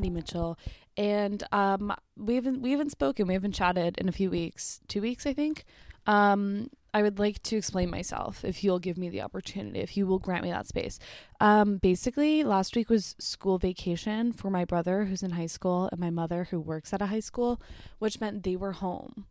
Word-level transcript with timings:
Maddie 0.00 0.08
Mitchell, 0.08 0.58
and 0.96 1.42
um, 1.52 1.94
we 2.16 2.34
haven't 2.34 2.62
we 2.62 2.70
haven't 2.70 2.90
spoken, 2.90 3.26
we 3.26 3.34
haven't 3.34 3.52
chatted 3.52 3.98
in 3.98 4.08
a 4.08 4.12
few 4.12 4.30
weeks, 4.30 4.80
two 4.88 5.02
weeks, 5.02 5.26
I 5.26 5.34
think. 5.34 5.64
Um, 6.06 6.70
I 6.94 7.02
would 7.02 7.18
like 7.18 7.42
to 7.42 7.56
explain 7.58 7.90
myself 7.90 8.42
if 8.42 8.64
you'll 8.64 8.78
give 8.78 8.96
me 8.96 9.10
the 9.10 9.20
opportunity, 9.20 9.80
if 9.80 9.98
you 9.98 10.06
will 10.06 10.18
grant 10.18 10.42
me 10.42 10.50
that 10.50 10.66
space. 10.66 10.98
Um, 11.38 11.76
basically, 11.76 12.42
last 12.44 12.74
week 12.74 12.88
was 12.88 13.14
school 13.18 13.58
vacation 13.58 14.32
for 14.32 14.48
my 14.48 14.64
brother 14.64 15.04
who's 15.04 15.22
in 15.22 15.32
high 15.32 15.46
school 15.46 15.90
and 15.92 16.00
my 16.00 16.10
mother 16.10 16.44
who 16.44 16.58
works 16.58 16.94
at 16.94 17.02
a 17.02 17.06
high 17.06 17.20
school, 17.20 17.60
which 17.98 18.18
meant 18.20 18.42
they 18.42 18.56
were 18.56 18.72
home 18.72 19.26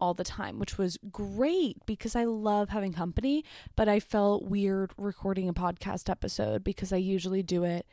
all 0.00 0.14
the 0.14 0.24
time, 0.24 0.58
which 0.58 0.78
was 0.78 0.98
great 1.12 1.76
because 1.86 2.16
I 2.16 2.24
love 2.24 2.70
having 2.70 2.92
company, 2.92 3.44
but 3.76 3.88
I 3.88 4.00
felt 4.00 4.42
weird 4.42 4.90
recording 4.98 5.48
a 5.48 5.54
podcast 5.54 6.10
episode 6.10 6.64
because 6.64 6.92
I 6.92 6.96
usually 6.96 7.44
do 7.44 7.62
it 7.62 7.86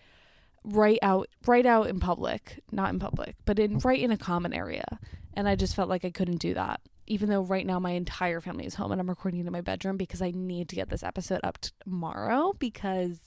right 0.66 1.00
out 1.02 1.28
right 1.46 1.66
out 1.66 1.88
in 1.88 2.00
public, 2.00 2.62
not 2.72 2.90
in 2.92 3.00
public, 3.00 3.36
but 3.46 3.60
in 3.60 3.80
right 3.80 4.00
in 4.00 4.12
a 4.12 4.18
common 4.18 4.54
area. 4.54 4.86
And 5.34 5.48
I 5.48 5.56
just 5.56 5.76
felt 5.76 5.90
like 5.90 6.06
I 6.06 6.12
couldn't 6.12 6.38
do 6.38 6.54
that. 6.54 6.82
Even 7.08 7.30
though 7.30 7.42
right 7.42 7.68
now 7.68 7.78
my 7.80 7.92
entire 7.92 8.42
family 8.42 8.66
is 8.66 8.76
home 8.76 8.92
and 8.92 9.00
I'm 9.00 9.10
recording 9.10 9.46
in 9.46 9.52
my 9.52 9.62
bedroom 9.62 9.96
because 9.96 10.24
I 10.24 10.32
need 10.32 10.70
to 10.70 10.76
get 10.76 10.90
this 10.90 11.04
episode 11.04 11.42
up 11.44 11.60
tomorrow 11.84 12.54
because 12.58 13.20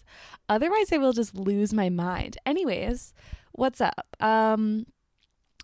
otherwise 0.49 0.93
I 0.93 0.99
will 0.99 1.13
just 1.13 1.37
lose 1.37 1.73
my 1.73 1.89
mind. 1.89 2.39
Anyways, 2.45 3.15
what's 3.53 3.81
up? 3.81 4.17
Um 4.21 4.87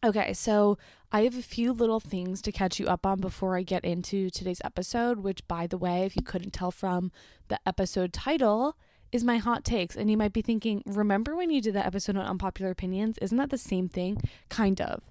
Okay, 0.04 0.34
so 0.34 0.76
I 1.12 1.22
have 1.22 1.38
a 1.38 1.42
few 1.42 1.72
little 1.72 1.98
things 1.98 2.42
to 2.42 2.52
catch 2.52 2.78
you 2.78 2.86
up 2.86 3.06
on 3.06 3.20
before 3.20 3.56
I 3.56 3.62
get 3.62 3.86
into 3.86 4.28
today's 4.28 4.60
episode, 4.62 5.20
which, 5.20 5.46
by 5.48 5.66
the 5.66 5.78
way, 5.78 6.04
if 6.04 6.14
you 6.14 6.22
couldn't 6.22 6.50
tell 6.50 6.70
from 6.70 7.10
the 7.48 7.58
episode 7.64 8.12
title, 8.12 8.76
is 9.14 9.22
my 9.22 9.36
hot 9.36 9.64
takes. 9.64 9.94
And 9.94 10.10
you 10.10 10.16
might 10.16 10.32
be 10.32 10.42
thinking, 10.42 10.82
remember 10.84 11.36
when 11.36 11.50
you 11.50 11.60
did 11.60 11.74
that 11.74 11.86
episode 11.86 12.16
on 12.16 12.26
unpopular 12.26 12.72
opinions? 12.72 13.16
Isn't 13.18 13.38
that 13.38 13.50
the 13.50 13.56
same 13.56 13.88
thing? 13.88 14.20
Kind 14.48 14.80
of. 14.80 15.02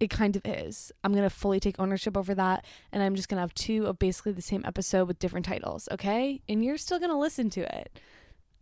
It 0.00 0.10
kind 0.10 0.34
of 0.34 0.42
is. 0.44 0.90
I'm 1.04 1.12
going 1.12 1.22
to 1.22 1.30
fully 1.30 1.60
take 1.60 1.78
ownership 1.78 2.16
over 2.16 2.34
that. 2.34 2.64
And 2.90 3.00
I'm 3.00 3.14
just 3.14 3.28
going 3.28 3.36
to 3.36 3.42
have 3.42 3.54
two 3.54 3.86
of 3.86 4.00
basically 4.00 4.32
the 4.32 4.42
same 4.42 4.64
episode 4.66 5.06
with 5.06 5.20
different 5.20 5.46
titles, 5.46 5.88
okay? 5.92 6.42
And 6.48 6.64
you're 6.64 6.76
still 6.76 6.98
going 6.98 7.12
to 7.12 7.16
listen 7.16 7.48
to 7.50 7.60
it. 7.78 8.00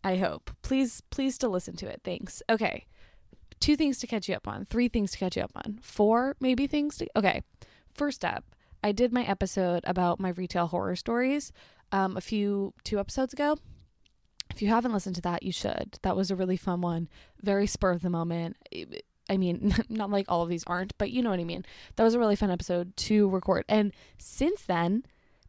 I 0.04 0.16
hope. 0.16 0.50
Please, 0.60 1.00
please 1.08 1.34
still 1.34 1.50
listen 1.50 1.74
to 1.76 1.86
it. 1.86 2.02
Thanks. 2.04 2.42
Okay 2.50 2.86
two 3.60 3.76
things 3.76 4.00
to 4.00 4.08
catch 4.08 4.28
you 4.28 4.34
up 4.34 4.48
on, 4.48 4.64
three 4.64 4.88
things 4.88 5.12
to 5.12 5.18
catch 5.18 5.36
you 5.36 5.42
up 5.42 5.52
on, 5.54 5.78
four 5.80 6.34
maybe 6.40 6.66
things 6.66 6.98
to. 6.98 7.06
Okay, 7.14 7.42
first 7.94 8.24
up, 8.24 8.44
I 8.82 8.90
did 8.90 9.12
my 9.12 9.22
episode 9.22 9.84
about 9.86 10.18
my 10.18 10.30
retail 10.30 10.66
horror 10.66 10.96
stories 10.96 11.52
um, 11.92 12.16
a 12.16 12.20
few 12.20 12.74
two 12.82 12.98
episodes 12.98 13.32
ago. 13.32 13.56
If 14.54 14.62
you 14.62 14.68
haven't 14.68 14.92
listened 14.92 15.16
to 15.16 15.22
that, 15.22 15.42
you 15.42 15.52
should. 15.52 15.98
That 16.02 16.16
was 16.16 16.30
a 16.30 16.36
really 16.36 16.56
fun 16.56 16.80
one, 16.80 17.08
very 17.42 17.66
spur 17.66 17.92
of 17.92 18.02
the 18.02 18.10
moment. 18.10 18.56
I 19.28 19.36
mean, 19.36 19.74
not 19.88 20.10
like 20.10 20.26
all 20.28 20.42
of 20.42 20.48
these 20.48 20.64
aren't, 20.66 20.96
but 20.98 21.10
you 21.10 21.22
know 21.22 21.30
what 21.30 21.40
I 21.40 21.44
mean. 21.44 21.64
That 21.96 22.04
was 22.04 22.14
a 22.14 22.18
really 22.18 22.36
fun 22.36 22.50
episode 22.50 22.96
to 22.98 23.28
record. 23.28 23.64
And 23.68 23.92
since 24.18 24.62
then, 24.62 25.04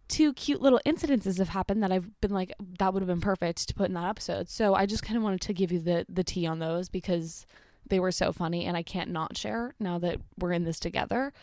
two 0.07 0.33
cute 0.33 0.61
little 0.61 0.79
incidences 0.85 1.37
have 1.37 1.49
happened 1.49 1.83
that 1.83 1.91
I've 1.91 2.19
been 2.21 2.31
like, 2.31 2.53
that 2.79 2.93
would 2.93 3.01
have 3.01 3.07
been 3.07 3.21
perfect 3.21 3.67
to 3.67 3.73
put 3.73 3.87
in 3.87 3.93
that 3.95 4.07
episode. 4.07 4.49
So 4.49 4.73
I 4.73 4.85
just 4.85 5.03
kind 5.03 5.17
of 5.17 5.23
wanted 5.23 5.41
to 5.41 5.53
give 5.53 5.71
you 5.71 5.79
the 5.79 6.05
the 6.09 6.23
tea 6.23 6.45
on 6.45 6.59
those 6.59 6.89
because 6.89 7.45
they 7.89 7.99
were 7.99 8.11
so 8.11 8.31
funny 8.31 8.65
and 8.65 8.77
I 8.77 8.83
can't 8.83 9.11
not 9.11 9.37
share 9.37 9.75
now 9.79 9.99
that 9.99 10.19
we're 10.39 10.53
in 10.53 10.63
this 10.63 10.79
together. 10.79 11.33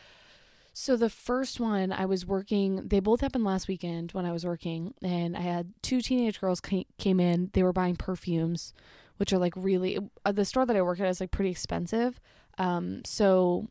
So 0.73 0.97
the 0.97 1.11
first 1.11 1.61
one 1.61 1.93
I 1.93 2.07
was 2.07 2.25
working, 2.25 2.89
they 2.89 3.01
both 3.01 3.21
happened 3.21 3.45
last 3.45 3.69
weekend 3.69 4.13
when 4.13 4.25
I 4.25 4.33
was 4.33 4.45
working 4.45 4.95
and 5.03 5.37
I 5.37 5.41
had 5.41 5.73
two 5.83 6.01
teenage 6.01 6.41
girls 6.41 6.61
came 6.61 7.21
in. 7.21 7.51
They 7.53 7.63
were 7.63 7.73
buying 7.73 7.97
perfumes, 7.97 8.73
which 9.17 9.33
are 9.33 9.39
like 9.39 9.55
really 9.57 9.99
uh, 10.25 10.33
the 10.33 10.45
store 10.45 10.65
that 10.67 10.77
I 10.77 10.83
work 10.83 11.01
at 11.01 11.09
is 11.09 11.21
like 11.21 11.33
pretty 11.33 11.51
expensive. 11.51 12.21
Um 12.59 13.03
so 13.05 13.69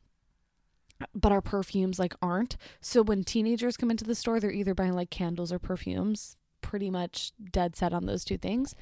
but 1.16 1.31
our 1.31 1.41
perfumes 1.41 2.00
like 2.00 2.13
aren't. 2.22 2.57
So 2.81 3.02
when 3.02 3.23
teenagers 3.23 3.78
come 3.78 3.90
into 3.90 4.03
the 4.03 4.16
store, 4.16 4.40
they're 4.40 4.52
either 4.52 4.75
buying 4.75 4.94
like 4.94 5.09
candles 5.09 5.52
or 5.52 5.59
perfumes, 5.59 6.35
pretty 6.62 6.90
much 6.90 7.31
dead 7.52 7.75
set 7.75 7.94
on 7.94 8.06
those 8.06 8.25
two 8.25 8.38
things. 8.38 8.75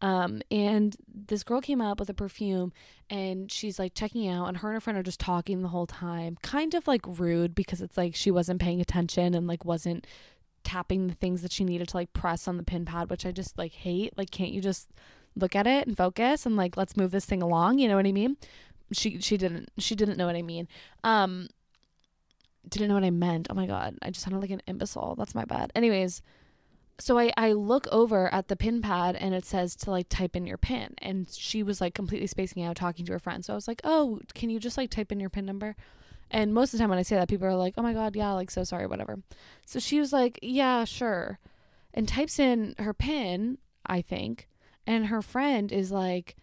Um, 0.00 0.42
and 0.50 0.96
this 1.08 1.42
girl 1.42 1.60
came 1.60 1.80
up 1.80 1.98
with 1.98 2.08
a 2.08 2.14
perfume 2.14 2.72
and 3.10 3.50
she's 3.50 3.78
like 3.78 3.94
checking 3.94 4.28
out, 4.28 4.46
and 4.46 4.58
her 4.58 4.68
and 4.68 4.76
her 4.76 4.80
friend 4.80 4.98
are 4.98 5.02
just 5.02 5.20
talking 5.20 5.62
the 5.62 5.68
whole 5.68 5.86
time, 5.86 6.38
kind 6.42 6.74
of 6.74 6.86
like 6.86 7.02
rude 7.06 7.54
because 7.54 7.80
it's 7.80 7.96
like 7.96 8.14
she 8.14 8.30
wasn't 8.30 8.60
paying 8.60 8.80
attention 8.80 9.34
and 9.34 9.46
like 9.46 9.64
wasn't 9.64 10.06
tapping 10.62 11.06
the 11.06 11.14
things 11.14 11.42
that 11.42 11.50
she 11.52 11.64
needed 11.64 11.88
to 11.88 11.96
like 11.96 12.12
press 12.12 12.46
on 12.46 12.58
the 12.58 12.62
pin 12.62 12.84
pad, 12.84 13.10
which 13.10 13.24
I 13.26 13.32
just 13.32 13.58
like 13.58 13.72
hate. 13.72 14.16
Like, 14.16 14.30
can't 14.30 14.52
you 14.52 14.60
just 14.60 14.88
look 15.34 15.56
at 15.56 15.66
it 15.66 15.86
and 15.86 15.96
focus 15.96 16.46
and 16.46 16.56
like 16.56 16.76
let's 16.76 16.96
move 16.96 17.10
this 17.10 17.24
thing 17.24 17.42
along? 17.42 17.78
You 17.78 17.88
know 17.88 17.96
what 17.96 18.06
I 18.06 18.12
mean? 18.12 18.36
She 18.92 19.20
she 19.20 19.36
didn't 19.36 19.70
she 19.78 19.94
didn't 19.94 20.16
know 20.16 20.26
what 20.26 20.36
I 20.36 20.42
mean. 20.42 20.68
Um, 21.02 21.48
didn't 22.68 22.88
know 22.88 22.94
what 22.94 23.04
I 23.04 23.10
meant. 23.10 23.48
Oh 23.50 23.54
my 23.54 23.66
god, 23.66 23.96
I 24.02 24.10
just 24.10 24.24
sounded 24.24 24.40
like 24.40 24.50
an 24.50 24.62
imbecile. 24.66 25.14
That's 25.16 25.34
my 25.34 25.44
bad. 25.44 25.72
Anyways, 25.74 26.22
so 27.00 27.18
I, 27.18 27.32
I 27.36 27.52
look 27.52 27.86
over 27.92 28.32
at 28.32 28.48
the 28.48 28.56
pin 28.56 28.82
pad 28.82 29.14
and 29.16 29.32
it 29.32 29.44
says 29.44 29.76
to 29.76 29.90
like 29.90 30.08
type 30.08 30.34
in 30.34 30.46
your 30.46 30.58
pin. 30.58 30.94
And 30.98 31.28
she 31.30 31.62
was 31.62 31.80
like 31.80 31.94
completely 31.94 32.26
spacing 32.26 32.64
out 32.64 32.76
talking 32.76 33.06
to 33.06 33.12
her 33.12 33.18
friend. 33.18 33.44
So 33.44 33.52
i 33.52 33.56
was 33.56 33.68
like 33.68 33.80
oh 33.84 34.20
can 34.34 34.50
you 34.50 34.58
just 34.58 34.76
like 34.76 34.90
type 34.90 35.12
in 35.12 35.20
your 35.20 35.30
pin 35.30 35.46
number? 35.46 35.76
And 36.30 36.52
most 36.52 36.74
of 36.74 36.78
the 36.78 36.82
time 36.82 36.90
when 36.90 36.98
i 36.98 37.02
say 37.02 37.16
that 37.16 37.28
people 37.28 37.46
are 37.46 37.54
like 37.54 37.74
oh 37.76 37.82
my 37.82 37.92
god 37.92 38.16
yeah 38.16 38.32
like 38.32 38.50
so 38.50 38.64
sorry 38.64 38.86
whatever. 38.86 39.18
So 39.66 39.78
she 39.78 40.00
was 40.00 40.12
like 40.12 40.38
yeah 40.42 40.84
sure. 40.84 41.38
And 41.94 42.08
types 42.08 42.38
in 42.38 42.74
her 42.78 42.94
pin 42.94 43.58
i 43.86 44.02
think. 44.02 44.48
And 44.86 45.06
her 45.06 45.22
friend 45.22 45.70
is 45.70 45.92
like 45.92 46.36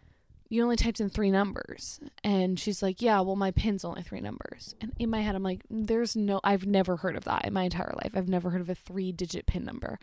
you 0.47 0.61
only 0.61 0.75
typed 0.75 1.01
in 1.01 1.09
three 1.09 1.31
numbers. 1.31 1.99
And 2.23 2.57
she's 2.57 2.81
like 2.81 3.01
yeah 3.01 3.19
well 3.19 3.35
my 3.35 3.51
pin's 3.51 3.83
only 3.83 4.03
three 4.03 4.21
numbers. 4.21 4.73
And 4.79 4.93
in 4.99 5.09
my 5.09 5.19
head 5.19 5.35
i'm 5.35 5.43
like 5.43 5.63
there's 5.69 6.15
no 6.15 6.39
i've 6.45 6.65
never 6.65 6.95
heard 6.95 7.17
of 7.17 7.25
that 7.25 7.43
in 7.43 7.51
my 7.51 7.63
entire 7.63 7.93
life. 8.01 8.13
I've 8.15 8.29
never 8.29 8.51
heard 8.51 8.61
of 8.61 8.69
a 8.69 8.75
three 8.75 9.11
digit 9.11 9.47
pin 9.47 9.65
number 9.65 9.99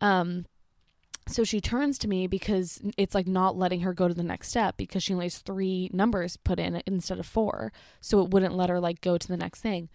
um, 0.00 0.46
so 1.28 1.42
she 1.42 1.60
turns 1.60 1.98
to 1.98 2.08
me 2.08 2.26
because 2.28 2.80
it's 2.96 3.14
like 3.14 3.26
not 3.26 3.56
letting 3.56 3.80
her 3.80 3.92
go 3.92 4.06
to 4.06 4.14
the 4.14 4.22
next 4.22 4.48
step 4.48 4.76
because 4.76 5.02
she 5.02 5.12
only 5.12 5.26
has 5.26 5.38
three 5.38 5.90
numbers 5.92 6.36
put 6.36 6.60
in 6.60 6.80
instead 6.86 7.18
of 7.18 7.26
four. 7.26 7.72
So 8.00 8.20
it 8.20 8.30
wouldn't 8.30 8.56
let 8.56 8.70
her 8.70 8.78
like 8.78 9.00
go 9.00 9.18
to 9.18 9.28
the 9.28 9.36
next 9.36 9.60
thing. 9.60 9.88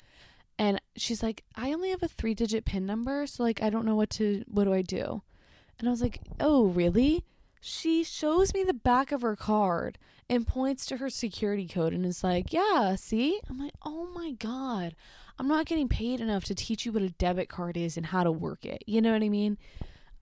And 0.59 0.81
she's 0.97 1.23
like, 1.23 1.43
I 1.55 1.71
only 1.71 1.89
have 1.89 2.03
a 2.03 2.07
three 2.09 2.33
digit 2.33 2.65
pin 2.65 2.85
number. 2.85 3.25
So 3.27 3.43
like, 3.43 3.63
I 3.63 3.69
don't 3.69 3.85
know 3.85 3.95
what 3.95 4.09
to, 4.11 4.43
what 4.47 4.65
do 4.65 4.73
I 4.73 4.81
do? 4.81 5.23
And 5.79 5.87
I 5.87 5.91
was 5.91 6.01
like, 6.01 6.19
oh, 6.39 6.65
really? 6.65 7.23
She 7.61 8.03
shows 8.03 8.53
me 8.53 8.63
the 8.63 8.73
back 8.73 9.11
of 9.11 9.21
her 9.21 9.35
card 9.35 9.97
and 10.29 10.45
points 10.47 10.85
to 10.87 10.97
her 10.97 11.09
security 11.09 11.67
code 11.67 11.93
and 11.93 12.05
is 12.05 12.23
like, 12.23 12.51
yeah, 12.51 12.95
see? 12.95 13.39
I'm 13.49 13.57
like, 13.57 13.73
oh 13.85 14.09
my 14.13 14.31
God. 14.31 14.95
I'm 15.39 15.47
not 15.47 15.65
getting 15.65 15.87
paid 15.87 16.19
enough 16.19 16.43
to 16.45 16.55
teach 16.55 16.85
you 16.85 16.91
what 16.91 17.01
a 17.03 17.09
debit 17.09 17.49
card 17.49 17.77
is 17.77 17.97
and 17.97 18.07
how 18.07 18.23
to 18.23 18.31
work 18.31 18.65
it. 18.65 18.83
You 18.85 19.01
know 19.01 19.13
what 19.13 19.23
I 19.23 19.29
mean? 19.29 19.57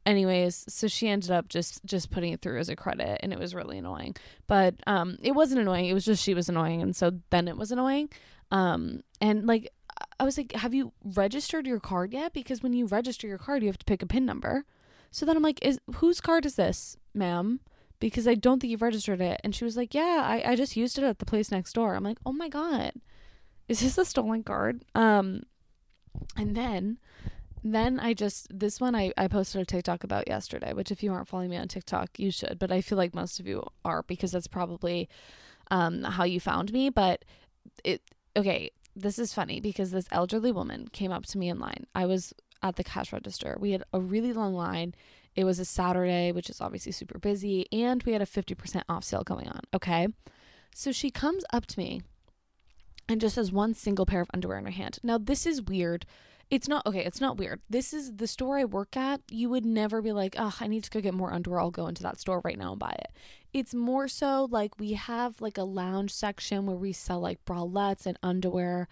Anyways 0.10 0.66
so 0.68 0.88
she 0.88 1.08
ended 1.08 1.30
up 1.30 1.48
just 1.48 1.86
just 1.86 2.10
putting 2.10 2.34
it 2.34 2.42
through 2.42 2.58
as 2.58 2.68
a 2.68 2.76
credit 2.76 3.20
and 3.22 3.32
it 3.32 3.38
was 3.40 3.54
really 3.54 3.78
annoying. 3.78 4.16
But 4.48 4.76
um 4.88 5.18
it 5.22 5.34
wasn't 5.34 5.62
annoying. 5.62 5.86
It 5.86 5.94
was 5.94 6.04
just 6.04 6.24
she 6.24 6.34
was 6.34 6.50
annoying 6.50 6.82
and 6.82 6.96
so 6.96 7.12
then 7.30 7.48
it 7.48 7.56
was 7.58 7.72
annoying. 7.72 8.10
Um 8.52 9.02
and 9.22 9.46
like 9.46 9.72
i 10.20 10.24
was 10.24 10.38
like 10.38 10.52
have 10.54 10.74
you 10.74 10.92
registered 11.04 11.68
your 11.68 11.80
card 11.80 12.12
yet? 12.12 12.34
Because 12.34 12.64
when 12.64 12.74
you 12.74 12.88
register 12.88 13.28
your 13.28 13.38
card 13.38 13.62
you 13.62 13.70
have 13.70 13.78
to 13.78 13.86
pick 13.86 14.02
a 14.02 14.08
pin 14.08 14.26
number. 14.26 14.66
So 15.12 15.26
then 15.26 15.38
i'm 15.38 15.44
like 15.44 15.64
is 15.64 15.80
whose 15.96 16.20
card 16.20 16.46
is 16.46 16.56
this 16.56 16.98
ma'am? 17.14 17.60
Because 18.00 18.28
i 18.28 18.34
don't 18.34 18.60
think 18.60 18.72
you've 18.72 18.82
registered 18.82 19.22
it. 19.22 19.40
And 19.44 19.54
she 19.54 19.64
was 19.64 19.78
like 19.78 19.94
yeah 19.94 20.24
i, 20.26 20.52
I 20.52 20.56
just 20.56 20.76
used 20.76 20.98
it 20.98 21.04
at 21.04 21.20
the 21.20 21.26
place 21.26 21.52
next 21.52 21.74
door. 21.74 21.94
I'm 21.94 22.04
like 22.04 22.18
oh 22.26 22.34
my 22.34 22.50
god. 22.50 22.94
Is 23.68 23.82
this 23.82 24.00
a 24.00 24.06
stolen 24.06 24.42
card? 24.42 24.84
Um 24.96 25.44
and 26.36 26.56
then 26.56 26.98
then 27.64 28.00
I 28.00 28.14
just 28.14 28.48
this 28.50 28.80
one 28.80 28.96
I, 28.96 29.12
I 29.18 29.28
posted 29.28 29.62
a 29.62 29.66
TikTok 29.66 30.04
about 30.04 30.28
yesterday, 30.28 30.74
which 30.74 30.92
if 30.92 31.04
you 31.04 31.12
aren't 31.12 31.28
following 31.28 31.50
me 31.50 31.58
on 31.58 31.68
TikTok, 31.68 32.18
you 32.18 32.32
should. 32.32 32.58
But 32.60 32.72
I 32.72 32.82
feel 32.82 32.98
like 32.98 33.14
most 33.14 33.40
of 33.40 33.48
you 33.48 33.64
are 33.84 34.04
because 34.04 34.32
that's 34.32 34.48
probably 34.48 35.10
um, 35.72 36.04
how 36.04 36.24
you 36.24 36.40
found 36.40 36.72
me. 36.72 36.90
But 36.90 37.26
it 37.84 38.02
okay, 38.36 38.72
this 38.96 39.20
is 39.20 39.34
funny 39.34 39.60
because 39.60 39.92
this 39.92 40.08
elderly 40.12 40.52
woman 40.52 40.88
came 40.92 41.12
up 41.12 41.26
to 41.28 41.38
me 41.38 41.50
in 41.50 41.60
line. 41.60 41.86
I 41.96 42.06
was 42.06 42.34
at 42.62 42.76
the 42.76 42.84
cash 42.84 43.14
register. 43.14 43.58
We 43.60 43.72
had 43.72 43.84
a 43.94 44.00
really 44.00 44.34
long 44.34 44.54
line. 44.54 44.94
It 45.36 45.44
was 45.44 45.60
a 45.60 45.66
Saturday, 45.66 46.32
which 46.32 46.50
is 46.50 46.60
obviously 46.60 46.92
super 46.92 47.20
busy, 47.20 47.68
and 47.72 48.04
we 48.04 48.14
had 48.14 48.22
a 48.22 48.26
50% 48.26 48.82
off 48.90 49.04
sale 49.04 49.24
going 49.24 49.48
on. 49.48 49.62
Okay. 49.74 50.08
So 50.76 50.92
she 50.92 51.12
comes 51.12 51.44
up 51.52 51.66
to 51.68 51.80
me 51.80 52.02
and 53.08 53.22
just 53.22 53.36
has 53.36 53.52
one 53.52 53.74
single 53.74 54.06
pair 54.06 54.22
of 54.22 54.30
underwear 54.34 54.58
in 54.58 54.66
her 54.66 54.72
hand. 54.72 55.00
Now, 55.02 55.18
this 55.18 55.46
is 55.46 55.62
weird 55.62 56.06
it's 56.50 56.68
not 56.68 56.86
okay, 56.86 57.06
it's 57.06 57.22
not 57.22 57.38
weird. 57.38 57.62
This 57.70 57.94
is 57.94 58.16
the 58.16 58.28
store 58.28 58.58
I 58.58 58.66
work 58.66 58.98
at. 58.98 59.22
You 59.30 59.50
would 59.50 59.66
never 59.66 60.02
be 60.02 60.12
like, 60.12 60.36
oh, 60.38 60.56
I 60.60 60.68
need 60.68 60.84
to 60.84 60.90
go 60.90 61.02
get 61.02 61.14
more 61.14 61.32
underwear. 61.32 61.60
I'll 61.60 61.72
go 61.72 61.88
into 61.88 62.04
that 62.04 62.20
store 62.20 62.42
right 62.44 62.58
now 62.58 62.72
and 62.72 62.80
buy 62.80 62.96
it. 62.98 63.12
It's 63.54 63.74
more 63.74 64.08
so 64.08 64.48
like 64.50 64.80
we 64.80 64.94
have 64.94 65.42
like 65.42 65.58
a 65.58 65.64
lounge 65.64 66.12
section 66.12 66.66
where 66.66 66.76
we 66.76 66.92
sell 66.92 67.20
like 67.20 67.46
bralettes 67.46 68.06
and 68.06 68.18
underwear, 68.24 68.88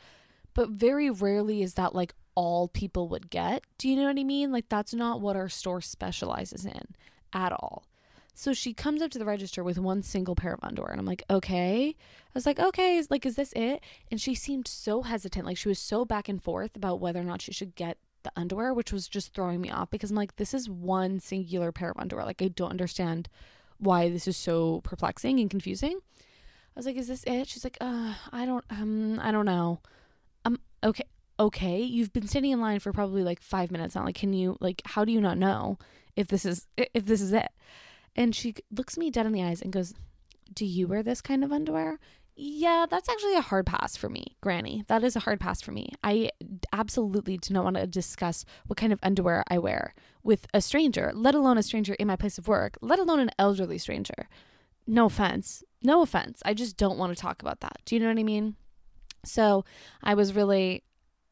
but 0.54 0.70
very 0.70 1.10
rarely 1.10 1.64
is 1.64 1.74
that 1.76 1.96
like 1.96 2.14
all 2.36 2.68
people 2.68 3.08
would 3.10 3.32
get. 3.32 3.64
Do 3.80 3.90
you 3.90 3.96
know 3.96 4.06
what 4.06 4.20
I 4.20 4.24
mean? 4.24 4.52
Like 4.52 4.70
that's 4.70 4.94
not 4.94 5.22
what 5.22 5.36
our 5.36 5.50
store 5.50 5.82
specializes 5.82 6.66
in 6.66 6.96
at 7.34 7.52
all. 7.52 7.86
So 8.40 8.54
she 8.54 8.72
comes 8.72 9.02
up 9.02 9.10
to 9.12 9.18
the 9.18 9.26
register 9.26 9.64
with 9.64 9.80
one 9.80 10.04
single 10.04 10.36
pair 10.36 10.54
of 10.54 10.60
underwear. 10.62 10.92
And 10.92 11.00
I'm 11.00 11.08
like, 11.08 11.24
okay. 11.28 11.96
I 11.98 12.32
was 12.36 12.46
like, 12.46 12.60
okay, 12.60 12.98
is 12.98 13.10
like, 13.10 13.26
is 13.26 13.36
this 13.36 13.52
it? 13.56 13.82
And 14.12 14.22
she 14.22 14.36
seemed 14.36 14.68
so 14.68 15.02
hesitant. 15.02 15.48
Like 15.48 15.58
she 15.58 15.70
was 15.70 15.80
so 15.80 16.06
back 16.06 16.30
and 16.30 16.42
forth 16.42 16.76
about 16.76 17.00
whether 17.00 17.20
or 17.20 17.24
not 17.24 17.42
she 17.42 17.52
should 17.52 17.74
get 17.74 17.98
the 18.22 18.32
underwear, 18.36 18.76
which 18.76 18.94
was 18.94 19.08
just 19.08 19.34
throwing 19.34 19.60
me 19.60 19.72
off 19.72 19.90
because 19.90 20.12
I'm 20.12 20.18
like, 20.18 20.36
this 20.36 20.54
is 20.54 20.70
one 20.70 21.20
singular 21.20 21.72
pair 21.72 21.90
of 21.90 21.98
underwear. 21.98 22.26
Like 22.26 22.44
I 22.44 22.50
don't 22.50 22.70
understand 22.70 23.28
why 23.80 24.08
this 24.08 24.28
is 24.28 24.38
so 24.38 24.82
perplexing 24.82 25.40
and 25.40 25.50
confusing. 25.50 25.98
I 25.98 26.76
was 26.76 26.86
like, 26.86 26.96
is 26.96 27.08
this 27.08 27.24
it? 27.26 27.48
She's 27.48 27.64
like, 27.64 27.78
uh, 27.82 28.14
I 28.32 28.46
don't 28.46 28.66
um 28.70 29.20
I 29.20 29.32
don't 29.32 29.48
know. 29.48 29.82
Um 30.46 30.60
okay 30.84 31.06
okay, 31.40 31.82
you've 31.82 32.14
been 32.14 32.28
standing 32.28 32.52
in 32.52 32.62
line 32.62 32.82
for 32.82 32.94
probably 32.94 33.24
like 33.24 33.42
five 33.42 33.72
minutes 33.72 33.96
now. 33.96 34.06
Like, 34.06 34.14
can 34.14 34.34
you 34.34 34.58
like 34.60 34.84
how 34.86 35.06
do 35.06 35.12
you 35.12 35.22
not 35.22 35.40
know 35.40 35.80
if 36.16 36.28
this 36.28 36.46
is 36.46 36.68
if 36.78 37.06
this 37.08 37.20
is 37.20 37.34
it? 37.34 37.50
And 38.18 38.36
she 38.36 38.56
looks 38.72 38.98
me 38.98 39.12
dead 39.12 39.28
in 39.28 39.32
the 39.32 39.44
eyes 39.44 39.62
and 39.62 39.72
goes, 39.72 39.94
Do 40.52 40.66
you 40.66 40.88
wear 40.88 41.04
this 41.04 41.22
kind 41.22 41.44
of 41.44 41.52
underwear? 41.52 42.00
Yeah, 42.40 42.86
that's 42.88 43.10
actually 43.10 43.36
a 43.36 43.42
hard 43.42 43.66
pass 43.66 43.98
for 43.98 44.10
me, 44.10 44.38
Granny. 44.42 44.84
That 44.88 45.04
is 45.04 45.16
a 45.16 45.22
hard 45.22 45.40
pass 45.40 45.60
for 45.60 45.72
me. 45.72 45.94
I 46.04 46.30
absolutely 46.72 47.38
do 47.38 47.52
not 47.52 47.64
want 47.64 47.78
to 47.78 47.88
discuss 47.88 48.46
what 48.68 48.78
kind 48.78 48.94
of 48.94 49.00
underwear 49.02 49.44
I 49.50 49.58
wear 49.58 49.96
with 50.24 50.46
a 50.54 50.62
stranger, 50.62 51.12
let 51.16 51.34
alone 51.34 51.58
a 51.58 51.64
stranger 51.64 51.96
in 51.96 52.08
my 52.08 52.16
place 52.16 52.38
of 52.38 52.48
work, 52.48 52.78
let 52.80 53.00
alone 53.00 53.20
an 53.20 53.32
elderly 53.40 53.80
stranger. 53.80 54.30
No 54.86 55.06
offense. 55.06 55.64
No 55.82 56.04
offense. 56.04 56.44
I 56.46 56.54
just 56.54 56.78
don't 56.78 57.00
want 57.00 57.16
to 57.16 57.20
talk 57.20 57.42
about 57.42 57.62
that. 57.62 57.78
Do 57.86 57.96
you 57.96 58.02
know 58.02 58.08
what 58.08 58.20
I 58.20 58.24
mean? 58.24 58.56
So 59.26 59.66
I 60.04 60.14
was 60.14 60.36
really 60.36 60.84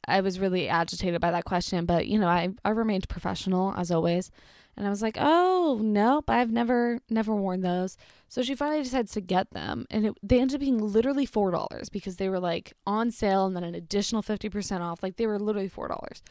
I 0.07 0.22
was 0.22 0.40
really 0.40 0.68
agitated 0.68 1.22
by 1.22 1.31
that 1.31 1.46
question, 1.46 1.86
but 1.86 2.07
you 2.07 2.19
know, 2.19 2.28
I, 2.28 2.50
I 2.63 2.69
remained 2.69 3.10
professional 3.10 3.74
as 3.75 3.92
always. 3.92 4.31
And 4.78 4.86
I 4.86 4.90
was 4.90 5.02
like, 5.02 5.18
oh, 5.19 5.80
nope, 5.81 6.30
I've 6.30 6.52
never, 6.52 7.00
never 7.10 7.34
worn 7.34 7.62
those. 7.62 7.98
So 8.28 8.44
she 8.44 8.56
finally 8.56 8.84
decides 8.84 9.13
to 9.13 9.22
get 9.22 9.52
them. 9.52 9.86
And 9.90 10.07
it, 10.07 10.13
they 10.22 10.42
ended 10.42 10.56
up 10.56 10.60
being 10.60 10.80
literally 10.80 11.25
$4 11.25 11.92
because 11.92 12.18
they 12.18 12.28
were 12.28 12.42
like 12.42 12.74
on 12.86 13.10
sale 13.10 13.46
and 13.46 13.56
then 13.56 13.63
an 13.63 13.74
additional 13.74 14.22
50% 14.22 14.81
off. 14.81 15.02
Like 15.02 15.16
they 15.16 15.28
were 15.28 15.40
literally 15.40 15.69
$4. 15.69 16.22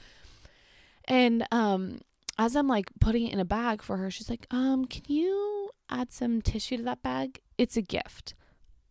And 1.06 1.47
um, 1.53 2.00
as 2.38 2.55
I'm 2.55 2.69
like 2.69 2.91
putting 3.00 3.26
it 3.26 3.32
in 3.32 3.41
a 3.41 3.47
bag 3.47 3.82
for 3.82 3.97
her, 3.97 4.11
she's 4.11 4.29
like, 4.29 4.47
um, 4.50 4.85
can 4.85 5.05
you 5.06 5.71
add 5.88 6.12
some 6.12 6.43
tissue 6.43 6.76
to 6.76 6.82
that 6.82 7.03
bag? 7.03 7.41
It's 7.56 7.76
a 7.76 7.82
gift. 7.82 8.35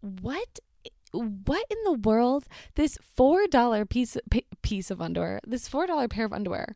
What 0.02 0.60
what 1.12 1.66
in 1.70 1.78
the 1.86 2.00
world? 2.10 2.46
This 2.76 2.98
four 3.16 3.46
dollar 3.48 3.86
piece 3.86 4.18
piece 4.64 4.90
of 4.90 5.02
underwear, 5.02 5.40
this 5.46 5.68
four 5.68 5.86
dollar 5.86 6.08
pair 6.08 6.26
of 6.26 6.34
underwear, 6.34 6.76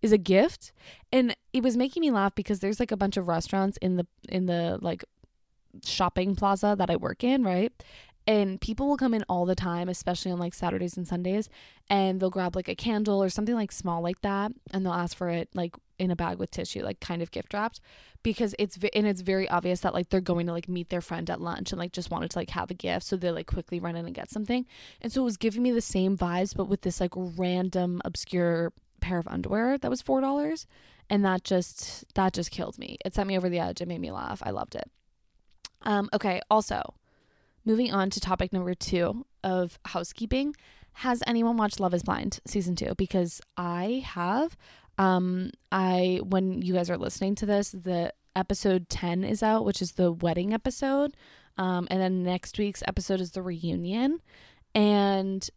is 0.00 0.12
a 0.12 0.18
gift, 0.18 0.72
and 1.12 1.36
it 1.52 1.62
was 1.62 1.76
making 1.76 2.00
me 2.02 2.10
laugh 2.10 2.34
because 2.34 2.60
there's 2.60 2.80
like 2.80 2.92
a 2.92 2.96
bunch 2.96 3.16
of 3.16 3.28
restaurants 3.28 3.76
in 3.78 3.96
the 3.96 4.06
in 4.28 4.46
the 4.46 4.78
like 4.80 5.04
shopping 5.84 6.36
plaza 6.36 6.74
that 6.78 6.90
I 6.90 6.96
work 6.96 7.24
in, 7.24 7.42
right? 7.42 7.72
And 8.26 8.60
people 8.60 8.88
will 8.88 8.96
come 8.96 9.14
in 9.14 9.24
all 9.28 9.46
the 9.46 9.56
time, 9.56 9.88
especially 9.88 10.30
on 10.30 10.38
like 10.38 10.54
Saturdays 10.54 10.96
and 10.96 11.08
Sundays, 11.08 11.48
and 11.90 12.20
they'll 12.20 12.30
grab 12.30 12.54
like 12.54 12.68
a 12.68 12.76
candle 12.76 13.22
or 13.22 13.28
something 13.28 13.54
like 13.54 13.72
small 13.72 14.02
like 14.02 14.20
that, 14.20 14.52
and 14.72 14.84
they'll 14.84 14.92
ask 14.92 15.16
for 15.16 15.28
it 15.28 15.48
like 15.54 15.74
in 16.02 16.10
a 16.10 16.16
bag 16.16 16.38
with 16.38 16.50
tissue, 16.50 16.82
like 16.82 17.00
kind 17.00 17.22
of 17.22 17.30
gift 17.30 17.54
wrapped, 17.54 17.80
because 18.22 18.54
it's 18.58 18.76
and 18.94 19.06
it's 19.06 19.22
very 19.22 19.48
obvious 19.48 19.80
that 19.80 19.94
like 19.94 20.08
they're 20.08 20.20
going 20.20 20.46
to 20.46 20.52
like 20.52 20.68
meet 20.68 20.90
their 20.90 21.00
friend 21.00 21.30
at 21.30 21.40
lunch 21.40 21.72
and 21.72 21.78
like 21.78 21.92
just 21.92 22.10
wanted 22.10 22.30
to 22.30 22.38
like 22.38 22.50
have 22.50 22.70
a 22.70 22.74
gift, 22.74 23.06
so 23.06 23.16
they 23.16 23.30
like 23.30 23.46
quickly 23.46 23.78
run 23.80 23.96
in 23.96 24.04
and 24.04 24.14
get 24.14 24.30
something, 24.30 24.66
and 25.00 25.12
so 25.12 25.22
it 25.22 25.24
was 25.24 25.36
giving 25.36 25.62
me 25.62 25.70
the 25.70 25.80
same 25.80 26.16
vibes, 26.16 26.54
but 26.56 26.68
with 26.68 26.82
this 26.82 27.00
like 27.00 27.12
random 27.16 28.00
obscure 28.04 28.72
pair 29.00 29.18
of 29.18 29.28
underwear 29.28 29.78
that 29.78 29.90
was 29.90 30.02
four 30.02 30.20
dollars, 30.20 30.66
and 31.08 31.24
that 31.24 31.44
just 31.44 32.04
that 32.14 32.32
just 32.32 32.50
killed 32.50 32.78
me. 32.78 32.98
It 33.04 33.14
sent 33.14 33.28
me 33.28 33.36
over 33.38 33.48
the 33.48 33.60
edge. 33.60 33.80
It 33.80 33.88
made 33.88 34.00
me 34.00 34.10
laugh. 34.10 34.42
I 34.44 34.50
loved 34.50 34.74
it. 34.74 34.90
Um, 35.82 36.08
okay, 36.12 36.40
also 36.50 36.94
moving 37.64 37.92
on 37.92 38.10
to 38.10 38.20
topic 38.20 38.52
number 38.52 38.74
two 38.74 39.24
of 39.44 39.78
housekeeping. 39.86 40.54
Has 40.96 41.22
anyone 41.26 41.56
watched 41.56 41.80
Love 41.80 41.94
is 41.94 42.02
Blind 42.02 42.40
season 42.44 42.76
two? 42.76 42.94
Because 42.96 43.40
I 43.56 44.02
have. 44.04 44.56
Um, 44.98 45.50
I 45.70 46.20
when 46.22 46.62
you 46.62 46.74
guys 46.74 46.90
are 46.90 46.98
listening 46.98 47.34
to 47.36 47.46
this, 47.46 47.70
the 47.70 48.12
episode 48.36 48.88
10 48.88 49.24
is 49.24 49.42
out, 49.42 49.64
which 49.64 49.82
is 49.82 49.92
the 49.92 50.12
wedding 50.12 50.52
episode. 50.52 51.16
Um, 51.58 51.86
and 51.90 52.00
then 52.00 52.22
next 52.22 52.58
week's 52.58 52.82
episode 52.86 53.20
is 53.20 53.32
the 53.32 53.42
reunion. 53.42 54.20
And 54.74 55.48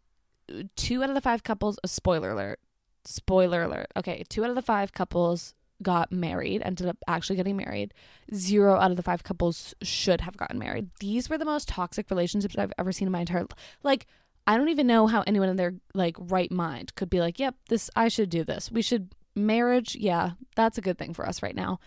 two 0.76 1.02
out 1.02 1.08
of 1.08 1.14
the 1.14 1.20
five 1.20 1.42
couples, 1.42 1.78
a 1.82 1.88
spoiler 1.88 2.30
alert. 2.30 2.60
Spoiler 3.04 3.62
alert. 3.62 3.86
Okay, 3.96 4.24
two 4.28 4.44
out 4.44 4.50
of 4.50 4.56
the 4.56 4.62
five 4.62 4.92
couples 4.92 5.54
got 5.82 6.10
married, 6.10 6.62
ended 6.64 6.86
up 6.86 6.96
actually 7.06 7.36
getting 7.36 7.56
married. 7.56 7.92
Zero 8.34 8.76
out 8.76 8.90
of 8.90 8.96
the 8.96 9.02
five 9.02 9.22
couples 9.22 9.74
should 9.82 10.22
have 10.22 10.36
gotten 10.36 10.58
married. 10.58 10.90
These 11.00 11.28
were 11.28 11.38
the 11.38 11.44
most 11.44 11.68
toxic 11.68 12.10
relationships 12.10 12.56
I've 12.58 12.72
ever 12.78 12.92
seen 12.92 13.06
in 13.06 13.12
my 13.12 13.20
entire 13.20 13.46
like 13.82 14.06
I 14.46 14.56
don't 14.56 14.68
even 14.68 14.86
know 14.86 15.06
how 15.08 15.22
anyone 15.26 15.48
in 15.48 15.56
their 15.56 15.74
like 15.92 16.14
right 16.18 16.50
mind 16.50 16.94
could 16.94 17.10
be 17.10 17.20
like, 17.20 17.38
"Yep, 17.38 17.56
this 17.68 17.90
I 17.96 18.08
should 18.08 18.30
do 18.30 18.44
this. 18.44 18.70
We 18.70 18.80
should 18.80 19.10
marriage. 19.36 19.94
Yeah, 19.94 20.32
that's 20.56 20.78
a 20.78 20.82
good 20.82 20.98
thing 20.98 21.14
for 21.14 21.26
us 21.26 21.42
right 21.42 21.54
now." 21.54 21.78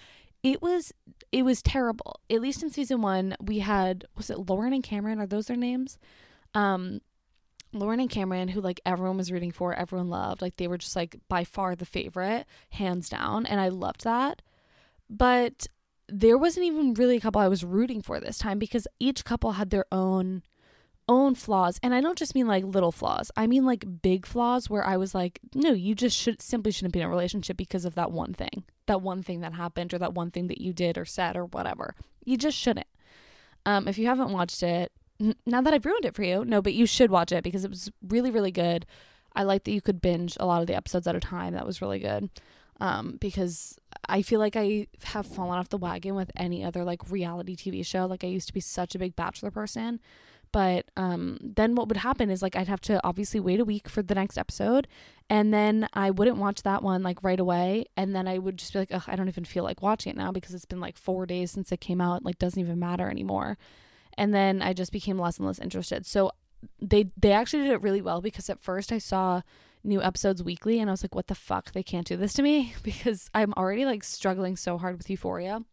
It 0.42 0.62
was 0.62 0.94
it 1.32 1.44
was 1.44 1.62
terrible. 1.62 2.20
At 2.30 2.42
least 2.42 2.64
in 2.64 2.70
season 2.70 3.02
1, 3.02 3.36
we 3.42 3.60
had 3.60 4.06
was 4.16 4.30
it 4.30 4.50
Lauren 4.50 4.74
and 4.74 4.84
Cameron 4.84 5.20
are 5.20 5.28
those 5.28 5.48
their 5.48 5.58
names? 5.58 5.98
Um 6.54 7.02
Lauren 7.72 8.00
and 8.00 8.10
Cameron, 8.10 8.48
who 8.48 8.62
like 8.62 8.82
everyone 8.86 9.18
was 9.18 9.32
rooting 9.32 9.52
for, 9.52 9.74
everyone 9.74 10.10
loved, 10.10 10.42
like 10.42 10.58
they 10.58 10.68
were 10.68 10.78
just 10.78 10.96
like 10.96 11.18
by 11.28 11.44
far 11.44 11.76
the 11.76 11.86
favorite, 11.86 12.46
hands 12.72 13.10
down. 13.10 13.46
And 13.46 13.60
I 13.60 13.70
loved 13.70 14.04
that. 14.04 14.42
But 15.10 15.68
there 16.08 16.38
wasn't 16.38 16.66
even 16.66 16.94
really 16.96 17.18
a 17.18 17.20
couple 17.20 17.42
I 17.42 17.48
was 17.48 17.64
rooting 17.64 18.02
for 18.02 18.20
this 18.20 18.38
time 18.38 18.58
because 18.60 18.88
each 19.00 19.24
couple 19.24 19.54
had 19.54 19.70
their 19.70 19.86
own 19.92 20.42
own 21.10 21.36
flaws 21.36 21.80
and 21.84 21.94
i 21.94 22.00
don't 22.00 22.18
just 22.18 22.36
mean 22.36 22.48
like 22.48 22.64
little 22.64 22.92
flaws 22.92 23.32
i 23.36 23.46
mean 23.46 23.66
like 23.66 24.02
big 24.02 24.26
flaws 24.26 24.70
where 24.70 24.86
i 24.86 24.96
was 24.96 25.14
like 25.14 25.40
no 25.54 25.72
you 25.72 25.94
just 25.94 26.16
should 26.16 26.42
simply 26.42 26.72
shouldn't 26.72 26.94
be 26.94 27.00
in 27.00 27.06
a 27.06 27.10
relationship 27.10 27.58
because 27.58 27.84
of 27.84 27.96
that 27.96 28.12
one 28.12 28.34
thing 28.34 28.64
that 28.86 29.02
one 29.02 29.22
thing 29.22 29.42
that 29.42 29.54
happened 29.54 29.94
or 29.94 29.98
that 29.98 30.14
one 30.14 30.32
thing 30.32 30.48
that 30.48 30.62
you 30.62 30.72
did 30.72 30.98
or 30.98 31.06
said 31.06 31.36
or 31.36 31.46
whatever 31.46 31.96
you 32.24 32.38
just 32.38 32.58
shouldn't 32.58 32.88
um 33.66 33.88
if 33.88 33.98
you 33.98 34.06
haven't 34.06 34.32
watched 34.32 34.64
it 34.64 34.92
now 35.46 35.62
that 35.62 35.74
I've 35.74 35.86
ruined 35.86 36.06
it 36.06 36.16
for 36.16 36.24
you, 36.24 36.46
no, 36.46 36.62
but 36.62 36.74
you 36.74 36.86
should 36.86 37.12
watch 37.12 37.32
it 37.32 37.44
because 37.44 37.66
it 37.66 37.70
was 37.70 37.92
really, 38.08 38.32
really 38.32 38.52
good. 38.52 38.86
I 39.36 39.44
like 39.44 39.66
that 39.66 39.72
you 39.72 39.82
could 39.82 40.02
binge 40.02 40.38
a 40.40 40.46
lot 40.46 40.62
of 40.62 40.68
the 40.68 40.76
episodes 40.76 41.08
at 41.08 41.16
a 41.16 41.20
time. 41.20 41.54
That 41.54 41.66
was 41.66 41.82
really 41.82 42.00
good. 42.00 42.30
Um, 42.82 43.18
because 43.20 43.78
I 44.08 44.22
feel 44.22 44.40
like 44.40 44.56
I 44.56 44.88
have 45.04 45.26
fallen 45.26 45.60
off 45.60 45.68
the 45.68 45.78
wagon 45.78 46.16
with 46.16 46.32
any 46.38 46.64
other 46.64 46.86
like 46.86 47.12
reality 47.12 47.56
TV 47.56 47.86
show. 47.86 48.06
Like 48.06 48.24
I 48.24 48.28
used 48.28 48.48
to 48.48 48.54
be 48.54 48.62
such 48.62 48.96
a 48.96 49.00
big 49.00 49.18
Bachelor 49.18 49.52
person, 49.52 50.00
but 50.52 50.86
um, 50.98 51.38
then 51.42 51.76
what 51.76 51.88
would 51.88 51.98
happen 51.98 52.30
is 52.30 52.42
like 52.42 52.56
I'd 52.56 52.68
have 52.68 52.82
to 52.82 53.00
obviously 53.04 53.40
wait 53.40 53.60
a 53.60 53.66
week 53.66 53.88
for 53.90 54.02
the 54.02 54.16
next 54.16 54.38
episode, 54.38 54.88
and 55.30 55.54
then 55.54 55.88
I 55.94 56.12
wouldn't 56.12 56.38
watch 56.38 56.64
that 56.64 56.84
one 56.84 57.04
like 57.04 57.24
right 57.24 57.40
away, 57.40 57.86
and 57.98 58.16
then 58.16 58.28
I 58.28 58.38
would 58.38 58.58
just 58.58 58.74
be 58.74 58.80
like, 58.80 58.94
Ugh, 58.94 59.04
I 59.08 59.16
don't 59.16 59.30
even 59.30 59.46
feel 59.46 59.64
like 59.64 59.82
watching 59.82 60.12
it 60.12 60.18
now 60.18 60.32
because 60.32 60.54
it's 60.54 60.66
been 60.66 60.80
like 60.80 60.98
four 60.98 61.26
days 61.26 61.52
since 61.52 61.72
it 61.72 61.82
came 61.82 62.02
out. 62.02 62.24
Like 62.24 62.40
doesn't 62.40 62.60
even 62.60 62.80
matter 62.80 63.10
anymore 63.10 63.58
and 64.20 64.34
then 64.34 64.62
I 64.62 64.74
just 64.74 64.92
became 64.92 65.18
less 65.18 65.38
and 65.38 65.48
less 65.48 65.60
interested. 65.60 66.06
So 66.06 66.32
they 66.82 67.10
they 67.16 67.32
actually 67.32 67.64
did 67.64 67.72
it 67.72 67.82
really 67.82 68.02
well 68.02 68.20
because 68.20 68.50
at 68.50 68.60
first 68.60 68.92
I 68.92 68.98
saw 68.98 69.42
new 69.82 70.04
episodes 70.04 70.44
weekly 70.44 70.80
and 70.80 70.90
I 70.90 70.94
was 70.94 71.04
like, 71.04 71.16
what 71.16 71.28
the 71.28 71.36
fuck? 71.36 71.72
They 71.72 71.84
can't 71.84 72.06
do 72.06 72.18
this 72.18 72.34
to 72.34 72.42
me 72.42 72.76
because 72.84 73.30
I'm 73.34 73.54
already 73.54 73.86
like 73.86 74.04
struggling 74.04 74.58
so 74.58 74.78
hard 74.78 74.98
with 74.98 75.10
Euphoria 75.10 75.64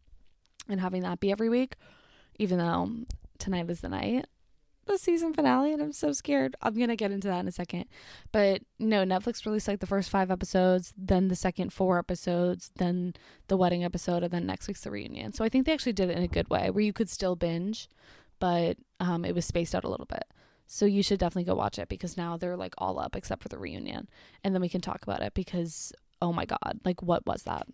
and 0.68 0.80
having 0.80 1.02
that 1.02 1.18
be 1.18 1.33
every 1.33 1.49
week, 1.49 1.75
even 2.38 2.59
though 2.59 2.90
tonight 3.38 3.68
is 3.68 3.80
the 3.80 3.88
night 3.88 4.26
the 4.87 4.99
season 4.99 5.35
finale 5.35 5.73
and 5.73 5.83
I'm 5.83 5.93
so 5.93 6.12
scared. 6.12 6.57
I'm 6.62 6.75
going 6.75 6.88
to 6.88 6.97
get 6.97 7.11
into 7.11 7.28
that 7.28 7.40
in 7.40 7.49
a 7.49 7.52
second. 7.52 7.87
But 8.33 8.62
no, 8.78 9.05
Netflix 9.05 9.45
released 9.45 9.69
like 9.69 9.81
the 9.81 9.87
first 9.87 10.11
5 10.11 10.31
episodes, 10.31 10.93
then 10.97 11.28
the 11.28 11.37
second 11.37 11.73
4 11.73 11.99
episodes, 11.99 12.71
then 12.76 13.14
the 13.49 13.57
wedding 13.57 13.85
episode 13.85 14.23
and 14.23 14.33
then 14.33 14.47
next 14.47 14.69
week's 14.69 14.83
the 14.83 14.90
reunion. 14.90 15.33
So 15.33 15.45
I 15.45 15.49
think 15.49 15.66
they 15.66 15.73
actually 15.73 15.93
did 15.93 16.11
it 16.11 16.16
in 16.16 16.23
a 16.23 16.28
good 16.28 16.49
way 16.49 16.71
where 16.71 16.85
you 16.85 16.93
could 16.93 17.11
still 17.11 17.37
binge 17.37 17.88
but 18.38 18.76
um, 19.00 19.25
it 19.25 19.35
was 19.35 19.45
spaced 19.45 19.75
out 19.75 19.85
a 19.85 19.88
little 19.88 20.07
bit. 20.07 20.25
So 20.66 20.85
you 20.85 21.02
should 21.02 21.19
definitely 21.21 21.45
go 21.45 21.55
watch 21.55 21.78
it 21.78 21.88
because 21.88 22.16
now 22.16 22.37
they're 22.37 22.57
like 22.57 22.75
all 22.78 22.99
up 22.99 23.14
except 23.14 23.43
for 23.43 23.49
the 23.49 23.59
reunion. 23.59 24.09
And 24.43 24.55
then 24.55 24.61
we 24.61 24.69
can 24.69 24.81
talk 24.81 25.02
about 25.02 25.23
it 25.23 25.35
because 25.35 25.93
oh 26.21 26.33
my 26.33 26.45
god, 26.45 26.81
like 26.85 27.02
what 27.02 27.25
was 27.26 27.45
that? 27.45 27.66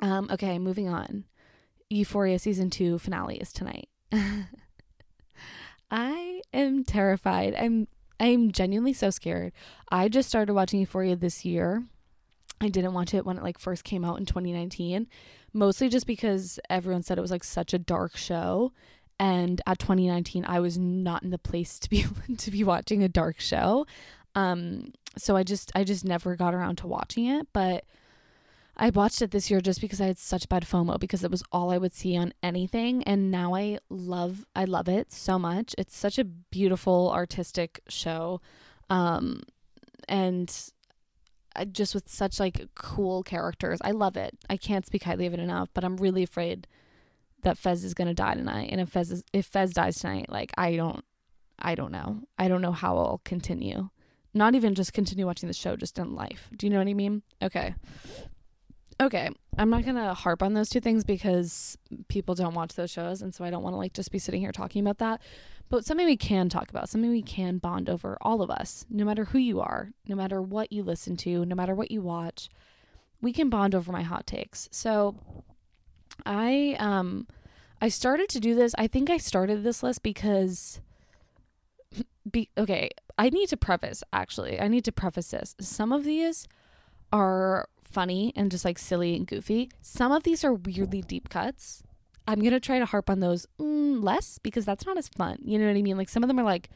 Um 0.00 0.28
okay, 0.30 0.58
moving 0.58 0.88
on. 0.88 1.24
Euphoria 1.88 2.38
season 2.38 2.70
2 2.70 2.98
finale 2.98 3.36
is 3.36 3.52
tonight. 3.52 3.88
I 5.94 6.42
am 6.52 6.82
terrified. 6.82 7.54
I'm 7.54 7.86
I'm 8.18 8.50
genuinely 8.50 8.92
so 8.92 9.10
scared. 9.10 9.52
I 9.90 10.08
just 10.08 10.28
started 10.28 10.52
watching 10.52 10.80
Euphoria 10.80 11.14
this 11.14 11.44
year. 11.44 11.84
I 12.60 12.68
didn't 12.68 12.94
watch 12.94 13.14
it 13.14 13.24
when 13.24 13.38
it 13.38 13.44
like 13.44 13.58
first 13.58 13.84
came 13.84 14.04
out 14.04 14.18
in 14.18 14.26
2019, 14.26 15.06
mostly 15.52 15.88
just 15.88 16.08
because 16.08 16.58
everyone 16.68 17.04
said 17.04 17.16
it 17.16 17.20
was 17.20 17.30
like 17.30 17.44
such 17.44 17.72
a 17.72 17.78
dark 17.78 18.16
show 18.16 18.72
and 19.20 19.60
at 19.66 19.78
2019 19.78 20.44
i 20.44 20.58
was 20.58 20.76
not 20.76 21.22
in 21.22 21.30
the 21.30 21.38
place 21.38 21.78
to 21.78 21.88
be 21.88 22.04
to 22.36 22.50
be 22.50 22.64
watching 22.64 23.02
a 23.02 23.08
dark 23.08 23.38
show 23.38 23.86
um 24.34 24.92
so 25.16 25.36
i 25.36 25.44
just 25.44 25.70
i 25.76 25.84
just 25.84 26.04
never 26.04 26.34
got 26.34 26.52
around 26.54 26.76
to 26.76 26.86
watching 26.88 27.26
it 27.26 27.46
but 27.52 27.84
I 28.76 28.90
watched 28.90 29.22
it 29.22 29.30
this 29.30 29.50
year 29.50 29.60
just 29.60 29.80
because 29.80 30.00
I 30.00 30.06
had 30.06 30.18
such 30.18 30.48
bad 30.48 30.64
FOMO 30.64 30.98
because 30.98 31.22
it 31.22 31.30
was 31.30 31.44
all 31.52 31.70
I 31.70 31.78
would 31.78 31.92
see 31.92 32.16
on 32.16 32.32
anything 32.42 33.04
and 33.04 33.30
now 33.30 33.54
I 33.54 33.78
love 33.88 34.44
I 34.56 34.64
love 34.64 34.88
it 34.88 35.12
so 35.12 35.38
much. 35.38 35.74
It's 35.78 35.96
such 35.96 36.18
a 36.18 36.24
beautiful 36.24 37.12
artistic 37.12 37.80
show. 37.88 38.40
Um 38.90 39.42
and 40.08 40.72
just 41.70 41.94
with 41.94 42.08
such 42.08 42.40
like 42.40 42.68
cool 42.74 43.22
characters. 43.22 43.78
I 43.82 43.92
love 43.92 44.16
it. 44.16 44.36
I 44.50 44.56
can't 44.56 44.84
speak 44.84 45.04
highly 45.04 45.26
of 45.26 45.34
it 45.34 45.40
enough, 45.40 45.68
but 45.72 45.84
I'm 45.84 45.96
really 45.96 46.22
afraid 46.22 46.66
that 47.42 47.58
Fez 47.58 47.84
is 47.84 47.94
going 47.94 48.08
to 48.08 48.14
die 48.14 48.34
tonight. 48.34 48.70
And 48.72 48.80
if 48.80 48.88
Fez 48.88 49.12
is, 49.12 49.22
if 49.32 49.46
Fez 49.46 49.72
dies 49.72 49.98
tonight, 49.98 50.26
like 50.28 50.52
I 50.58 50.76
don't 50.76 51.04
I 51.58 51.74
don't 51.76 51.92
know. 51.92 52.22
I 52.38 52.48
don't 52.48 52.62
know 52.62 52.72
how 52.72 52.96
I'll 52.98 53.20
continue. 53.24 53.90
Not 54.32 54.56
even 54.56 54.74
just 54.74 54.92
continue 54.92 55.26
watching 55.26 55.46
the 55.46 55.52
show, 55.52 55.76
just 55.76 55.98
in 55.98 56.16
life. 56.16 56.48
Do 56.56 56.66
you 56.66 56.72
know 56.72 56.78
what 56.78 56.88
I 56.88 56.94
mean? 56.94 57.22
Okay. 57.40 57.76
Okay. 59.00 59.30
I'm 59.58 59.70
not 59.70 59.84
to 59.84 60.14
harp 60.14 60.42
on 60.42 60.54
those 60.54 60.68
two 60.68 60.80
things 60.80 61.04
because 61.04 61.76
people 62.08 62.34
don't 62.34 62.54
watch 62.54 62.74
those 62.74 62.90
shows. 62.90 63.22
And 63.22 63.34
so 63.34 63.44
I 63.44 63.50
don't 63.50 63.62
want 63.62 63.74
to 63.74 63.78
like 63.78 63.92
just 63.92 64.10
be 64.10 64.18
sitting 64.18 64.40
here 64.40 64.52
talking 64.52 64.80
about 64.80 64.98
that. 64.98 65.20
But 65.68 65.84
something 65.84 66.06
we 66.06 66.16
can 66.16 66.48
talk 66.48 66.70
about, 66.70 66.88
something 66.88 67.10
we 67.10 67.22
can 67.22 67.58
bond 67.58 67.88
over, 67.88 68.18
all 68.20 68.42
of 68.42 68.50
us, 68.50 68.84
no 68.90 69.04
matter 69.04 69.24
who 69.26 69.38
you 69.38 69.60
are, 69.60 69.90
no 70.06 70.14
matter 70.14 70.40
what 70.40 70.72
you 70.72 70.82
listen 70.82 71.16
to, 71.18 71.44
no 71.44 71.54
matter 71.54 71.74
what 71.74 71.90
you 71.90 72.02
watch, 72.02 72.48
we 73.20 73.32
can 73.32 73.48
bond 73.48 73.74
over 73.74 73.90
my 73.90 74.02
hot 74.02 74.26
takes. 74.26 74.68
So 74.70 75.16
I, 76.26 76.76
um, 76.78 77.26
I 77.80 77.88
started 77.88 78.28
to 78.30 78.40
do 78.40 78.54
this. 78.54 78.74
I 78.78 78.86
think 78.86 79.10
I 79.10 79.16
started 79.16 79.62
this 79.62 79.82
list 79.82 80.02
because 80.02 80.80
be 82.30 82.50
okay, 82.56 82.90
I 83.18 83.30
need 83.30 83.48
to 83.48 83.56
preface 83.56 84.02
actually. 84.12 84.60
I 84.60 84.68
need 84.68 84.84
to 84.84 84.92
preface 84.92 85.30
this. 85.30 85.56
Some 85.60 85.92
of 85.92 86.04
these 86.04 86.46
are 87.12 87.68
funny 87.94 88.32
and 88.36 88.50
just 88.50 88.64
like 88.64 88.78
silly 88.78 89.16
and 89.16 89.26
goofy. 89.26 89.70
Some 89.80 90.12
of 90.12 90.24
these 90.24 90.44
are 90.44 90.52
weirdly 90.52 91.00
deep 91.00 91.28
cuts. 91.28 91.82
I'm 92.26 92.40
going 92.40 92.52
to 92.52 92.60
try 92.60 92.78
to 92.78 92.86
harp 92.86 93.08
on 93.08 93.20
those 93.20 93.46
mm, 93.60 94.02
less 94.02 94.38
because 94.38 94.64
that's 94.64 94.86
not 94.86 94.98
as 94.98 95.08
fun. 95.08 95.38
You 95.42 95.58
know 95.58 95.66
what 95.66 95.76
I 95.76 95.82
mean? 95.82 95.96
Like 95.96 96.08
some 96.08 96.22
of 96.22 96.28
them 96.28 96.38
are 96.40 96.44
like 96.44 96.70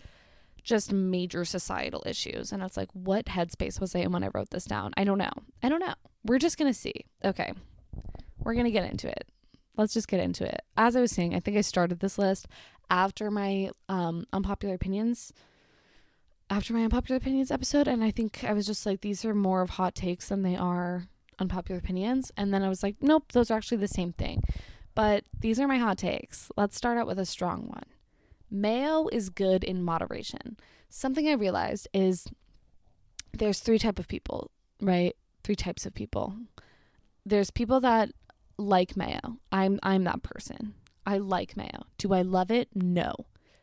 just 0.62 0.92
major 0.92 1.44
societal 1.44 2.02
issues. 2.06 2.52
And 2.52 2.62
it's 2.62 2.76
like, 2.76 2.90
what 2.92 3.26
headspace 3.26 3.80
was 3.80 3.94
I 3.94 4.00
in 4.00 4.12
when 4.12 4.25
I 4.25 4.30
wrote 4.34 4.50
this 4.50 4.64
down? 4.64 4.92
I 4.96 5.04
don't 5.04 5.18
know. 5.18 5.32
I 5.62 5.68
don't 5.68 5.80
know. 5.80 5.94
We're 6.25 6.38
just 6.38 6.58
going 6.58 6.70
to 6.72 6.78
see. 6.78 7.06
Okay. 7.25 7.52
We're 8.38 8.54
going 8.54 8.66
to 8.66 8.70
get 8.70 8.90
into 8.90 9.08
it. 9.08 9.28
Let's 9.76 9.94
just 9.94 10.08
get 10.08 10.20
into 10.20 10.44
it. 10.44 10.60
As 10.76 10.96
I 10.96 11.00
was 11.00 11.12
saying, 11.12 11.34
I 11.34 11.40
think 11.40 11.56
I 11.56 11.62
started 11.62 12.00
this 12.00 12.18
list 12.18 12.46
after 12.90 13.30
my 13.30 13.70
um, 13.88 14.26
unpopular 14.32 14.75
opinions 14.75 15.32
after 16.50 16.73
my 16.73 16.85
unpopular 16.85 17.17
opinions 17.17 17.50
episode 17.50 17.88
and 17.88 18.02
i 18.02 18.11
think 18.11 18.45
i 18.45 18.52
was 18.52 18.67
just 18.67 18.87
like 18.87 19.00
these 19.00 19.25
are 19.25 19.35
more 19.35 19.62
of 19.62 19.71
hot 19.71 19.95
takes 19.95 20.28
than 20.28 20.43
they 20.43 20.57
are 20.57 21.07
unpopular 21.38 21.78
opinions 21.78 22.33
and 22.37 22.52
then 22.52 22.62
i 22.62 22.69
was 22.69 22.83
like 22.83 22.97
nope 23.00 23.33
those 23.33 23.50
are 23.50 23.57
actually 23.57 23.78
the 23.78 23.88
same 23.88 24.12
thing 24.12 24.43
but 24.95 25.25
these 25.38 25.61
are 25.61 25.69
my 25.69 25.78
hot 25.78 25.99
takes 25.99 26.50
let's 26.57 26.76
start 26.76 26.99
out 26.99 27.07
with 27.07 27.19
a 27.19 27.26
strong 27.26 27.69
one 27.69 27.85
mayo 28.50 29.09
is 29.12 29.31
good 29.31 29.62
in 29.62 29.83
moderation 29.83 30.57
something 30.88 31.28
i 31.28 31.33
realized 31.33 31.87
is 31.93 32.26
there's 33.33 33.61
three 33.61 33.78
type 33.78 33.99
of 33.99 34.09
people 34.09 34.50
right 34.81 35.14
three 35.45 35.55
types 35.55 35.87
of 35.87 35.95
people 35.95 36.35
there's 37.25 37.50
people 37.50 37.78
that 37.78 38.11
like 38.57 38.97
mayo 38.97 39.38
i'm 39.52 39.78
i'm 39.83 40.05
that 40.05 40.23
person 40.23 40.75
I 41.09 41.17
like 41.17 41.57
mayo. 41.57 41.87
Do 41.97 42.12
I 42.12 42.21
love 42.21 42.50
it? 42.50 42.69
No. 42.75 43.14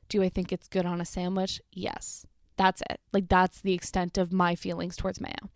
Do 0.09 0.23
I 0.23 0.29
think 0.29 0.51
it's 0.51 0.67
good 0.67 0.87
on 0.87 0.99
a 0.99 1.05
sandwich? 1.05 1.61
Yes. 1.71 2.25
That's 2.57 2.81
it. 2.89 2.99
Like, 3.11 3.27
that's 3.27 3.61
the 3.61 3.73
extent 3.73 4.17
of 4.17 4.31
my 4.31 4.55
feelings 4.55 4.95
towards 4.95 5.19
mayo. 5.19 5.49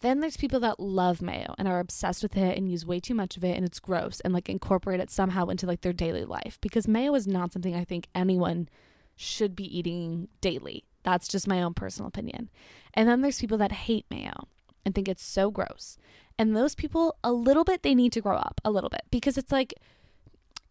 Then 0.00 0.20
there's 0.20 0.36
people 0.36 0.60
that 0.60 0.78
love 0.78 1.22
mayo 1.22 1.54
and 1.58 1.66
are 1.66 1.80
obsessed 1.80 2.22
with 2.22 2.36
it 2.36 2.56
and 2.56 2.70
use 2.70 2.84
way 2.84 3.00
too 3.00 3.14
much 3.14 3.36
of 3.36 3.44
it 3.44 3.56
and 3.56 3.64
it's 3.64 3.80
gross 3.80 4.20
and 4.20 4.34
like 4.34 4.48
incorporate 4.48 5.00
it 5.00 5.10
somehow 5.10 5.46
into 5.46 5.66
like 5.66 5.80
their 5.80 5.94
daily 5.94 6.24
life 6.24 6.58
because 6.60 6.86
mayo 6.86 7.14
is 7.14 7.26
not 7.26 7.52
something 7.52 7.74
I 7.74 7.84
think 7.84 8.08
anyone 8.14 8.68
should 9.16 9.56
be 9.56 9.76
eating 9.76 10.28
daily. 10.42 10.84
That's 11.02 11.28
just 11.28 11.48
my 11.48 11.62
own 11.62 11.72
personal 11.72 12.08
opinion. 12.08 12.50
And 12.92 13.08
then 13.08 13.22
there's 13.22 13.40
people 13.40 13.58
that 13.58 13.72
hate 13.72 14.04
mayo 14.10 14.48
and 14.84 14.94
think 14.94 15.08
it's 15.08 15.24
so 15.24 15.50
gross. 15.50 15.96
And 16.38 16.54
those 16.54 16.74
people, 16.74 17.16
a 17.24 17.32
little 17.32 17.64
bit, 17.64 17.82
they 17.82 17.94
need 17.94 18.12
to 18.12 18.20
grow 18.20 18.36
up 18.36 18.60
a 18.64 18.70
little 18.70 18.90
bit 18.90 19.02
because 19.10 19.38
it's 19.38 19.52
like 19.52 19.72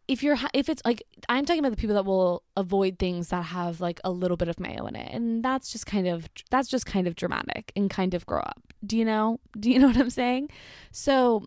if 0.07 0.21
you're 0.21 0.37
if 0.53 0.69
it's 0.69 0.81
like 0.85 1.03
I'm 1.29 1.45
talking 1.45 1.59
about 1.59 1.71
the 1.71 1.77
people 1.77 1.95
that 1.95 2.05
will 2.05 2.43
avoid 2.55 2.99
things 2.99 3.29
that 3.29 3.43
have 3.43 3.81
like 3.81 3.99
a 4.03 4.11
little 4.11 4.37
bit 4.37 4.47
of 4.47 4.59
mayo 4.59 4.85
in 4.85 4.95
it 4.95 5.11
and 5.11 5.43
that's 5.43 5.71
just 5.71 5.85
kind 5.85 6.07
of 6.07 6.29
that's 6.51 6.69
just 6.69 6.85
kind 6.85 7.07
of 7.07 7.15
dramatic 7.15 7.71
and 7.75 7.89
kind 7.89 8.13
of 8.13 8.25
grow 8.25 8.41
up. 8.41 8.61
Do 8.85 8.97
you 8.97 9.05
know? 9.05 9.39
Do 9.59 9.71
you 9.71 9.79
know 9.79 9.87
what 9.87 9.97
I'm 9.97 10.09
saying? 10.09 10.49
So 10.91 11.45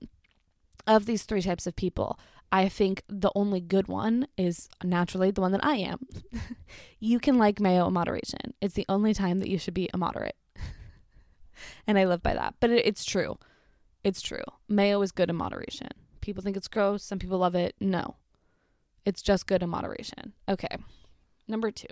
of 0.86 1.06
these 1.06 1.24
three 1.24 1.42
types 1.42 1.66
of 1.66 1.76
people, 1.76 2.18
I 2.50 2.68
think 2.68 3.02
the 3.08 3.30
only 3.34 3.60
good 3.60 3.88
one 3.88 4.26
is 4.36 4.68
naturally 4.82 5.30
the 5.30 5.42
one 5.42 5.52
that 5.52 5.64
I 5.64 5.76
am. 5.76 6.06
you 6.98 7.20
can 7.20 7.36
like 7.36 7.60
mayo 7.60 7.86
in 7.86 7.92
moderation. 7.92 8.54
It's 8.60 8.74
the 8.74 8.86
only 8.88 9.12
time 9.12 9.38
that 9.40 9.50
you 9.50 9.58
should 9.58 9.74
be 9.74 9.90
a 9.92 9.98
moderate. 9.98 10.36
and 11.86 11.98
I 11.98 12.06
live 12.06 12.22
by 12.22 12.34
that. 12.34 12.54
But 12.58 12.70
it, 12.70 12.86
it's 12.86 13.04
true. 13.04 13.38
It's 14.02 14.22
true. 14.22 14.44
Mayo 14.66 15.02
is 15.02 15.12
good 15.12 15.28
in 15.28 15.36
moderation. 15.36 15.88
People 16.22 16.42
think 16.42 16.56
it's 16.56 16.68
gross. 16.68 17.04
Some 17.04 17.18
people 17.18 17.38
love 17.38 17.54
it. 17.54 17.74
No, 17.80 18.16
it's 19.08 19.22
just 19.22 19.46
good 19.46 19.62
in 19.62 19.70
moderation. 19.70 20.34
Okay. 20.50 20.76
Number 21.48 21.70
two, 21.70 21.86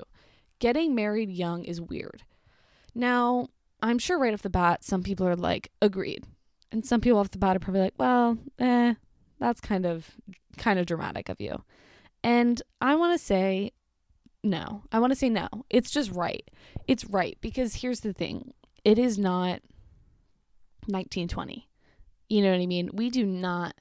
getting 0.59 0.95
married 0.95 1.31
young 1.31 1.65
is 1.65 1.81
weird. 1.81 2.23
Now, 2.95 3.49
I'm 3.81 3.99
sure 3.99 4.19
right 4.19 4.35
off 4.35 4.43
the 4.43 4.51
bat, 4.51 4.85
some 4.85 5.03
people 5.03 5.27
are 5.27 5.35
like, 5.35 5.73
agreed. 5.81 6.25
And 6.71 6.85
some 6.85 7.01
people 7.01 7.19
off 7.19 7.31
the 7.31 7.39
bat 7.39 7.57
are 7.57 7.61
probably 7.61 7.81
like, 7.81 7.95
well, 7.97 8.37
eh, 8.59 8.95
that's 9.41 9.63
kind 9.63 9.87
of 9.87 10.11
kind 10.59 10.79
of 10.79 10.85
dramatic 10.85 11.31
of 11.31 11.41
you. 11.41 11.63
And 12.23 12.61
I 12.83 12.97
want 12.97 13.19
to 13.19 13.25
say 13.25 13.73
no. 14.45 14.83
I 14.93 14.99
want 14.99 15.13
to 15.13 15.19
say 15.19 15.31
no. 15.31 15.49
It's 15.71 15.91
just 15.91 16.11
right. 16.11 16.47
It's 16.87 17.07
right 17.07 17.39
because 17.41 17.77
here's 17.77 18.01
the 18.01 18.13
thing. 18.13 18.53
It 18.85 18.99
is 18.99 19.19
not 19.19 19.63
1920. 20.87 21.67
You 22.29 22.43
know 22.43 22.51
what 22.51 22.61
I 22.61 22.67
mean? 22.67 22.91
We 22.93 23.09
do 23.09 23.25
not 23.25 23.75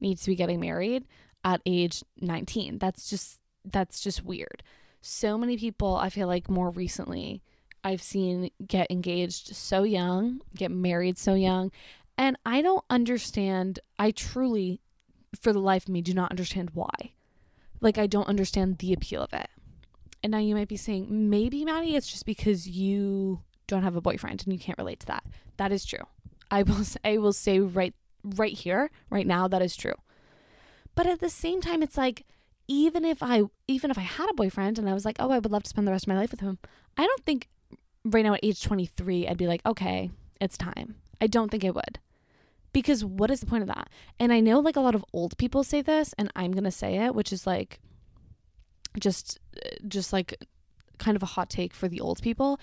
need 0.00 0.18
to 0.18 0.26
be 0.26 0.36
getting 0.36 0.60
married 0.60 1.04
at 1.46 1.62
age 1.64 2.02
19. 2.20 2.78
That's 2.78 3.08
just 3.08 3.40
that's 3.64 4.00
just 4.00 4.24
weird. 4.24 4.62
So 5.00 5.38
many 5.38 5.56
people 5.56 5.96
I 5.96 6.10
feel 6.10 6.26
like 6.26 6.50
more 6.50 6.68
recently 6.70 7.40
I've 7.84 8.02
seen 8.02 8.50
get 8.66 8.90
engaged 8.90 9.54
so 9.54 9.84
young, 9.84 10.40
get 10.54 10.72
married 10.72 11.16
so 11.16 11.34
young, 11.34 11.70
and 12.18 12.36
I 12.44 12.60
don't 12.60 12.84
understand. 12.90 13.78
I 13.98 14.10
truly 14.10 14.80
for 15.40 15.52
the 15.52 15.60
life 15.60 15.84
of 15.84 15.90
me 15.90 16.02
do 16.02 16.12
not 16.12 16.32
understand 16.32 16.70
why. 16.74 17.12
Like 17.80 17.96
I 17.96 18.08
don't 18.08 18.28
understand 18.28 18.78
the 18.78 18.92
appeal 18.92 19.22
of 19.22 19.32
it. 19.32 19.48
And 20.22 20.32
now 20.32 20.38
you 20.38 20.56
might 20.56 20.66
be 20.66 20.76
saying, 20.76 21.06
maybe 21.30 21.64
Maddie, 21.64 21.94
it's 21.94 22.10
just 22.10 22.26
because 22.26 22.66
you 22.68 23.42
don't 23.68 23.84
have 23.84 23.94
a 23.94 24.00
boyfriend 24.00 24.42
and 24.42 24.52
you 24.52 24.58
can't 24.58 24.78
relate 24.78 25.00
to 25.00 25.06
that. 25.06 25.24
That 25.58 25.70
is 25.70 25.84
true. 25.84 26.06
I 26.50 26.64
will 26.64 26.84
I 27.04 27.18
will 27.18 27.32
say 27.32 27.60
right 27.60 27.94
right 28.24 28.54
here, 28.54 28.90
right 29.10 29.26
now, 29.26 29.46
that 29.46 29.62
is 29.62 29.76
true. 29.76 29.94
But 30.96 31.06
at 31.06 31.20
the 31.20 31.30
same 31.30 31.60
time, 31.60 31.82
it's 31.82 31.96
like, 31.96 32.26
even 32.66 33.04
if 33.04 33.22
I 33.22 33.44
even 33.68 33.92
if 33.92 33.98
I 33.98 34.02
had 34.02 34.28
a 34.28 34.34
boyfriend 34.34 34.78
and 34.78 34.88
I 34.88 34.94
was 34.94 35.04
like, 35.04 35.18
oh, 35.20 35.30
I 35.30 35.38
would 35.38 35.52
love 35.52 35.62
to 35.62 35.68
spend 35.68 35.86
the 35.86 35.92
rest 35.92 36.04
of 36.04 36.08
my 36.08 36.18
life 36.18 36.32
with 36.32 36.40
him, 36.40 36.58
I 36.96 37.06
don't 37.06 37.22
think 37.22 37.48
right 38.04 38.24
now 38.24 38.34
at 38.34 38.40
age 38.42 38.62
23 38.64 39.28
I'd 39.28 39.36
be 39.36 39.46
like, 39.46 39.64
okay, 39.64 40.10
it's 40.40 40.58
time. 40.58 40.96
I 41.20 41.28
don't 41.28 41.50
think 41.50 41.64
I 41.64 41.70
would. 41.70 42.00
Because 42.72 43.04
what 43.04 43.30
is 43.30 43.40
the 43.40 43.46
point 43.46 43.62
of 43.62 43.68
that? 43.68 43.88
And 44.18 44.32
I 44.32 44.40
know 44.40 44.58
like 44.58 44.76
a 44.76 44.80
lot 44.80 44.94
of 44.96 45.04
old 45.12 45.38
people 45.38 45.62
say 45.62 45.80
this 45.80 46.12
and 46.18 46.30
I'm 46.34 46.52
going 46.52 46.64
to 46.64 46.70
say 46.70 46.96
it, 46.96 47.14
which 47.14 47.32
is 47.32 47.46
like 47.46 47.78
just 48.98 49.38
just 49.86 50.12
like 50.12 50.34
kind 50.98 51.16
of 51.16 51.22
a 51.22 51.26
hot 51.26 51.50
take 51.50 51.72
for 51.72 51.88
the 51.88 52.00
old 52.00 52.20
people, 52.20 52.58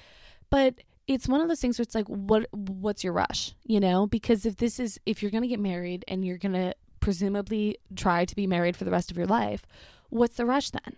but 0.49 0.75
it's 1.07 1.27
one 1.27 1.41
of 1.41 1.47
those 1.47 1.59
things 1.61 1.77
where 1.77 1.83
it's 1.83 1.95
like 1.95 2.07
what 2.07 2.47
what's 2.51 3.03
your 3.03 3.13
rush, 3.13 3.53
you 3.63 3.79
know? 3.79 4.05
Because 4.05 4.45
if 4.45 4.57
this 4.57 4.79
is 4.79 4.99
if 5.05 5.21
you're 5.21 5.31
going 5.31 5.43
to 5.43 5.47
get 5.47 5.59
married 5.59 6.03
and 6.07 6.25
you're 6.25 6.37
going 6.37 6.53
to 6.53 6.73
presumably 7.03 7.77
try 7.97 8.23
to 8.23 8.33
be 8.33 8.47
married 8.47 8.77
for 8.77 8.85
the 8.85 8.91
rest 8.91 9.11
of 9.11 9.17
your 9.17 9.27
life, 9.27 9.65
what's 10.09 10.37
the 10.37 10.45
rush 10.45 10.69
then? 10.69 10.95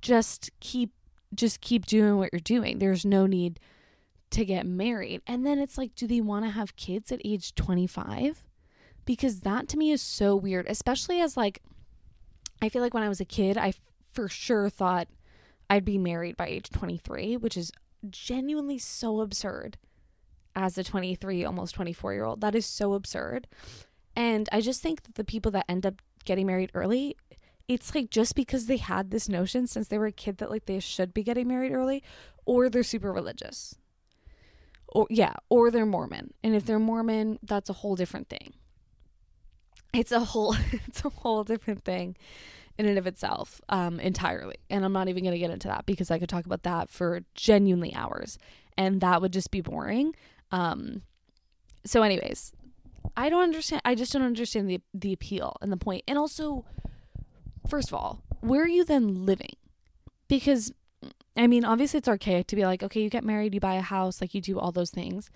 Just 0.00 0.50
keep 0.60 0.92
just 1.34 1.60
keep 1.60 1.86
doing 1.86 2.16
what 2.16 2.30
you're 2.32 2.40
doing. 2.40 2.78
There's 2.78 3.04
no 3.04 3.26
need 3.26 3.58
to 4.30 4.44
get 4.44 4.64
married. 4.64 5.20
And 5.26 5.44
then 5.44 5.58
it's 5.58 5.76
like 5.76 5.96
do 5.96 6.06
they 6.06 6.20
want 6.20 6.44
to 6.44 6.52
have 6.52 6.76
kids 6.76 7.10
at 7.10 7.20
age 7.24 7.56
25? 7.56 8.46
Because 9.04 9.40
that 9.40 9.66
to 9.68 9.76
me 9.76 9.90
is 9.90 10.00
so 10.00 10.36
weird, 10.36 10.66
especially 10.68 11.20
as 11.20 11.36
like 11.36 11.62
I 12.62 12.68
feel 12.68 12.80
like 12.80 12.94
when 12.94 13.02
I 13.02 13.08
was 13.08 13.20
a 13.20 13.24
kid, 13.24 13.58
I 13.58 13.72
for 14.12 14.28
sure 14.28 14.70
thought 14.70 15.08
I'd 15.68 15.84
be 15.84 15.98
married 15.98 16.36
by 16.36 16.46
age 16.46 16.70
23, 16.70 17.36
which 17.36 17.56
is 17.56 17.72
genuinely 18.08 18.78
so 18.78 19.20
absurd 19.20 19.78
as 20.54 20.78
a 20.78 20.84
23 20.84 21.44
almost 21.44 21.74
24 21.74 22.14
year 22.14 22.24
old 22.24 22.40
that 22.40 22.54
is 22.54 22.66
so 22.66 22.94
absurd 22.94 23.46
and 24.18 24.48
I 24.52 24.60
just 24.60 24.82
think 24.82 25.04
that 25.04 25.14
the 25.14 25.24
people 25.24 25.52
that 25.52 25.64
end 25.68 25.86
up 25.86 26.02
getting 26.24 26.46
married 26.46 26.72
early, 26.74 27.16
it's 27.68 27.94
like 27.94 28.10
just 28.10 28.34
because 28.34 28.66
they 28.66 28.78
had 28.78 29.10
this 29.12 29.28
notion 29.28 29.66
since 29.68 29.88
they 29.88 29.98
were 29.98 30.06
a 30.06 30.12
kid 30.12 30.38
that 30.38 30.50
like 30.50 30.66
they 30.66 30.80
should 30.80 31.14
be 31.14 31.22
getting 31.22 31.48
married 31.48 31.72
early, 31.72 32.02
or 32.44 32.68
they're 32.68 32.82
super 32.82 33.12
religious. 33.12 33.76
Or 34.88 35.06
yeah, 35.10 35.34
or 35.48 35.70
they're 35.70 35.86
Mormon. 35.86 36.34
And 36.42 36.54
if 36.56 36.64
they're 36.66 36.78
Mormon, 36.80 37.38
that's 37.42 37.70
a 37.70 37.74
whole 37.74 37.94
different 37.96 38.28
thing. 38.28 38.54
it's 39.92 40.12
a 40.12 40.20
whole 40.20 40.54
it's 40.86 41.04
a 41.04 41.08
whole 41.10 41.44
different 41.44 41.84
thing 41.84 42.16
in 42.76 42.86
and 42.86 42.98
of 42.98 43.06
itself 43.06 43.60
um 43.70 43.98
entirely 44.00 44.56
and 44.70 44.84
i'm 44.84 44.92
not 44.92 45.08
even 45.08 45.24
going 45.24 45.32
to 45.32 45.38
get 45.38 45.50
into 45.50 45.68
that 45.68 45.86
because 45.86 46.10
i 46.10 46.18
could 46.18 46.28
talk 46.28 46.46
about 46.46 46.62
that 46.62 46.90
for 46.90 47.20
genuinely 47.34 47.94
hours 47.94 48.38
and 48.76 49.00
that 49.00 49.20
would 49.20 49.32
just 49.32 49.50
be 49.50 49.60
boring 49.60 50.14
um 50.52 51.02
so 51.84 52.02
anyways 52.02 52.52
i 53.18 53.28
don't 53.28 53.42
understand 53.42 53.82
i 53.84 53.94
just 53.94 54.12
don't 54.12 54.22
understand 54.22 54.68
the 54.68 54.80
the 54.94 55.12
appeal 55.12 55.56
and 55.60 55.70
the 55.70 55.76
point. 55.76 56.02
and 56.08 56.16
also 56.18 56.64
first 57.68 57.88
of 57.88 57.94
all 57.94 58.22
where 58.40 58.62
are 58.62 58.68
you 58.68 58.84
then 58.84 59.26
living 59.26 59.56
because 60.28 60.72
i 61.36 61.46
mean 61.46 61.64
obviously 61.64 61.98
it's 61.98 62.08
archaic 62.08 62.46
to 62.46 62.56
be 62.56 62.64
like 62.64 62.82
okay 62.82 63.02
you 63.02 63.10
get 63.10 63.24
married 63.24 63.52
you 63.52 63.60
buy 63.60 63.74
a 63.74 63.82
house 63.82 64.20
like 64.20 64.34
you 64.34 64.40
do 64.40 64.58
all 64.58 64.72
those 64.72 64.90
things 64.90 65.30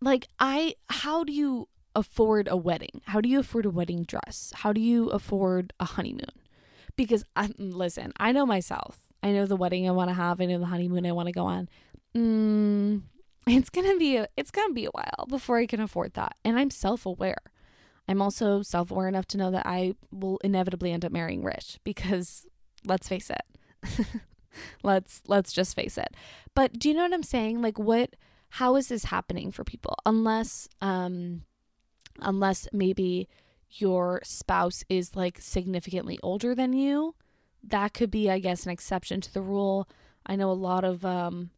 like 0.00 0.28
i 0.38 0.74
how 0.90 1.24
do 1.24 1.32
you 1.32 1.68
afford 1.94 2.48
a 2.48 2.56
wedding? 2.56 3.00
How 3.06 3.20
do 3.20 3.28
you 3.28 3.40
afford 3.40 3.66
a 3.66 3.70
wedding 3.70 4.04
dress? 4.04 4.52
How 4.56 4.72
do 4.72 4.80
you 4.80 5.08
afford 5.10 5.72
a 5.80 5.84
honeymoon? 5.84 6.30
Because 6.96 7.24
listen, 7.58 8.12
I 8.18 8.32
know 8.32 8.46
myself. 8.46 8.98
I 9.22 9.32
know 9.32 9.46
the 9.46 9.56
wedding 9.56 9.88
I 9.88 9.92
want 9.92 10.10
to 10.10 10.14
have. 10.14 10.40
I 10.40 10.46
know 10.46 10.58
the 10.58 10.66
honeymoon 10.66 11.06
I 11.06 11.12
want 11.12 11.28
to 11.28 11.32
go 11.32 11.46
on. 11.46 11.68
Mm, 12.14 13.02
it's 13.46 13.70
gonna 13.70 13.96
be 13.96 14.16
a, 14.16 14.26
it's 14.36 14.50
gonna 14.50 14.74
be 14.74 14.86
a 14.86 14.90
while 14.90 15.26
before 15.28 15.58
I 15.58 15.66
can 15.66 15.80
afford 15.80 16.14
that, 16.14 16.36
and 16.44 16.58
I'm 16.58 16.70
self 16.70 17.06
aware. 17.06 17.42
I'm 18.08 18.20
also 18.20 18.62
self 18.62 18.90
aware 18.90 19.08
enough 19.08 19.26
to 19.28 19.38
know 19.38 19.50
that 19.50 19.66
I 19.66 19.94
will 20.10 20.38
inevitably 20.44 20.92
end 20.92 21.04
up 21.04 21.12
marrying 21.12 21.42
rich 21.42 21.78
because 21.84 22.46
let's 22.84 23.08
face 23.08 23.30
it. 23.30 24.06
let's 24.82 25.22
let's 25.26 25.52
just 25.52 25.74
face 25.74 25.96
it. 25.98 26.14
But 26.54 26.78
do 26.78 26.88
you 26.88 26.94
know 26.94 27.02
what 27.02 27.14
I'm 27.14 27.22
saying? 27.22 27.62
Like 27.62 27.78
what 27.78 28.16
how 28.50 28.76
is 28.76 28.88
this 28.88 29.04
happening 29.04 29.50
for 29.50 29.64
people? 29.64 29.96
Unless 30.04 30.68
um 30.80 31.42
unless 32.20 32.68
maybe 32.72 33.28
your 33.70 34.20
spouse 34.24 34.84
is 34.88 35.16
like 35.16 35.38
significantly 35.40 36.18
older 36.22 36.54
than 36.54 36.72
you. 36.72 37.14
That 37.64 37.94
could 37.94 38.10
be, 38.10 38.30
I 38.30 38.38
guess, 38.38 38.64
an 38.64 38.72
exception 38.72 39.20
to 39.22 39.32
the 39.32 39.40
rule. 39.40 39.88
I 40.26 40.36
know 40.36 40.50
a 40.50 40.52
lot 40.52 40.84
of, 40.84 41.04
um, 41.04 41.50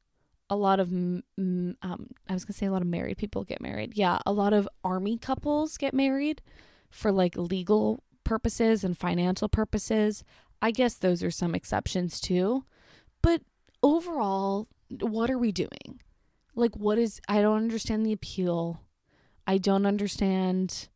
a 0.51 0.57
lot 0.57 0.81
of, 0.81 0.93
um, 0.93 1.77
I 1.83 2.33
was 2.33 2.45
gonna 2.45 2.55
say 2.55 2.67
a 2.67 2.73
lot 2.73 2.83
of 2.83 2.89
married 2.89 3.17
people 3.17 3.45
get 3.45 3.61
married. 3.61 3.97
Yeah, 3.97 4.19
a 4.27 4.33
lot 4.33 4.53
of 4.53 4.69
army 4.83 5.19
couples 5.19 5.77
get 5.77 5.95
married 5.95 6.43
for 6.91 7.11
like 7.11 7.37
legal 7.37 8.03
purposes 8.25 8.85
and 8.85 8.97
financial 8.97 9.49
purposes. 9.49 10.25
I 10.61 10.71
guess 10.71 10.95
those 10.95 11.23
are 11.23 11.31
some 11.31 11.55
exceptions 11.55 12.21
too. 12.21 12.65
But 13.23 13.43
overall, 13.83 14.69
what 15.01 15.31
are 15.31 15.39
we 15.39 15.53
doing? 15.53 16.01
Like, 16.55 16.77
what 16.77 16.99
is, 16.99 17.21
I 17.27 17.43
don't 17.43 17.57
understand 17.57 18.07
the 18.07 18.13
appeal 18.13 18.85
I 19.47 19.59
don't 19.59 19.87
understand. 19.87 20.89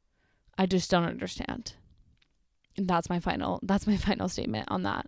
I 0.56 0.66
just 0.66 0.90
don't 0.90 1.04
understand. 1.04 1.74
And 2.76 2.88
that's 2.88 3.10
my 3.10 3.20
final 3.20 3.60
that's 3.62 3.86
my 3.86 3.96
final 4.08 4.28
statement 4.28 4.68
on 4.70 4.82
that. 4.84 5.06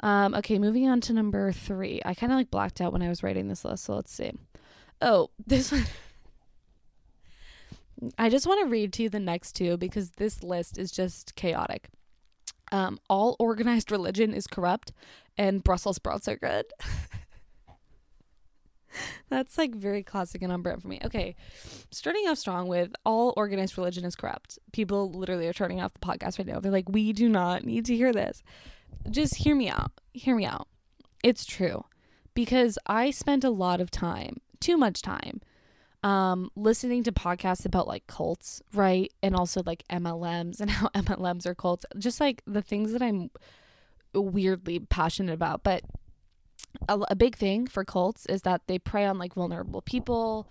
Um, 0.00 0.34
okay, 0.34 0.58
moving 0.58 0.88
on 0.88 1.00
to 1.02 1.12
number 1.12 1.52
three. 1.52 2.00
I 2.04 2.14
kind 2.14 2.32
of 2.32 2.36
like 2.36 2.50
blacked 2.50 2.80
out 2.80 2.92
when 2.92 3.02
I 3.02 3.08
was 3.08 3.22
writing 3.22 3.48
this 3.48 3.64
list, 3.64 3.84
so 3.84 3.94
let's 3.94 4.12
see. 4.12 4.32
Oh, 5.00 5.30
this 5.46 5.72
one. 5.72 5.84
I 8.18 8.28
just 8.28 8.46
want 8.46 8.60
to 8.60 8.70
read 8.70 8.92
to 8.94 9.04
you 9.04 9.08
the 9.08 9.18
next 9.18 9.52
two 9.52 9.78
because 9.78 10.10
this 10.12 10.42
list 10.42 10.76
is 10.76 10.90
just 10.90 11.34
chaotic. 11.34 11.88
Um, 12.72 12.98
all 13.08 13.36
organized 13.38 13.90
religion 13.90 14.34
is 14.34 14.46
corrupt, 14.46 14.92
and 15.38 15.64
Brussels 15.64 15.96
sprouts 15.96 16.28
are 16.28 16.36
good. 16.36 16.66
That's 19.28 19.58
like 19.58 19.74
very 19.74 20.02
classic 20.02 20.42
and 20.42 20.52
on 20.52 20.62
brand 20.62 20.82
for 20.82 20.88
me. 20.88 21.00
Okay, 21.04 21.36
starting 21.90 22.26
off 22.28 22.38
strong 22.38 22.68
with 22.68 22.94
all 23.04 23.34
organized 23.36 23.76
religion 23.76 24.04
is 24.04 24.16
corrupt. 24.16 24.58
People 24.72 25.10
literally 25.10 25.46
are 25.46 25.52
turning 25.52 25.80
off 25.80 25.94
the 25.94 26.00
podcast 26.00 26.38
right 26.38 26.46
now. 26.46 26.60
They're 26.60 26.72
like, 26.72 26.88
we 26.88 27.12
do 27.12 27.28
not 27.28 27.64
need 27.64 27.86
to 27.86 27.96
hear 27.96 28.12
this. 28.12 28.42
Just 29.10 29.36
hear 29.36 29.54
me 29.54 29.68
out. 29.68 29.92
Hear 30.12 30.36
me 30.36 30.44
out. 30.44 30.68
It's 31.22 31.44
true 31.44 31.84
because 32.34 32.78
I 32.86 33.10
spent 33.10 33.44
a 33.44 33.50
lot 33.50 33.80
of 33.80 33.90
time, 33.90 34.36
too 34.60 34.76
much 34.76 35.02
time, 35.02 35.40
um, 36.02 36.50
listening 36.54 37.02
to 37.04 37.12
podcasts 37.12 37.64
about 37.64 37.88
like 37.88 38.06
cults, 38.06 38.62
right? 38.72 39.12
And 39.22 39.34
also 39.34 39.62
like 39.66 39.82
MLMs 39.90 40.60
and 40.60 40.70
how 40.78 40.88
MLMs 40.88 41.46
are 41.46 41.54
cults, 41.54 41.84
just 41.98 42.20
like 42.20 42.42
the 42.46 42.62
things 42.62 42.92
that 42.92 43.02
I'm 43.02 43.30
weirdly 44.14 44.78
passionate 44.78 45.32
about. 45.32 45.64
But 45.64 45.82
a, 46.88 46.98
a 47.10 47.16
big 47.16 47.36
thing 47.36 47.66
for 47.66 47.84
cults 47.84 48.26
is 48.26 48.42
that 48.42 48.62
they 48.66 48.78
prey 48.78 49.06
on 49.06 49.18
like 49.18 49.34
vulnerable 49.34 49.82
people. 49.82 50.48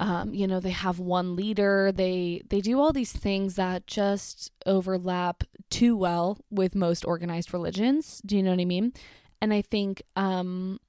Um, 0.00 0.32
you 0.32 0.46
know, 0.46 0.60
they 0.60 0.70
have 0.70 0.98
one 0.98 1.34
leader. 1.34 1.92
They 1.92 2.42
they 2.48 2.60
do 2.60 2.80
all 2.80 2.92
these 2.92 3.12
things 3.12 3.56
that 3.56 3.86
just 3.86 4.52
overlap 4.64 5.44
too 5.70 5.96
well 5.96 6.38
with 6.50 6.74
most 6.74 7.04
organized 7.04 7.52
religions. 7.52 8.20
Do 8.24 8.36
you 8.36 8.42
know 8.42 8.50
what 8.50 8.60
I 8.60 8.64
mean? 8.64 8.92
And 9.40 9.52
I 9.52 9.62
think 9.62 10.02
um, 10.16 10.80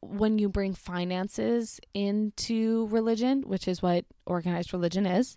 when 0.00 0.38
you 0.38 0.48
bring 0.48 0.74
finances 0.74 1.80
into 1.94 2.86
religion, 2.88 3.42
which 3.42 3.66
is 3.66 3.82
what 3.82 4.04
organized 4.26 4.72
religion 4.72 5.06
is, 5.06 5.36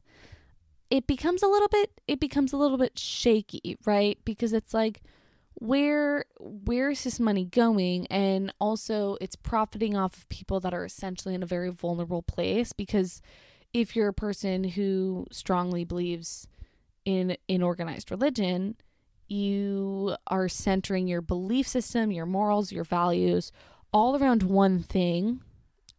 it 0.89 1.07
becomes 1.07 1.43
a 1.43 1.47
little 1.47 1.67
bit 1.67 2.01
it 2.07 2.19
becomes 2.19 2.53
a 2.53 2.57
little 2.57 2.77
bit 2.77 2.97
shaky, 2.97 3.77
right? 3.85 4.17
Because 4.25 4.53
it's 4.53 4.73
like 4.73 5.01
where 5.55 6.25
where 6.39 6.89
is 6.89 7.03
this 7.03 7.19
money 7.19 7.45
going 7.45 8.07
and 8.07 8.53
also 8.59 9.17
it's 9.19 9.35
profiting 9.35 9.95
off 9.95 10.15
of 10.17 10.29
people 10.29 10.59
that 10.59 10.73
are 10.73 10.85
essentially 10.85 11.35
in 11.35 11.43
a 11.43 11.45
very 11.45 11.69
vulnerable 11.69 12.21
place 12.21 12.71
because 12.71 13.21
if 13.73 13.95
you're 13.95 14.07
a 14.07 14.13
person 14.13 14.63
who 14.63 15.27
strongly 15.31 15.83
believes 15.83 16.47
in 17.09 17.37
in 17.47 17.61
organized 17.61 18.11
religion 18.11 18.75
you 19.27 20.15
are 20.27 20.49
centering 20.49 21.07
your 21.07 21.21
belief 21.21 21.67
system 21.67 22.11
your 22.11 22.25
morals 22.25 22.71
your 22.71 22.83
values 22.83 23.51
all 23.91 24.17
around 24.17 24.43
one 24.43 24.81
thing 24.81 25.41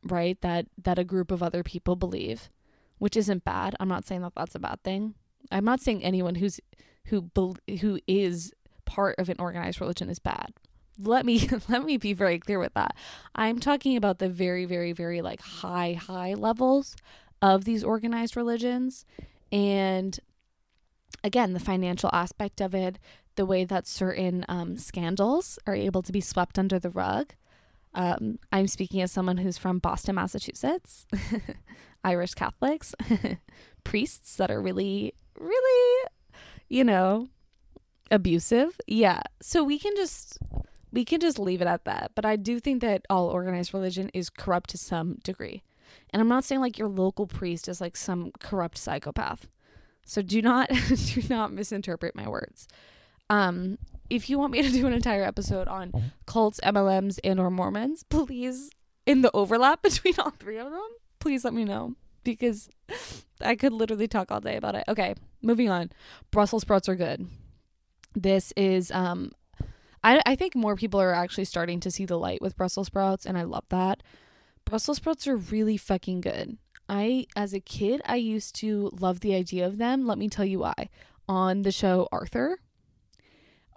right 0.04 0.40
that 0.40 0.66
that 0.82 0.98
a 0.98 1.04
group 1.04 1.30
of 1.30 1.42
other 1.42 1.62
people 1.62 1.96
believe 1.96 2.50
which 2.98 3.16
isn't 3.16 3.44
bad 3.44 3.74
i'm 3.80 3.88
not 3.88 4.06
saying 4.06 4.22
that 4.22 4.32
that's 4.34 4.54
a 4.54 4.58
bad 4.58 4.82
thing 4.82 5.14
i'm 5.50 5.64
not 5.64 5.80
saying 5.80 6.02
anyone 6.02 6.36
who's 6.36 6.60
who 7.06 7.30
who 7.80 7.98
is 8.06 8.52
part 8.90 9.18
of 9.18 9.28
an 9.28 9.36
organized 9.38 9.80
religion 9.80 10.10
is 10.10 10.18
bad. 10.18 10.52
Let 10.98 11.24
me 11.24 11.48
let 11.68 11.84
me 11.84 11.96
be 11.96 12.12
very 12.12 12.38
clear 12.38 12.58
with 12.58 12.74
that. 12.74 12.96
I'm 13.34 13.60
talking 13.60 13.96
about 13.96 14.18
the 14.18 14.28
very 14.28 14.64
very 14.64 14.92
very 14.92 15.22
like 15.22 15.40
high 15.40 15.94
high 15.94 16.34
levels 16.34 16.96
of 17.42 17.64
these 17.64 17.84
organized 17.84 18.36
religions 18.36 19.06
and 19.50 20.18
again 21.22 21.52
the 21.52 21.60
financial 21.60 22.10
aspect 22.12 22.60
of 22.60 22.74
it 22.74 22.98
the 23.36 23.46
way 23.46 23.64
that 23.64 23.86
certain 23.86 24.44
um, 24.48 24.76
scandals 24.76 25.58
are 25.66 25.74
able 25.74 26.02
to 26.02 26.12
be 26.12 26.20
swept 26.20 26.58
under 26.58 26.78
the 26.78 26.90
rug 26.90 27.34
um, 27.94 28.38
i'm 28.52 28.66
speaking 28.66 29.00
as 29.00 29.12
someone 29.12 29.38
who's 29.38 29.58
from 29.58 29.78
boston 29.78 30.14
massachusetts 30.14 31.06
irish 32.04 32.34
catholics 32.34 32.94
priests 33.84 34.36
that 34.36 34.50
are 34.50 34.60
really 34.60 35.14
really 35.38 36.06
you 36.68 36.84
know 36.84 37.28
abusive. 38.10 38.80
Yeah. 38.86 39.20
So 39.40 39.62
we 39.62 39.78
can 39.78 39.94
just 39.96 40.38
we 40.92 41.04
can 41.04 41.20
just 41.20 41.38
leave 41.38 41.62
it 41.62 41.68
at 41.68 41.84
that. 41.84 42.12
But 42.14 42.24
I 42.24 42.36
do 42.36 42.58
think 42.58 42.80
that 42.80 43.06
all 43.08 43.28
organized 43.28 43.72
religion 43.72 44.10
is 44.12 44.28
corrupt 44.28 44.70
to 44.70 44.78
some 44.78 45.18
degree. 45.22 45.62
And 46.10 46.20
I'm 46.20 46.28
not 46.28 46.44
saying 46.44 46.60
like 46.60 46.78
your 46.78 46.88
local 46.88 47.26
priest 47.26 47.68
is 47.68 47.80
like 47.80 47.96
some 47.96 48.32
corrupt 48.40 48.78
psychopath. 48.78 49.48
So 50.10 50.22
do 50.22 50.42
not 50.42 50.68
do 50.88 51.22
not 51.28 51.52
misinterpret 51.52 52.14
my 52.14 52.28
words. 52.28 52.66
Um 53.28 53.78
if 54.08 54.28
you 54.28 54.38
want 54.38 54.52
me 54.52 54.62
to 54.66 54.70
do 54.70 54.86
an 54.86 54.92
entire 54.92 55.22
episode 55.22 55.68
on 55.68 56.12
cults, 56.26 56.60
MLMs, 56.64 57.18
and 57.22 57.38
or 57.38 57.50
Mormons, 57.50 58.02
please 58.02 58.70
in 59.06 59.22
the 59.22 59.30
overlap 59.32 59.82
between 59.88 60.14
all 60.18 60.30
three 60.30 60.58
of 60.58 60.70
them, 60.70 60.88
please 61.18 61.44
let 61.44 61.54
me 61.54 61.64
know 61.64 61.94
because 62.24 62.68
I 63.40 63.54
could 63.54 63.72
literally 63.72 64.08
talk 64.08 64.30
all 64.30 64.40
day 64.40 64.56
about 64.56 64.74
it. 64.74 64.84
Okay, 64.88 65.14
moving 65.42 65.70
on. 65.70 65.90
Brussels 66.30 66.62
sprouts 66.62 66.88
are 66.88 66.96
good 66.96 67.28
this 68.14 68.52
is 68.56 68.90
um 68.90 69.32
I, 70.02 70.22
I 70.24 70.34
think 70.34 70.54
more 70.54 70.76
people 70.76 71.00
are 71.00 71.12
actually 71.12 71.44
starting 71.44 71.80
to 71.80 71.90
see 71.90 72.06
the 72.06 72.18
light 72.18 72.40
with 72.40 72.56
Brussels 72.56 72.86
sprouts, 72.86 73.26
and 73.26 73.36
I 73.36 73.42
love 73.42 73.64
that. 73.68 74.02
Brussels 74.64 74.96
sprouts 74.96 75.26
are 75.28 75.36
really 75.36 75.76
fucking 75.76 76.22
good. 76.22 76.56
I, 76.90 77.26
as 77.36 77.54
a 77.54 77.60
kid, 77.60 78.02
I 78.04 78.16
used 78.16 78.56
to 78.56 78.90
love 79.00 79.20
the 79.20 79.34
idea 79.34 79.64
of 79.66 79.78
them. 79.78 80.06
Let 80.06 80.18
me 80.18 80.28
tell 80.28 80.44
you 80.44 80.58
why. 80.58 80.90
On 81.28 81.62
the 81.62 81.70
show 81.70 82.08
Arthur, 82.10 82.58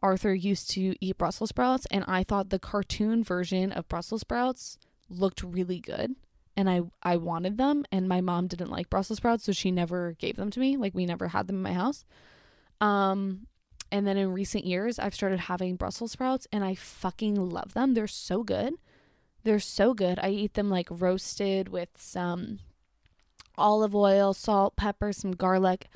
Arthur 0.02 0.34
used 0.34 0.72
to 0.72 0.96
eat 1.00 1.20
Brussels 1.20 1.50
sprouts, 1.50 1.86
and 1.92 2.04
I 2.08 2.24
thought 2.24 2.50
the 2.50 2.58
cartoon 2.58 3.24
version 3.24 3.72
of 3.72 3.88
Brussels 3.88 4.22
sprouts 4.22 4.80
looked 5.10 5.44
really 5.44 5.80
good. 5.80 6.16
And 6.58 6.70
I, 6.70 6.82
I 7.02 7.18
wanted 7.18 7.58
them, 7.58 7.86
and 7.92 8.10
my 8.10 8.20
mom 8.20 8.48
didn't 8.48 8.72
like 8.72 8.90
Brussels 8.90 9.18
sprouts, 9.18 9.44
so 9.44 9.52
she 9.52 9.72
never 9.72 10.14
gave 10.14 10.36
them 10.36 10.50
to 10.52 10.60
me. 10.60 10.76
Like, 10.76 10.96
we 10.96 11.06
never 11.06 11.28
had 11.28 11.48
them 11.48 11.58
in 11.58 11.64
my 11.64 11.74
house. 11.74 12.04
Um, 12.82 13.48
and 13.94 14.08
then 14.08 14.18
in 14.18 14.34
recent 14.34 14.66
years, 14.66 14.98
I've 14.98 15.14
started 15.14 15.42
having 15.42 15.76
Brussels 15.76 16.14
sprouts 16.14 16.48
and 16.52 16.64
I 16.64 16.74
fucking 16.74 17.36
love 17.36 17.76
them. 17.76 17.94
They're 17.94 18.08
so 18.08 18.42
good. 18.42 18.74
They're 19.44 19.60
so 19.60 19.94
good. 19.94 20.18
I 20.20 20.30
eat 20.30 20.56
them 20.56 20.72
like 20.72 20.88
roasted 20.90 21.70
with 21.70 21.90
some 21.96 22.58
olive 23.58 23.96
oil, 23.96 24.34
salt, 24.34 24.76
pepper, 24.76 25.12
some 25.12 25.32
garlic. 25.32 25.88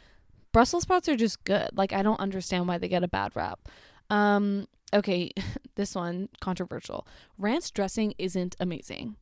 Brussels 0.52 0.84
sprouts 0.84 1.10
are 1.10 1.16
just 1.16 1.44
good. 1.44 1.70
Like 1.74 1.94
I 1.94 2.02
don't 2.02 2.20
understand 2.20 2.68
why 2.68 2.78
they 2.78 2.88
get 2.88 3.04
a 3.04 3.08
bad 3.08 3.36
rap. 3.36 3.68
Um 4.10 4.68
okay, 4.94 5.32
this 5.76 5.96
one 5.96 6.30
controversial. 6.42 7.08
Ranch 7.38 7.72
dressing 7.74 8.14
isn't 8.18 8.56
amazing. 8.60 9.16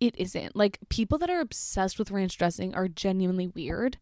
It 0.00 0.14
isn't. 0.18 0.54
Like 0.54 0.78
people 0.88 1.18
that 1.18 1.30
are 1.30 1.40
obsessed 1.40 1.98
with 1.98 2.10
ranch 2.10 2.36
dressing 2.36 2.74
are 2.74 2.88
genuinely 2.88 3.46
weird. 3.46 3.98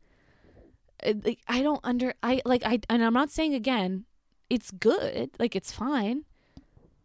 Uh, 1.04 1.14
like 1.24 1.40
I 1.46 1.62
don't 1.62 1.80
under 1.84 2.14
I 2.22 2.42
like 2.44 2.64
I 2.64 2.80
and 2.88 3.04
I'm 3.04 3.14
not 3.14 3.30
saying 3.30 3.54
again, 3.54 4.04
it's 4.50 4.70
good. 4.70 5.30
Like 5.38 5.54
it's 5.54 5.72
fine. 5.72 6.24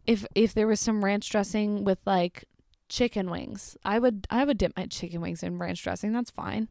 If 0.06 0.26
if 0.34 0.54
there 0.54 0.66
was 0.66 0.80
some 0.80 1.04
ranch 1.04 1.30
dressing 1.30 1.84
with 1.84 1.98
like 2.04 2.44
chicken 2.90 3.30
wings, 3.30 3.78
I 3.84 3.98
would 3.98 4.26
I 4.28 4.44
would 4.44 4.58
dip 4.58 4.76
my 4.76 4.84
chicken 4.86 5.22
wings 5.22 5.42
in 5.42 5.58
ranch 5.58 5.82
dressing. 5.82 6.12
That's 6.12 6.30
fine 6.30 6.68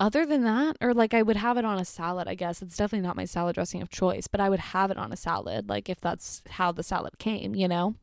other 0.00 0.26
than 0.26 0.42
that, 0.44 0.76
or 0.80 0.92
like 0.92 1.14
I 1.14 1.22
would 1.22 1.36
have 1.36 1.56
it 1.56 1.64
on 1.64 1.78
a 1.78 1.84
salad, 1.84 2.26
I 2.28 2.34
guess. 2.34 2.62
It's 2.62 2.76
definitely 2.76 3.06
not 3.06 3.16
my 3.16 3.24
salad 3.24 3.54
dressing 3.54 3.80
of 3.80 3.90
choice, 3.90 4.26
but 4.26 4.40
I 4.40 4.48
would 4.48 4.60
have 4.60 4.90
it 4.90 4.98
on 4.98 5.12
a 5.12 5.16
salad, 5.16 5.68
like 5.68 5.88
if 5.88 6.00
that's 6.00 6.42
how 6.50 6.72
the 6.72 6.82
salad 6.82 7.18
came, 7.18 7.54
you 7.54 7.68
know? 7.68 7.94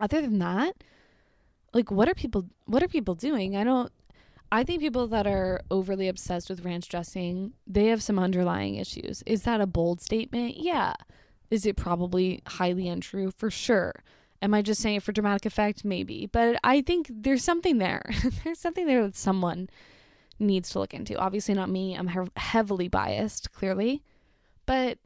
Other 0.00 0.20
than 0.20 0.38
that, 0.38 0.74
like 1.72 1.90
what 1.90 2.08
are 2.08 2.14
people 2.14 2.46
what 2.66 2.82
are 2.82 2.88
people 2.88 3.14
doing? 3.14 3.56
I 3.56 3.64
don't 3.64 3.92
I 4.50 4.64
think 4.64 4.80
people 4.80 5.06
that 5.08 5.26
are 5.26 5.60
overly 5.70 6.08
obsessed 6.08 6.50
with 6.50 6.64
ranch 6.64 6.88
dressing, 6.88 7.52
they 7.66 7.86
have 7.86 8.02
some 8.02 8.18
underlying 8.18 8.76
issues. 8.76 9.22
Is 9.26 9.42
that 9.42 9.60
a 9.60 9.66
bold 9.66 10.00
statement? 10.00 10.56
Yeah. 10.58 10.94
Is 11.50 11.66
it 11.66 11.76
probably 11.76 12.42
highly 12.46 12.88
untrue? 12.88 13.30
For 13.30 13.50
sure. 13.50 14.02
Am 14.42 14.52
I 14.52 14.60
just 14.60 14.82
saying 14.82 14.96
it 14.96 15.02
for 15.04 15.12
dramatic 15.12 15.46
effect? 15.46 15.84
Maybe. 15.84 16.26
But 16.26 16.58
I 16.64 16.82
think 16.82 17.06
there's 17.08 17.44
something 17.44 17.78
there. 17.78 18.10
there's 18.44 18.58
something 18.58 18.86
there 18.86 19.02
that 19.04 19.14
someone 19.16 19.70
needs 20.40 20.70
to 20.70 20.80
look 20.80 20.92
into. 20.92 21.16
Obviously, 21.16 21.54
not 21.54 21.70
me. 21.70 21.94
I'm 21.94 22.08
he- 22.08 22.30
heavily 22.36 22.88
biased, 22.88 23.52
clearly, 23.52 24.02
but 24.66 24.98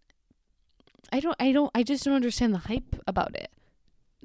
I 1.13 1.21
don't. 1.21 1.37
I 1.39 1.53
don't. 1.53 1.71
I 1.75 1.83
just 1.83 2.05
don't 2.05 2.15
understand 2.15 2.55
the 2.55 2.59
hype 2.59 2.97
about 3.07 3.37
it. 3.37 3.51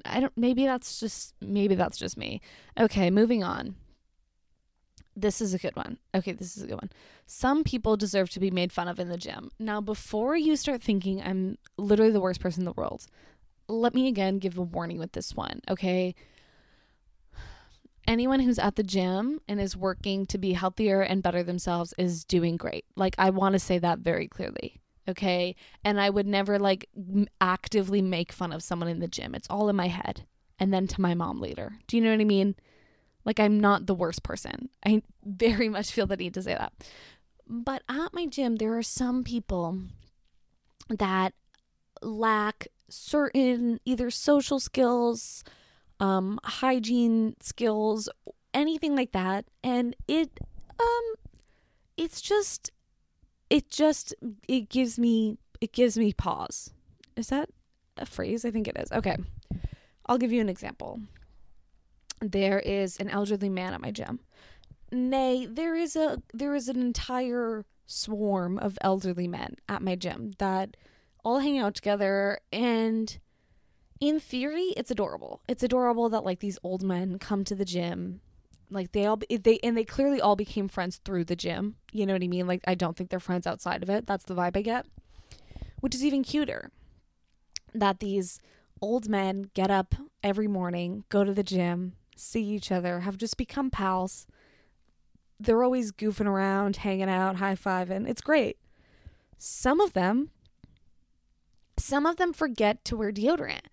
I 0.06 0.20
don't. 0.20 0.32
Maybe 0.36 0.64
that's 0.64 0.98
just. 0.98 1.34
Maybe 1.42 1.74
that's 1.74 1.98
just 1.98 2.16
me. 2.16 2.40
Okay, 2.80 3.10
moving 3.10 3.44
on. 3.44 3.76
This 5.14 5.42
is 5.42 5.52
a 5.52 5.58
good 5.58 5.76
one. 5.76 5.98
Okay, 6.14 6.32
this 6.32 6.56
is 6.56 6.62
a 6.62 6.66
good 6.66 6.76
one. 6.76 6.90
Some 7.26 7.64
people 7.64 7.98
deserve 7.98 8.30
to 8.30 8.40
be 8.40 8.50
made 8.50 8.72
fun 8.72 8.88
of 8.88 8.98
in 8.98 9.10
the 9.10 9.18
gym. 9.18 9.50
Now, 9.58 9.82
before 9.82 10.36
you 10.36 10.56
start 10.56 10.82
thinking 10.82 11.20
I'm 11.20 11.58
literally 11.76 12.12
the 12.12 12.20
worst 12.20 12.40
person 12.40 12.62
in 12.62 12.64
the 12.64 12.72
world, 12.72 13.06
let 13.72 13.94
me 13.94 14.08
again 14.08 14.38
give 14.38 14.58
a 14.58 14.62
warning 14.62 14.98
with 14.98 15.12
this 15.12 15.34
one. 15.34 15.60
Okay 15.68 16.14
anyone 18.06 18.40
who's 18.40 18.58
at 18.58 18.76
the 18.76 18.82
gym 18.82 19.40
and 19.48 19.60
is 19.60 19.76
working 19.76 20.26
to 20.26 20.38
be 20.38 20.52
healthier 20.52 21.00
and 21.00 21.22
better 21.22 21.42
themselves 21.42 21.94
is 21.98 22.24
doing 22.24 22.56
great. 22.56 22.84
Like, 22.96 23.14
I 23.18 23.30
want 23.30 23.54
to 23.54 23.58
say 23.58 23.78
that 23.78 24.00
very 24.00 24.28
clearly. 24.28 24.80
Okay. 25.08 25.56
And 25.84 26.00
I 26.00 26.10
would 26.10 26.26
never 26.26 26.58
like 26.58 26.88
actively 27.40 28.02
make 28.02 28.32
fun 28.32 28.52
of 28.52 28.62
someone 28.62 28.88
in 28.88 29.00
the 29.00 29.08
gym. 29.08 29.34
It's 29.34 29.48
all 29.50 29.68
in 29.68 29.76
my 29.76 29.88
head. 29.88 30.26
And 30.58 30.72
then 30.72 30.86
to 30.88 31.00
my 31.00 31.14
mom 31.14 31.40
later. 31.40 31.78
Do 31.88 31.96
you 31.96 32.02
know 32.02 32.10
what 32.10 32.20
I 32.20 32.24
mean? 32.24 32.54
Like, 33.24 33.40
I'm 33.40 33.58
not 33.58 33.86
the 33.86 33.94
worst 33.94 34.22
person. 34.22 34.68
I 34.84 35.02
very 35.24 35.68
much 35.68 35.90
feel 35.90 36.06
the 36.06 36.16
need 36.16 36.34
to 36.34 36.42
say 36.42 36.54
that. 36.54 36.72
But 37.48 37.82
at 37.88 38.14
my 38.14 38.26
gym, 38.26 38.56
there 38.56 38.76
are 38.76 38.82
some 38.82 39.24
people 39.24 39.80
that 40.88 41.34
lack 42.00 42.68
certain 42.92 43.80
either 43.84 44.10
social 44.10 44.60
skills, 44.60 45.44
um, 46.00 46.38
hygiene 46.44 47.34
skills, 47.40 48.08
anything 48.52 48.94
like 48.94 49.12
that. 49.12 49.46
And 49.62 49.96
it, 50.06 50.38
um, 50.78 51.14
it's 51.96 52.20
just, 52.20 52.70
it 53.50 53.70
just, 53.70 54.14
it 54.48 54.68
gives 54.68 54.98
me, 54.98 55.38
it 55.60 55.72
gives 55.72 55.96
me 55.96 56.12
pause. 56.12 56.70
Is 57.16 57.28
that 57.28 57.50
a 57.96 58.06
phrase? 58.06 58.44
I 58.44 58.50
think 58.50 58.68
it 58.68 58.76
is. 58.78 58.90
Okay. 58.92 59.16
I'll 60.06 60.18
give 60.18 60.32
you 60.32 60.40
an 60.40 60.48
example. 60.48 61.00
There 62.20 62.60
is 62.60 62.98
an 62.98 63.08
elderly 63.08 63.48
man 63.48 63.74
at 63.74 63.80
my 63.80 63.90
gym. 63.90 64.20
Nay, 64.90 65.46
there 65.46 65.74
is 65.74 65.96
a 65.96 66.22
there 66.34 66.54
is 66.54 66.68
an 66.68 66.80
entire 66.80 67.64
swarm 67.86 68.58
of 68.58 68.78
elderly 68.82 69.26
men 69.26 69.56
at 69.68 69.82
my 69.82 69.96
gym 69.96 70.32
that 70.38 70.76
all 71.24 71.40
hang 71.40 71.58
out 71.58 71.74
together 71.74 72.40
and 72.52 73.18
in 74.00 74.18
theory, 74.18 74.74
it's 74.76 74.90
adorable. 74.90 75.42
It's 75.46 75.62
adorable 75.62 76.08
that 76.08 76.24
like 76.24 76.40
these 76.40 76.58
old 76.64 76.82
men 76.82 77.20
come 77.20 77.44
to 77.44 77.54
the 77.54 77.64
gym. 77.64 78.20
Like 78.68 78.90
they 78.90 79.06
all 79.06 79.16
they 79.30 79.60
and 79.62 79.76
they 79.76 79.84
clearly 79.84 80.20
all 80.20 80.34
became 80.34 80.66
friends 80.66 81.00
through 81.04 81.24
the 81.24 81.36
gym. 81.36 81.76
You 81.92 82.06
know 82.06 82.14
what 82.14 82.22
I 82.24 82.26
mean? 82.26 82.48
Like 82.48 82.62
I 82.66 82.74
don't 82.74 82.96
think 82.96 83.10
they're 83.10 83.20
friends 83.20 83.46
outside 83.46 83.82
of 83.82 83.88
it. 83.90 84.06
That's 84.06 84.24
the 84.24 84.34
vibe 84.34 84.56
I 84.56 84.62
get. 84.62 84.86
Which 85.80 85.94
is 85.94 86.04
even 86.04 86.24
cuter. 86.24 86.72
That 87.72 88.00
these 88.00 88.40
old 88.80 89.08
men 89.08 89.50
get 89.54 89.70
up 89.70 89.94
every 90.22 90.48
morning, 90.48 91.04
go 91.08 91.22
to 91.22 91.32
the 91.32 91.44
gym, 91.44 91.92
see 92.16 92.42
each 92.42 92.72
other, 92.72 93.00
have 93.00 93.16
just 93.16 93.36
become 93.36 93.70
pals. 93.70 94.26
They're 95.38 95.62
always 95.62 95.92
goofing 95.92 96.26
around, 96.26 96.76
hanging 96.76 97.08
out, 97.08 97.36
high-fiving. 97.36 98.08
It's 98.08 98.20
great. 98.20 98.58
Some 99.38 99.80
of 99.80 99.92
them 99.92 100.30
some 101.82 102.06
of 102.06 102.16
them 102.16 102.32
forget 102.32 102.84
to 102.86 102.96
wear 102.96 103.12
deodorant. 103.12 103.66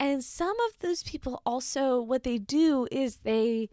And 0.00 0.22
some 0.22 0.56
of 0.68 0.78
those 0.78 1.02
people 1.02 1.42
also 1.44 2.00
what 2.00 2.22
they 2.22 2.38
do 2.38 2.86
is 2.90 3.16
they 3.18 3.68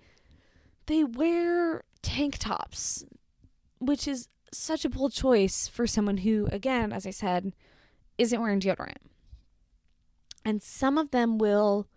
they 0.87 1.03
wear 1.03 1.83
tank 2.01 2.37
tops, 2.37 3.05
which 3.79 4.07
is 4.07 4.27
such 4.51 4.85
a 4.85 4.89
bold 4.89 5.11
choice 5.13 5.67
for 5.67 5.85
someone 5.85 6.17
who 6.17 6.47
again, 6.51 6.91
as 6.91 7.05
I 7.05 7.11
said, 7.11 7.53
isn't 8.17 8.41
wearing 8.41 8.59
deodorant. 8.59 8.97
And 10.43 10.61
some 10.61 10.97
of 10.97 11.11
them 11.11 11.37
will 11.37 11.87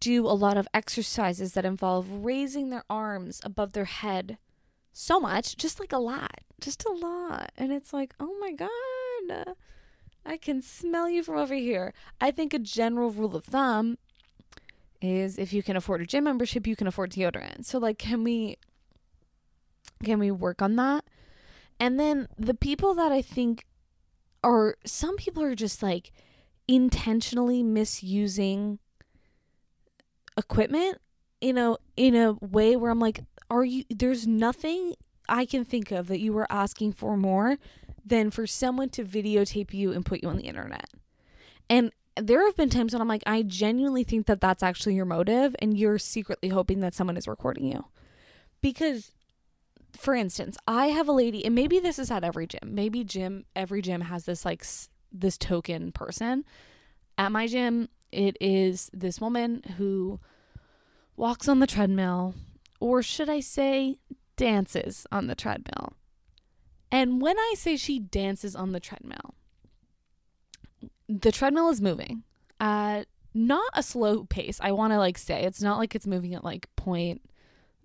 do 0.00 0.26
a 0.26 0.34
lot 0.34 0.56
of 0.56 0.68
exercises 0.72 1.54
that 1.54 1.64
involve 1.64 2.08
raising 2.24 2.70
their 2.70 2.84
arms 2.88 3.40
above 3.44 3.72
their 3.72 3.84
head 3.84 4.38
so 4.92 5.18
much, 5.20 5.56
just 5.56 5.80
like 5.80 5.92
a 5.92 5.98
lot, 5.98 6.40
just 6.60 6.84
a 6.84 6.92
lot. 6.92 7.52
And 7.56 7.72
it's 7.72 7.92
like, 7.92 8.14
oh 8.20 8.36
my 8.40 8.52
God, 8.52 9.54
I 10.28 10.36
can 10.36 10.60
smell 10.60 11.08
you 11.08 11.22
from 11.22 11.38
over 11.38 11.54
here. 11.54 11.94
I 12.20 12.30
think 12.30 12.52
a 12.52 12.58
general 12.58 13.10
rule 13.10 13.34
of 13.34 13.46
thumb 13.46 13.96
is 15.00 15.38
if 15.38 15.54
you 15.54 15.62
can 15.62 15.74
afford 15.74 16.02
a 16.02 16.06
gym 16.06 16.24
membership, 16.24 16.66
you 16.66 16.76
can 16.76 16.86
afford 16.86 17.12
deodorant. 17.12 17.64
So 17.64 17.78
like 17.78 17.96
can 17.96 18.22
we 18.22 18.58
can 20.04 20.18
we 20.18 20.30
work 20.30 20.60
on 20.60 20.76
that? 20.76 21.06
And 21.80 21.98
then 21.98 22.28
the 22.38 22.52
people 22.52 22.92
that 22.94 23.10
I 23.10 23.22
think 23.22 23.64
are 24.44 24.76
some 24.84 25.16
people 25.16 25.42
are 25.42 25.54
just 25.54 25.82
like 25.82 26.12
intentionally 26.68 27.62
misusing 27.62 28.80
equipment 30.36 31.00
in 31.40 31.56
a 31.56 31.76
in 31.96 32.14
a 32.14 32.34
way 32.34 32.76
where 32.76 32.90
I'm 32.90 33.00
like, 33.00 33.22
are 33.48 33.64
you 33.64 33.84
there's 33.88 34.26
nothing 34.26 34.94
I 35.26 35.46
can 35.46 35.64
think 35.64 35.90
of 35.90 36.06
that 36.08 36.20
you 36.20 36.34
were 36.34 36.46
asking 36.50 36.92
for 36.92 37.16
more 37.16 37.56
than 38.08 38.30
for 38.30 38.46
someone 38.46 38.88
to 38.90 39.04
videotape 39.04 39.72
you 39.72 39.92
and 39.92 40.04
put 40.04 40.22
you 40.22 40.28
on 40.28 40.36
the 40.36 40.44
internet. 40.44 40.88
And 41.68 41.92
there 42.16 42.44
have 42.46 42.56
been 42.56 42.70
times 42.70 42.92
when 42.92 43.00
I'm 43.00 43.08
like, 43.08 43.22
I 43.26 43.42
genuinely 43.42 44.04
think 44.04 44.26
that 44.26 44.40
that's 44.40 44.62
actually 44.62 44.94
your 44.94 45.04
motive, 45.04 45.54
and 45.60 45.78
you're 45.78 45.98
secretly 45.98 46.48
hoping 46.48 46.80
that 46.80 46.94
someone 46.94 47.16
is 47.16 47.28
recording 47.28 47.66
you. 47.66 47.84
Because, 48.60 49.12
for 49.96 50.14
instance, 50.14 50.56
I 50.66 50.88
have 50.88 51.08
a 51.08 51.12
lady, 51.12 51.44
and 51.44 51.54
maybe 51.54 51.78
this 51.78 51.98
is 51.98 52.10
at 52.10 52.24
every 52.24 52.46
gym. 52.46 52.74
Maybe 52.74 53.04
gym, 53.04 53.44
every 53.54 53.82
gym 53.82 54.00
has 54.02 54.24
this 54.24 54.44
like 54.44 54.64
this 55.12 55.38
token 55.38 55.92
person. 55.92 56.44
At 57.16 57.32
my 57.32 57.46
gym, 57.46 57.88
it 58.10 58.36
is 58.40 58.90
this 58.92 59.20
woman 59.20 59.62
who 59.76 60.18
walks 61.16 61.48
on 61.48 61.60
the 61.60 61.66
treadmill, 61.66 62.34
or 62.80 63.02
should 63.02 63.28
I 63.28 63.40
say, 63.40 63.98
dances 64.36 65.06
on 65.12 65.26
the 65.26 65.34
treadmill. 65.34 65.92
And 66.90 67.20
when 67.20 67.38
I 67.38 67.54
say 67.56 67.76
she 67.76 67.98
dances 67.98 68.56
on 68.56 68.72
the 68.72 68.80
treadmill, 68.80 69.34
the 71.08 71.32
treadmill 71.32 71.68
is 71.68 71.80
moving 71.80 72.22
at 72.60 73.06
not 73.34 73.70
a 73.74 73.82
slow 73.82 74.24
pace. 74.24 74.58
I 74.62 74.72
want 74.72 74.92
to 74.92 74.98
like 74.98 75.18
say 75.18 75.44
it's 75.44 75.62
not 75.62 75.78
like 75.78 75.94
it's 75.94 76.06
moving 76.06 76.34
at 76.34 76.44
like 76.44 76.68
point 76.76 77.22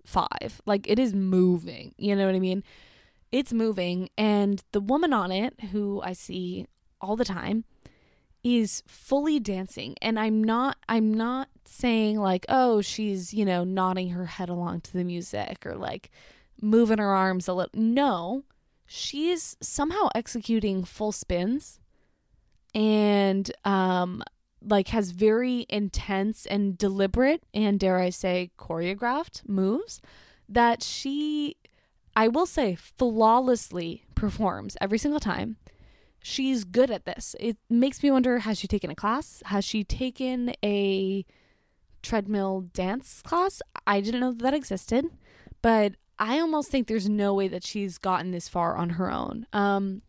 five. 0.04 0.60
Like 0.66 0.88
it 0.88 0.98
is 0.98 1.14
moving. 1.14 1.94
You 1.96 2.16
know 2.16 2.26
what 2.26 2.34
I 2.34 2.40
mean? 2.40 2.62
It's 3.32 3.52
moving, 3.52 4.10
and 4.16 4.62
the 4.72 4.80
woman 4.80 5.12
on 5.12 5.32
it, 5.32 5.58
who 5.72 6.00
I 6.04 6.12
see 6.12 6.66
all 7.00 7.16
the 7.16 7.24
time, 7.24 7.64
is 8.44 8.82
fully 8.86 9.40
dancing. 9.40 9.96
And 10.00 10.18
I'm 10.18 10.42
not. 10.42 10.76
I'm 10.88 11.12
not 11.12 11.48
saying 11.64 12.20
like, 12.20 12.46
oh, 12.48 12.80
she's 12.80 13.34
you 13.34 13.44
know 13.44 13.64
nodding 13.64 14.10
her 14.10 14.26
head 14.26 14.48
along 14.48 14.82
to 14.82 14.92
the 14.92 15.04
music 15.04 15.64
or 15.66 15.74
like 15.74 16.10
moving 16.60 16.98
her 16.98 17.12
arms 17.12 17.48
a 17.48 17.54
little. 17.54 17.72
No, 17.74 18.44
she's 18.86 19.56
somehow 19.60 20.08
executing 20.14 20.84
full 20.84 21.12
spins 21.12 21.80
and 22.74 23.50
um 23.64 24.22
like 24.66 24.88
has 24.88 25.10
very 25.10 25.66
intense 25.68 26.46
and 26.46 26.78
deliberate 26.78 27.42
and 27.52 27.78
dare 27.78 27.98
I 27.98 28.10
say 28.10 28.50
choreographed 28.58 29.46
moves 29.48 30.00
that 30.48 30.82
she 30.82 31.56
I 32.16 32.28
will 32.28 32.46
say 32.46 32.74
flawlessly 32.76 34.04
performs 34.14 34.76
every 34.80 34.98
single 34.98 35.20
time. 35.20 35.56
She's 36.22 36.64
good 36.64 36.90
at 36.90 37.04
this. 37.04 37.36
It 37.38 37.58
makes 37.68 38.02
me 38.02 38.10
wonder 38.10 38.38
has 38.40 38.58
she 38.58 38.66
taken 38.66 38.90
a 38.90 38.94
class? 38.94 39.42
Has 39.46 39.64
she 39.64 39.84
taken 39.84 40.54
a 40.64 41.26
treadmill 42.02 42.62
dance 42.72 43.20
class? 43.22 43.60
I 43.86 44.00
didn't 44.00 44.20
know 44.20 44.32
that, 44.32 44.54
existed, 44.54 45.06
but 45.60 45.94
I 46.18 46.38
almost 46.38 46.70
think 46.70 46.86
there's 46.86 47.08
no 47.08 47.34
way 47.34 47.48
that 47.48 47.64
she's 47.64 47.98
gotten 47.98 48.30
this 48.30 48.48
far 48.48 48.76
on 48.76 48.90
her 48.90 49.10
own. 49.10 49.46
Um, 49.52 50.02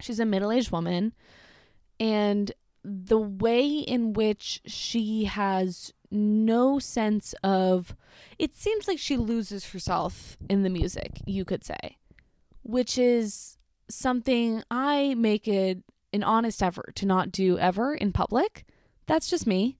she's 0.00 0.20
a 0.20 0.24
middle 0.24 0.50
aged 0.50 0.70
woman, 0.70 1.12
and 2.00 2.52
the 2.84 3.18
way 3.18 3.66
in 3.68 4.12
which 4.12 4.60
she 4.66 5.24
has 5.24 5.92
no 6.10 6.78
sense 6.78 7.34
of 7.44 7.94
it 8.38 8.54
seems 8.56 8.88
like 8.88 8.98
she 8.98 9.16
loses 9.16 9.70
herself 9.70 10.36
in 10.48 10.62
the 10.62 10.70
music, 10.70 11.20
you 11.26 11.44
could 11.44 11.64
say, 11.64 11.98
which 12.62 12.96
is 12.96 13.58
something 13.90 14.62
I 14.70 15.14
make 15.16 15.46
it 15.48 15.82
an 16.12 16.22
honest 16.22 16.62
effort 16.62 16.94
to 16.96 17.06
not 17.06 17.32
do 17.32 17.58
ever 17.58 17.94
in 17.94 18.12
public. 18.12 18.64
That's 19.06 19.28
just 19.28 19.46
me. 19.46 19.78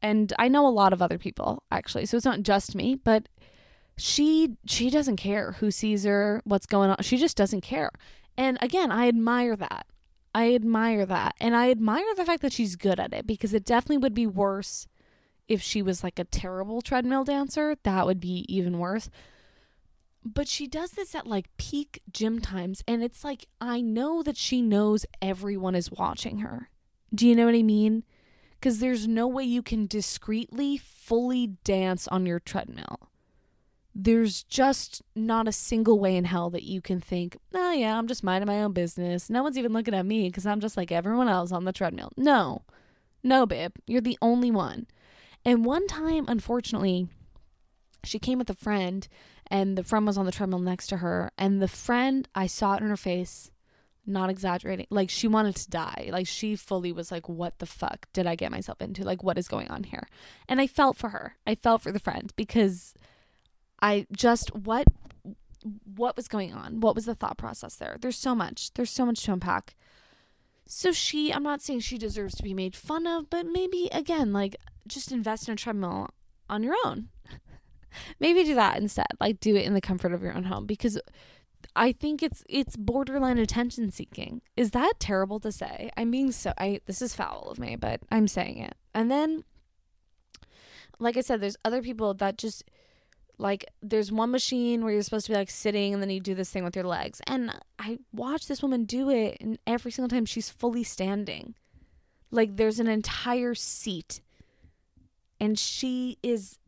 And 0.00 0.32
I 0.38 0.48
know 0.48 0.66
a 0.66 0.70
lot 0.70 0.92
of 0.92 1.02
other 1.02 1.18
people 1.18 1.62
actually. 1.70 2.06
So 2.06 2.16
it's 2.16 2.26
not 2.26 2.42
just 2.42 2.74
me, 2.74 2.94
but 2.94 3.28
she 3.98 4.56
she 4.64 4.90
doesn't 4.90 5.16
care 5.16 5.52
who 5.52 5.70
sees 5.70 6.04
her, 6.04 6.40
what's 6.44 6.66
going 6.66 6.90
on. 6.90 6.96
She 7.02 7.16
just 7.16 7.36
doesn't 7.36 7.62
care. 7.62 7.90
And 8.36 8.56
again, 8.60 8.92
I 8.92 9.08
admire 9.08 9.56
that. 9.56 9.86
I 10.34 10.54
admire 10.54 11.04
that. 11.04 11.34
And 11.40 11.56
I 11.56 11.70
admire 11.70 12.14
the 12.16 12.24
fact 12.24 12.42
that 12.42 12.52
she's 12.52 12.76
good 12.76 13.00
at 13.00 13.12
it 13.12 13.26
because 13.26 13.52
it 13.52 13.64
definitely 13.64 13.98
would 13.98 14.14
be 14.14 14.26
worse 14.26 14.86
if 15.48 15.60
she 15.60 15.82
was 15.82 16.04
like 16.04 16.18
a 16.18 16.24
terrible 16.24 16.80
treadmill 16.80 17.24
dancer. 17.24 17.76
That 17.82 18.06
would 18.06 18.20
be 18.20 18.46
even 18.48 18.78
worse. 18.78 19.10
But 20.24 20.46
she 20.46 20.68
does 20.68 20.92
this 20.92 21.14
at 21.14 21.26
like 21.26 21.56
peak 21.56 22.02
gym 22.12 22.38
times. 22.40 22.84
And 22.86 23.02
it's 23.02 23.24
like, 23.24 23.46
I 23.60 23.80
know 23.80 24.22
that 24.22 24.36
she 24.36 24.62
knows 24.62 25.06
everyone 25.20 25.74
is 25.74 25.90
watching 25.90 26.38
her. 26.38 26.70
Do 27.12 27.26
you 27.26 27.34
know 27.34 27.46
what 27.46 27.54
I 27.54 27.62
mean? 27.62 28.04
Because 28.60 28.78
there's 28.78 29.08
no 29.08 29.26
way 29.26 29.44
you 29.44 29.62
can 29.62 29.86
discreetly, 29.86 30.76
fully 30.76 31.56
dance 31.64 32.06
on 32.06 32.26
your 32.26 32.38
treadmill 32.38 33.07
there's 34.00 34.44
just 34.44 35.02
not 35.16 35.48
a 35.48 35.52
single 35.52 35.98
way 35.98 36.14
in 36.14 36.24
hell 36.24 36.50
that 36.50 36.62
you 36.62 36.80
can 36.80 37.00
think, 37.00 37.36
oh, 37.52 37.72
yeah, 37.72 37.98
I'm 37.98 38.06
just 38.06 38.22
minding 38.22 38.46
my 38.46 38.62
own 38.62 38.72
business. 38.72 39.28
No 39.28 39.42
one's 39.42 39.58
even 39.58 39.72
looking 39.72 39.92
at 39.92 40.06
me 40.06 40.28
because 40.28 40.46
I'm 40.46 40.60
just 40.60 40.76
like 40.76 40.92
everyone 40.92 41.28
else 41.28 41.50
on 41.50 41.64
the 41.64 41.72
treadmill. 41.72 42.12
No, 42.16 42.62
no, 43.24 43.44
babe, 43.44 43.72
you're 43.88 44.00
the 44.00 44.16
only 44.22 44.52
one. 44.52 44.86
And 45.44 45.64
one 45.64 45.88
time, 45.88 46.26
unfortunately, 46.28 47.08
she 48.04 48.20
came 48.20 48.38
with 48.38 48.48
a 48.48 48.54
friend, 48.54 49.08
and 49.48 49.76
the 49.76 49.82
friend 49.82 50.06
was 50.06 50.16
on 50.16 50.26
the 50.26 50.32
treadmill 50.32 50.60
next 50.60 50.86
to 50.88 50.98
her. 50.98 51.32
And 51.36 51.60
the 51.60 51.66
friend, 51.66 52.28
I 52.36 52.46
saw 52.46 52.74
it 52.74 52.82
in 52.82 52.88
her 52.88 52.96
face, 52.96 53.50
not 54.06 54.30
exaggerating, 54.30 54.86
like 54.90 55.10
she 55.10 55.26
wanted 55.26 55.56
to 55.56 55.70
die. 55.70 56.08
Like 56.12 56.28
she 56.28 56.54
fully 56.54 56.92
was 56.92 57.10
like, 57.10 57.28
what 57.28 57.58
the 57.58 57.66
fuck 57.66 58.06
did 58.12 58.28
I 58.28 58.36
get 58.36 58.52
myself 58.52 58.80
into? 58.80 59.02
Like, 59.02 59.24
what 59.24 59.38
is 59.38 59.48
going 59.48 59.72
on 59.72 59.82
here? 59.82 60.06
And 60.48 60.60
I 60.60 60.68
felt 60.68 60.96
for 60.96 61.08
her. 61.08 61.34
I 61.48 61.56
felt 61.56 61.82
for 61.82 61.90
the 61.90 61.98
friend 61.98 62.32
because 62.36 62.94
I 63.80 64.06
just 64.12 64.54
what 64.54 64.86
what 65.96 66.16
was 66.16 66.28
going 66.28 66.52
on? 66.52 66.80
What 66.80 66.94
was 66.94 67.04
the 67.06 67.14
thought 67.14 67.38
process 67.38 67.76
there? 67.76 67.96
There's 68.00 68.16
so 68.16 68.34
much. 68.34 68.72
There's 68.74 68.90
so 68.90 69.04
much 69.04 69.22
to 69.24 69.32
unpack. 69.32 69.74
So 70.66 70.92
she, 70.92 71.32
I'm 71.32 71.42
not 71.42 71.62
saying 71.62 71.80
she 71.80 71.98
deserves 71.98 72.34
to 72.36 72.42
be 72.42 72.54
made 72.54 72.76
fun 72.76 73.06
of, 73.06 73.30
but 73.30 73.46
maybe 73.46 73.88
again, 73.90 74.32
like 74.32 74.56
just 74.86 75.10
invest 75.10 75.48
in 75.48 75.54
a 75.54 75.56
treadmill 75.56 76.10
on 76.48 76.62
your 76.62 76.76
own. 76.84 77.08
maybe 78.20 78.44
do 78.44 78.54
that 78.54 78.76
instead. 78.76 79.06
Like 79.20 79.40
do 79.40 79.56
it 79.56 79.64
in 79.64 79.74
the 79.74 79.80
comfort 79.80 80.12
of 80.12 80.22
your 80.22 80.34
own 80.34 80.44
home 80.44 80.66
because 80.66 80.98
I 81.74 81.92
think 81.92 82.22
it's 82.22 82.44
it's 82.48 82.76
borderline 82.76 83.38
attention 83.38 83.90
seeking. 83.90 84.42
Is 84.56 84.70
that 84.72 84.94
terrible 84.98 85.40
to 85.40 85.50
say? 85.50 85.90
I'm 85.96 86.10
being 86.10 86.32
so 86.32 86.52
I 86.58 86.80
this 86.86 87.02
is 87.02 87.14
foul 87.14 87.48
of 87.50 87.58
me, 87.58 87.76
but 87.76 88.00
I'm 88.10 88.28
saying 88.28 88.58
it. 88.58 88.74
And 88.94 89.10
then 89.10 89.44
like 90.98 91.16
I 91.16 91.20
said, 91.20 91.40
there's 91.40 91.56
other 91.64 91.82
people 91.82 92.14
that 92.14 92.38
just 92.38 92.64
like 93.38 93.64
there's 93.80 94.10
one 94.10 94.30
machine 94.32 94.82
where 94.82 94.92
you're 94.92 95.02
supposed 95.02 95.26
to 95.26 95.32
be 95.32 95.38
like 95.38 95.50
sitting 95.50 95.94
and 95.94 96.02
then 96.02 96.10
you 96.10 96.20
do 96.20 96.34
this 96.34 96.50
thing 96.50 96.64
with 96.64 96.74
your 96.76 96.84
legs. 96.84 97.20
And 97.26 97.52
i 97.78 97.98
watch 98.12 98.48
this 98.48 98.62
woman 98.62 98.84
do 98.84 99.08
it 99.08 99.38
and 99.40 99.58
every 99.66 99.92
single 99.92 100.08
time 100.08 100.26
she's 100.26 100.50
fully 100.50 100.82
standing. 100.82 101.54
Like 102.30 102.56
there's 102.56 102.80
an 102.80 102.88
entire 102.88 103.54
seat. 103.54 104.20
And 105.40 105.56
she 105.56 106.18
is 106.22 106.58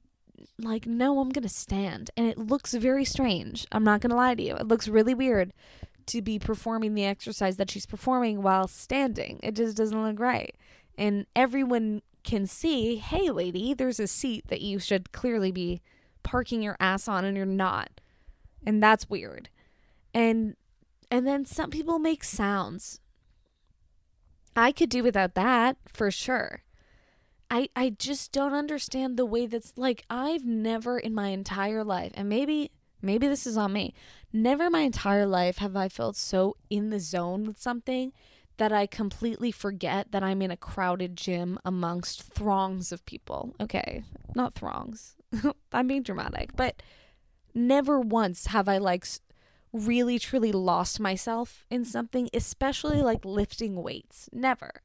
like 0.58 0.86
no 0.86 1.20
i'm 1.20 1.30
gonna 1.30 1.48
stand. 1.48 2.10
And 2.16 2.26
it 2.28 2.38
looks 2.38 2.72
very 2.74 3.04
strange. 3.04 3.66
I'm 3.72 3.84
not 3.84 4.00
gonna 4.00 4.16
lie 4.16 4.36
to 4.36 4.42
you. 4.42 4.54
It 4.54 4.68
looks 4.68 4.86
really 4.86 5.14
weird 5.14 5.52
to 6.06 6.22
be 6.22 6.38
performing 6.38 6.94
the 6.94 7.04
exercise 7.04 7.56
that 7.56 7.70
she's 7.70 7.86
performing 7.86 8.42
while 8.42 8.68
standing. 8.68 9.40
It 9.42 9.56
just 9.56 9.76
doesn't 9.76 10.02
look 10.02 10.20
right. 10.20 10.54
And 10.96 11.26
everyone 11.34 12.02
can 12.22 12.46
see 12.46 12.96
hey 12.96 13.30
lady 13.30 13.72
there's 13.72 13.98
a 13.98 14.06
seat 14.06 14.44
that 14.48 14.60
you 14.60 14.78
should 14.78 15.10
clearly 15.10 15.50
be 15.50 15.80
parking 16.22 16.62
your 16.62 16.76
ass 16.80 17.08
on 17.08 17.24
and 17.24 17.36
you're 17.36 17.46
not. 17.46 18.00
And 18.64 18.82
that's 18.82 19.08
weird. 19.08 19.48
And 20.12 20.56
and 21.10 21.26
then 21.26 21.44
some 21.44 21.70
people 21.70 21.98
make 21.98 22.22
sounds. 22.22 23.00
I 24.54 24.72
could 24.72 24.90
do 24.90 25.02
without 25.02 25.34
that 25.34 25.76
for 25.86 26.10
sure. 26.10 26.62
I 27.50 27.68
I 27.74 27.90
just 27.90 28.32
don't 28.32 28.54
understand 28.54 29.16
the 29.16 29.26
way 29.26 29.46
that's 29.46 29.72
like 29.76 30.04
I've 30.08 30.44
never 30.44 30.98
in 30.98 31.14
my 31.14 31.28
entire 31.28 31.82
life 31.82 32.12
and 32.14 32.28
maybe 32.28 32.70
maybe 33.02 33.26
this 33.26 33.46
is 33.46 33.56
on 33.56 33.72
me. 33.72 33.94
Never 34.32 34.70
my 34.70 34.80
entire 34.80 35.26
life 35.26 35.58
have 35.58 35.76
I 35.76 35.88
felt 35.88 36.16
so 36.16 36.56
in 36.68 36.90
the 36.90 37.00
zone 37.00 37.44
with 37.44 37.60
something 37.60 38.12
that 38.60 38.72
I 38.72 38.86
completely 38.86 39.50
forget 39.50 40.12
that 40.12 40.22
I'm 40.22 40.42
in 40.42 40.50
a 40.50 40.56
crowded 40.56 41.16
gym 41.16 41.58
amongst 41.64 42.22
throngs 42.22 42.92
of 42.92 43.06
people. 43.06 43.54
Okay, 43.58 44.04
not 44.34 44.52
throngs. 44.52 45.16
I'm 45.72 45.86
being 45.86 46.02
dramatic, 46.02 46.54
but 46.56 46.82
never 47.54 47.98
once 47.98 48.48
have 48.48 48.68
I 48.68 48.76
like 48.76 49.06
really 49.72 50.18
truly 50.18 50.52
lost 50.52 51.00
myself 51.00 51.64
in 51.70 51.86
something, 51.86 52.28
especially 52.34 53.00
like 53.00 53.24
lifting 53.24 53.82
weights. 53.82 54.28
Never. 54.30 54.82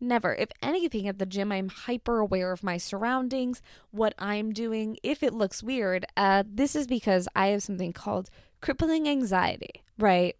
Never. 0.00 0.36
If 0.36 0.50
anything 0.62 1.08
at 1.08 1.18
the 1.18 1.26
gym, 1.26 1.50
I'm 1.50 1.70
hyper 1.70 2.20
aware 2.20 2.52
of 2.52 2.62
my 2.62 2.76
surroundings, 2.76 3.62
what 3.90 4.14
I'm 4.16 4.52
doing. 4.52 4.96
If 5.02 5.24
it 5.24 5.34
looks 5.34 5.60
weird, 5.60 6.06
uh, 6.16 6.44
this 6.46 6.76
is 6.76 6.86
because 6.86 7.26
I 7.34 7.48
have 7.48 7.64
something 7.64 7.92
called 7.92 8.30
crippling 8.60 9.08
anxiety, 9.08 9.82
right? 9.98 10.36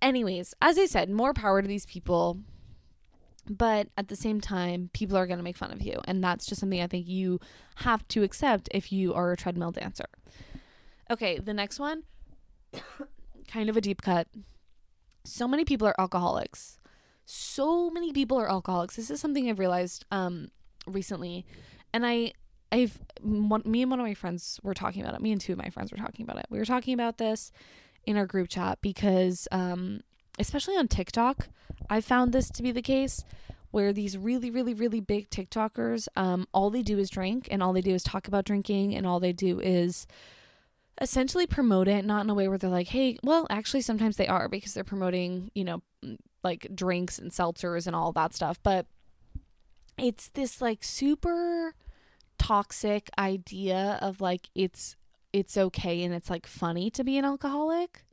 Anyways, 0.00 0.54
as 0.62 0.78
I 0.78 0.86
said, 0.86 1.10
more 1.10 1.34
power 1.34 1.60
to 1.60 1.68
these 1.68 1.86
people. 1.86 2.38
But 3.50 3.88
at 3.96 4.08
the 4.08 4.16
same 4.16 4.40
time 4.40 4.90
people 4.92 5.16
are 5.16 5.26
going 5.26 5.38
to 5.38 5.44
make 5.44 5.56
fun 5.56 5.72
of 5.72 5.80
you. 5.80 6.00
And 6.04 6.22
that's 6.22 6.46
just 6.46 6.60
something 6.60 6.80
i 6.80 6.86
think 6.86 7.08
you 7.08 7.40
have 7.76 8.06
to 8.08 8.22
accept 8.22 8.68
if 8.72 8.92
you 8.92 9.14
are 9.14 9.32
a 9.32 9.36
treadmill 9.36 9.72
dancer. 9.72 10.04
Okay 11.10 11.38
the 11.38 11.54
next 11.54 11.80
one 11.80 12.02
kind 13.48 13.70
of 13.70 13.76
a 13.76 13.80
deep 13.80 14.02
cut. 14.02 14.28
So 15.24 15.48
many 15.48 15.64
people 15.64 15.88
are 15.88 15.98
alcoholics. 15.98 16.78
So 17.24 17.90
many 17.90 18.12
people 18.12 18.38
are 18.38 18.50
alcoholics. 18.50 18.96
This 18.96 19.10
is 19.10 19.20
something 19.20 19.48
i've 19.48 19.58
realized 19.58 20.04
um 20.10 20.50
recently. 20.86 21.46
And 21.94 22.04
i 22.04 22.32
i've 22.70 22.98
one, 23.22 23.62
me 23.64 23.80
and 23.80 23.90
one 23.90 23.98
of 23.98 24.04
my 24.04 24.12
friends 24.12 24.60
were 24.62 24.74
talking 24.74 25.00
about 25.00 25.14
it. 25.14 25.22
Me 25.22 25.32
and 25.32 25.40
two 25.40 25.52
of 25.52 25.58
my 25.58 25.70
friends 25.70 25.90
were 25.90 25.96
talking 25.96 26.24
about 26.24 26.38
it. 26.38 26.46
We 26.50 26.58
were 26.58 26.66
talking 26.66 26.92
about 26.92 27.16
this 27.16 27.50
in 28.08 28.16
our 28.16 28.26
group 28.26 28.48
chat 28.48 28.78
because 28.80 29.46
um 29.52 30.00
especially 30.38 30.76
on 30.76 30.88
TikTok, 30.88 31.48
I 31.90 32.00
found 32.00 32.32
this 32.32 32.50
to 32.50 32.62
be 32.62 32.72
the 32.72 32.82
case 32.82 33.24
where 33.70 33.92
these 33.92 34.16
really, 34.16 34.50
really, 34.50 34.72
really 34.72 35.00
big 35.00 35.28
TikTokers, 35.30 36.08
um, 36.16 36.46
all 36.54 36.70
they 36.70 36.82
do 36.82 36.98
is 36.98 37.10
drink 37.10 37.48
and 37.50 37.62
all 37.62 37.72
they 37.72 37.80
do 37.80 37.94
is 37.94 38.02
talk 38.02 38.26
about 38.26 38.44
drinking 38.44 38.94
and 38.94 39.06
all 39.06 39.20
they 39.20 39.32
do 39.32 39.60
is 39.60 40.06
essentially 41.00 41.46
promote 41.46 41.86
it, 41.86 42.04
not 42.04 42.24
in 42.24 42.30
a 42.30 42.34
way 42.34 42.48
where 42.48 42.56
they're 42.56 42.70
like, 42.70 42.88
hey, 42.88 43.18
well, 43.22 43.46
actually, 43.50 43.82
sometimes 43.82 44.16
they 44.16 44.26
are 44.26 44.48
because 44.48 44.74
they're 44.74 44.84
promoting, 44.84 45.50
you 45.54 45.64
know, 45.64 45.82
like 46.42 46.66
drinks 46.74 47.18
and 47.18 47.30
seltzers 47.30 47.86
and 47.86 47.94
all 47.94 48.12
that 48.12 48.34
stuff. 48.34 48.58
But 48.62 48.86
it's 49.98 50.28
this 50.30 50.62
like 50.62 50.82
super 50.82 51.74
toxic 52.38 53.10
idea 53.18 53.98
of 54.00 54.20
like 54.20 54.48
it's 54.54 54.96
it's 55.38 55.56
okay 55.56 56.02
and 56.02 56.14
it's 56.14 56.30
like 56.30 56.46
funny 56.46 56.90
to 56.90 57.04
be 57.04 57.16
an 57.18 57.24
alcoholic 57.24 58.04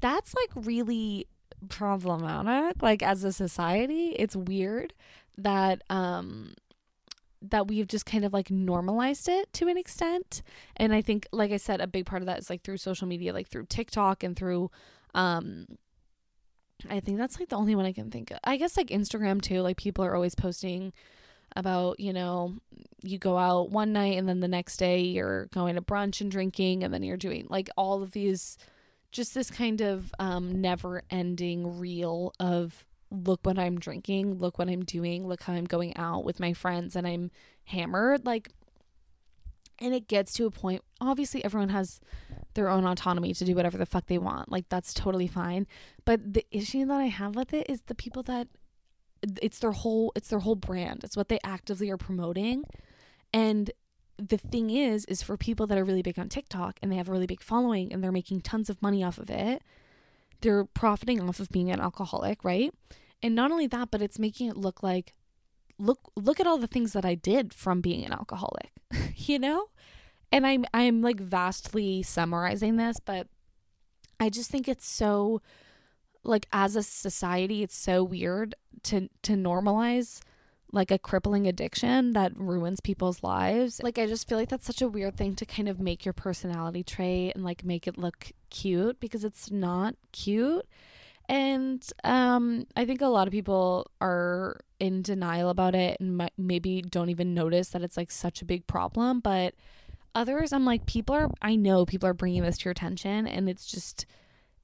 that's 0.00 0.34
like 0.34 0.66
really 0.66 1.26
problematic 1.68 2.82
like 2.82 3.02
as 3.02 3.22
a 3.24 3.32
society. 3.32 4.10
It's 4.18 4.34
weird 4.34 4.94
that 5.36 5.82
um 5.90 6.54
that 7.42 7.68
we've 7.68 7.86
just 7.86 8.04
kind 8.04 8.24
of 8.24 8.32
like 8.32 8.50
normalized 8.50 9.28
it 9.28 9.52
to 9.54 9.68
an 9.68 9.78
extent. 9.78 10.42
And 10.76 10.94
i 10.94 11.00
think 11.00 11.26
like 11.32 11.52
i 11.52 11.56
said 11.56 11.80
a 11.80 11.86
big 11.86 12.06
part 12.06 12.22
of 12.22 12.26
that 12.26 12.38
is 12.38 12.50
like 12.50 12.62
through 12.62 12.78
social 12.78 13.06
media 13.06 13.32
like 13.32 13.48
through 13.48 13.66
tiktok 13.66 14.22
and 14.22 14.36
through 14.36 14.70
um 15.14 15.66
i 16.88 17.00
think 17.00 17.18
that's 17.18 17.38
like 17.38 17.48
the 17.48 17.56
only 17.56 17.74
one 17.74 17.86
i 17.86 17.92
can 17.92 18.10
think 18.10 18.30
of. 18.30 18.38
I 18.44 18.56
guess 18.56 18.76
like 18.76 18.88
instagram 18.88 19.40
too 19.40 19.60
like 19.60 19.76
people 19.76 20.04
are 20.04 20.14
always 20.14 20.34
posting 20.34 20.92
about 21.56 21.98
you 22.00 22.12
know 22.12 22.54
you 23.02 23.18
go 23.18 23.36
out 23.36 23.70
one 23.70 23.92
night 23.92 24.18
and 24.18 24.28
then 24.28 24.40
the 24.40 24.48
next 24.48 24.76
day 24.76 25.00
you're 25.00 25.46
going 25.46 25.74
to 25.74 25.82
brunch 25.82 26.20
and 26.20 26.30
drinking 26.30 26.84
and 26.84 26.92
then 26.92 27.02
you're 27.02 27.16
doing 27.16 27.46
like 27.48 27.68
all 27.76 28.02
of 28.02 28.12
these 28.12 28.58
just 29.12 29.34
this 29.34 29.50
kind 29.50 29.80
of 29.80 30.12
um 30.18 30.60
never 30.60 31.02
ending 31.10 31.78
reel 31.78 32.32
of 32.38 32.84
look 33.10 33.40
what 33.42 33.58
I'm 33.58 33.78
drinking, 33.78 34.38
look 34.38 34.58
what 34.58 34.68
I'm 34.68 34.84
doing, 34.84 35.26
look 35.26 35.42
how 35.42 35.52
I'm 35.52 35.64
going 35.64 35.96
out 35.96 36.24
with 36.24 36.38
my 36.38 36.52
friends 36.52 36.94
and 36.94 37.06
I'm 37.06 37.30
hammered 37.64 38.24
like 38.24 38.50
and 39.78 39.94
it 39.94 40.08
gets 40.08 40.32
to 40.34 40.46
a 40.46 40.50
point 40.50 40.82
obviously 41.00 41.44
everyone 41.44 41.70
has 41.70 42.00
their 42.54 42.68
own 42.68 42.84
autonomy 42.84 43.32
to 43.34 43.44
do 43.44 43.54
whatever 43.54 43.78
the 43.78 43.86
fuck 43.86 44.06
they 44.06 44.18
want. 44.18 44.50
Like 44.50 44.68
that's 44.68 44.92
totally 44.92 45.26
fine. 45.26 45.66
But 46.04 46.34
the 46.34 46.44
issue 46.50 46.84
that 46.86 46.96
I 46.96 47.06
have 47.06 47.36
with 47.36 47.54
it 47.54 47.66
is 47.68 47.82
the 47.82 47.94
people 47.94 48.22
that 48.24 48.48
it's 49.42 49.58
their 49.58 49.72
whole 49.72 50.12
it's 50.16 50.28
their 50.28 50.40
whole 50.40 50.54
brand. 50.54 51.04
It's 51.04 51.16
what 51.16 51.28
they 51.28 51.38
actively 51.44 51.90
are 51.90 51.96
promoting. 51.96 52.64
And 53.32 53.70
the 54.16 54.38
thing 54.38 54.70
is 54.70 55.04
is 55.06 55.22
for 55.22 55.36
people 55.36 55.66
that 55.66 55.78
are 55.78 55.84
really 55.84 56.02
big 56.02 56.18
on 56.18 56.28
TikTok 56.28 56.78
and 56.82 56.90
they 56.90 56.96
have 56.96 57.08
a 57.08 57.12
really 57.12 57.26
big 57.26 57.42
following 57.42 57.92
and 57.92 58.02
they're 58.02 58.12
making 58.12 58.42
tons 58.42 58.68
of 58.70 58.82
money 58.82 59.02
off 59.02 59.18
of 59.18 59.30
it, 59.30 59.62
they're 60.40 60.64
profiting 60.64 61.20
off 61.20 61.40
of 61.40 61.48
being 61.50 61.70
an 61.70 61.80
alcoholic, 61.80 62.44
right? 62.44 62.72
And 63.22 63.34
not 63.34 63.50
only 63.50 63.66
that, 63.68 63.90
but 63.90 64.02
it's 64.02 64.18
making 64.18 64.48
it 64.48 64.56
look 64.56 64.82
like 64.82 65.14
look 65.78 66.10
look 66.16 66.40
at 66.40 66.46
all 66.46 66.58
the 66.58 66.66
things 66.66 66.92
that 66.92 67.04
I 67.04 67.14
did 67.14 67.54
from 67.54 67.80
being 67.80 68.04
an 68.04 68.12
alcoholic. 68.12 68.70
you 69.16 69.38
know? 69.38 69.66
And 70.32 70.46
I'm 70.46 70.64
I'm 70.72 71.02
like 71.02 71.20
vastly 71.20 72.02
summarizing 72.02 72.76
this, 72.76 72.98
but 73.00 73.26
I 74.20 74.28
just 74.28 74.50
think 74.50 74.68
it's 74.68 74.86
so 74.86 75.40
like 76.22 76.46
as 76.52 76.76
a 76.76 76.82
society 76.82 77.62
it's 77.62 77.76
so 77.76 78.04
weird 78.04 78.54
to 78.82 79.08
to 79.22 79.32
normalize 79.32 80.20
like 80.72 80.90
a 80.90 80.98
crippling 80.98 81.46
addiction 81.46 82.12
that 82.12 82.36
ruins 82.36 82.80
people's 82.80 83.22
lives. 83.22 83.80
Like 83.82 83.98
I 83.98 84.06
just 84.06 84.28
feel 84.28 84.38
like 84.38 84.48
that's 84.48 84.66
such 84.66 84.82
a 84.82 84.88
weird 84.88 85.16
thing 85.16 85.34
to 85.36 85.46
kind 85.46 85.68
of 85.68 85.80
make 85.80 86.04
your 86.04 86.12
personality 86.12 86.82
trait 86.82 87.34
and 87.34 87.44
like 87.44 87.64
make 87.64 87.86
it 87.86 87.98
look 87.98 88.32
cute 88.50 89.00
because 89.00 89.24
it's 89.24 89.50
not 89.50 89.94
cute. 90.12 90.64
And 91.28 91.84
um 92.04 92.66
I 92.76 92.84
think 92.84 93.00
a 93.00 93.06
lot 93.06 93.26
of 93.26 93.32
people 93.32 93.90
are 94.00 94.60
in 94.78 95.02
denial 95.02 95.50
about 95.50 95.74
it 95.74 96.00
and 96.00 96.30
maybe 96.38 96.82
don't 96.82 97.10
even 97.10 97.34
notice 97.34 97.70
that 97.70 97.82
it's 97.82 97.96
like 97.96 98.10
such 98.10 98.42
a 98.42 98.46
big 98.46 98.66
problem, 98.66 99.20
but 99.20 99.54
others 100.14 100.52
I'm 100.52 100.64
like 100.64 100.86
people 100.86 101.14
are 101.14 101.30
I 101.42 101.56
know 101.56 101.84
people 101.84 102.08
are 102.08 102.14
bringing 102.14 102.42
this 102.42 102.58
to 102.58 102.64
your 102.66 102.72
attention 102.72 103.26
and 103.26 103.48
it's 103.48 103.66
just 103.66 104.06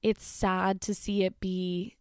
it's 0.02 0.24
sad 0.24 0.80
to 0.82 0.94
see 0.94 1.24
it 1.24 1.40
be 1.40 1.96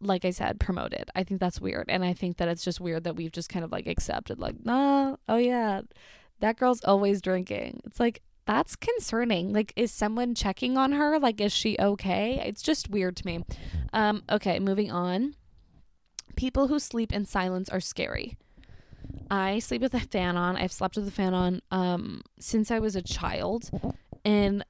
like 0.00 0.24
I 0.24 0.30
said, 0.30 0.60
promoted. 0.60 1.10
I 1.14 1.24
think 1.24 1.40
that's 1.40 1.60
weird. 1.60 1.86
And 1.88 2.04
I 2.04 2.14
think 2.14 2.36
that 2.38 2.48
it's 2.48 2.64
just 2.64 2.80
weird 2.80 3.04
that 3.04 3.16
we've 3.16 3.32
just 3.32 3.48
kind 3.48 3.64
of 3.64 3.72
like 3.72 3.86
accepted, 3.86 4.38
like, 4.38 4.64
nah, 4.64 5.16
oh 5.28 5.36
yeah, 5.36 5.82
that 6.40 6.56
girl's 6.56 6.82
always 6.84 7.20
drinking. 7.20 7.80
It's 7.84 8.00
like, 8.00 8.22
that's 8.44 8.74
concerning. 8.74 9.52
Like, 9.52 9.72
is 9.76 9.92
someone 9.92 10.34
checking 10.34 10.76
on 10.76 10.92
her? 10.92 11.18
Like, 11.18 11.40
is 11.40 11.52
she 11.52 11.76
okay? 11.78 12.42
It's 12.44 12.62
just 12.62 12.90
weird 12.90 13.16
to 13.18 13.26
me. 13.26 13.44
Um, 13.92 14.24
okay, 14.30 14.58
moving 14.58 14.90
on. 14.90 15.36
People 16.34 16.66
who 16.66 16.78
sleep 16.78 17.12
in 17.12 17.24
silence 17.24 17.68
are 17.68 17.80
scary. 17.80 18.36
I 19.30 19.60
sleep 19.60 19.82
with 19.82 19.94
a 19.94 20.00
fan 20.00 20.36
on. 20.36 20.56
I've 20.56 20.72
slept 20.72 20.96
with 20.96 21.06
a 21.06 21.12
fan 21.12 21.34
on 21.34 21.62
um, 21.70 22.22
since 22.38 22.70
I 22.70 22.80
was 22.80 22.96
a 22.96 23.02
child. 23.02 23.70
And 24.24 24.64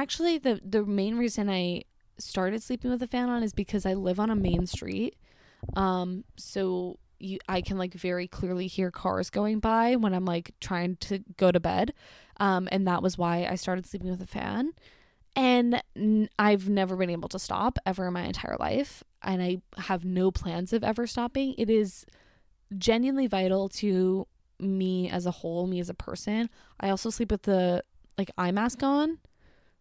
actually 0.00 0.38
the 0.38 0.60
the 0.64 0.84
main 0.84 1.16
reason 1.16 1.48
I 1.50 1.84
started 2.18 2.62
sleeping 2.62 2.90
with 2.90 3.02
a 3.02 3.06
fan 3.06 3.28
on 3.28 3.42
is 3.42 3.52
because 3.52 3.86
I 3.86 3.94
live 3.94 4.20
on 4.20 4.30
a 4.30 4.36
main 4.36 4.66
street. 4.66 5.16
Um, 5.74 6.24
so 6.36 6.98
you, 7.18 7.38
I 7.48 7.60
can 7.60 7.78
like 7.78 7.94
very 7.94 8.28
clearly 8.28 8.66
hear 8.66 8.90
cars 8.90 9.30
going 9.30 9.58
by 9.58 9.96
when 9.96 10.14
I'm 10.14 10.24
like 10.24 10.52
trying 10.60 10.96
to 10.96 11.20
go 11.36 11.50
to 11.50 11.60
bed. 11.60 11.94
Um, 12.38 12.68
and 12.70 12.86
that 12.86 13.02
was 13.02 13.16
why 13.16 13.46
I 13.46 13.54
started 13.54 13.86
sleeping 13.86 14.10
with 14.10 14.22
a 14.22 14.26
fan. 14.26 14.72
And 15.36 15.82
n- 15.96 16.28
I've 16.38 16.68
never 16.68 16.96
been 16.96 17.10
able 17.10 17.28
to 17.30 17.38
stop 17.38 17.78
ever 17.86 18.06
in 18.06 18.12
my 18.12 18.22
entire 18.22 18.56
life. 18.58 19.02
And 19.22 19.42
I 19.42 19.62
have 19.78 20.04
no 20.04 20.30
plans 20.30 20.72
of 20.72 20.84
ever 20.84 21.06
stopping. 21.06 21.54
It 21.58 21.70
is 21.70 22.04
genuinely 22.76 23.26
vital 23.26 23.68
to 23.70 24.26
me 24.60 25.10
as 25.10 25.26
a 25.26 25.30
whole, 25.30 25.66
me 25.66 25.80
as 25.80 25.88
a 25.88 25.94
person. 25.94 26.50
I 26.78 26.90
also 26.90 27.10
sleep 27.10 27.30
with 27.30 27.42
the 27.42 27.82
like 28.16 28.30
eye 28.38 28.52
mask 28.52 28.82
on 28.82 29.18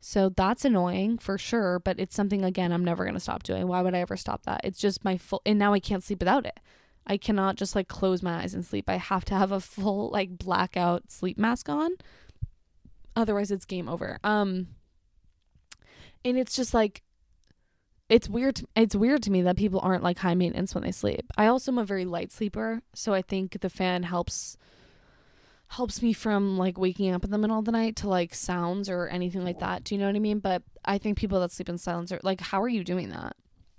so 0.05 0.27
that's 0.27 0.65
annoying 0.65 1.17
for 1.17 1.37
sure, 1.37 1.79
but 1.79 1.97
it's 1.97 2.13
something 2.13 2.43
again 2.43 2.73
I'm 2.73 2.83
never 2.83 3.05
going 3.05 3.13
to 3.13 3.21
stop 3.21 3.43
doing. 3.43 3.67
Why 3.67 3.81
would 3.81 3.95
I 3.95 3.99
ever 3.99 4.17
stop 4.17 4.43
that? 4.43 4.59
It's 4.65 4.77
just 4.77 5.05
my 5.05 5.17
full 5.17 5.41
and 5.45 5.57
now 5.57 5.71
I 5.71 5.79
can't 5.79 6.03
sleep 6.03 6.19
without 6.19 6.45
it. 6.45 6.59
I 7.07 7.15
cannot 7.15 7.55
just 7.55 7.73
like 7.73 7.87
close 7.87 8.21
my 8.21 8.43
eyes 8.43 8.53
and 8.53 8.65
sleep. 8.65 8.89
I 8.89 8.97
have 8.97 9.23
to 9.25 9.33
have 9.33 9.53
a 9.53 9.61
full 9.61 10.09
like 10.09 10.37
blackout 10.37 11.09
sleep 11.09 11.37
mask 11.37 11.69
on. 11.69 11.91
Otherwise 13.15 13.49
it's 13.49 13.63
game 13.63 13.87
over. 13.87 14.19
Um 14.25 14.67
and 16.25 16.37
it's 16.37 16.53
just 16.53 16.73
like 16.73 17.01
it's 18.09 18.27
weird 18.27 18.57
to, 18.57 18.67
it's 18.75 18.97
weird 18.97 19.23
to 19.23 19.31
me 19.31 19.41
that 19.43 19.55
people 19.55 19.79
aren't 19.81 20.03
like 20.03 20.19
high 20.19 20.35
maintenance 20.35 20.75
when 20.75 20.83
they 20.83 20.91
sleep. 20.91 21.31
I 21.37 21.47
also 21.47 21.71
am 21.71 21.77
a 21.77 21.85
very 21.85 22.03
light 22.03 22.33
sleeper, 22.33 22.81
so 22.93 23.13
I 23.13 23.21
think 23.21 23.61
the 23.61 23.69
fan 23.69 24.03
helps 24.03 24.57
helps 25.73 26.03
me 26.03 26.13
from 26.13 26.55
like 26.55 26.77
waking 26.77 27.11
up 27.11 27.23
in 27.25 27.31
the 27.31 27.37
middle 27.37 27.57
of 27.57 27.65
the 27.65 27.71
night 27.71 27.95
to 27.95 28.07
like 28.07 28.33
sounds 28.33 28.89
or 28.89 29.07
anything 29.07 29.43
like 29.43 29.59
that. 29.59 29.83
Do 29.83 29.95
you 29.95 29.99
know 29.99 30.05
what 30.05 30.15
I 30.15 30.19
mean? 30.19 30.37
But 30.37 30.61
I 30.85 30.99
think 30.99 31.17
people 31.17 31.39
that 31.39 31.51
sleep 31.51 31.67
in 31.67 31.79
silence 31.79 32.11
are 32.11 32.19
like, 32.21 32.41
how 32.41 32.61
are 32.61 32.69
you 32.69 32.83
doing 32.83 33.09
that? 33.09 33.35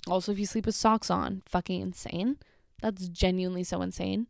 Also, 0.08 0.32
if 0.32 0.38
you 0.38 0.44
sleep 0.44 0.66
with 0.66 0.74
socks 0.74 1.08
on, 1.08 1.42
fucking 1.46 1.80
insane. 1.80 2.38
That's 2.82 3.08
genuinely 3.08 3.62
so 3.62 3.80
insane. 3.80 4.26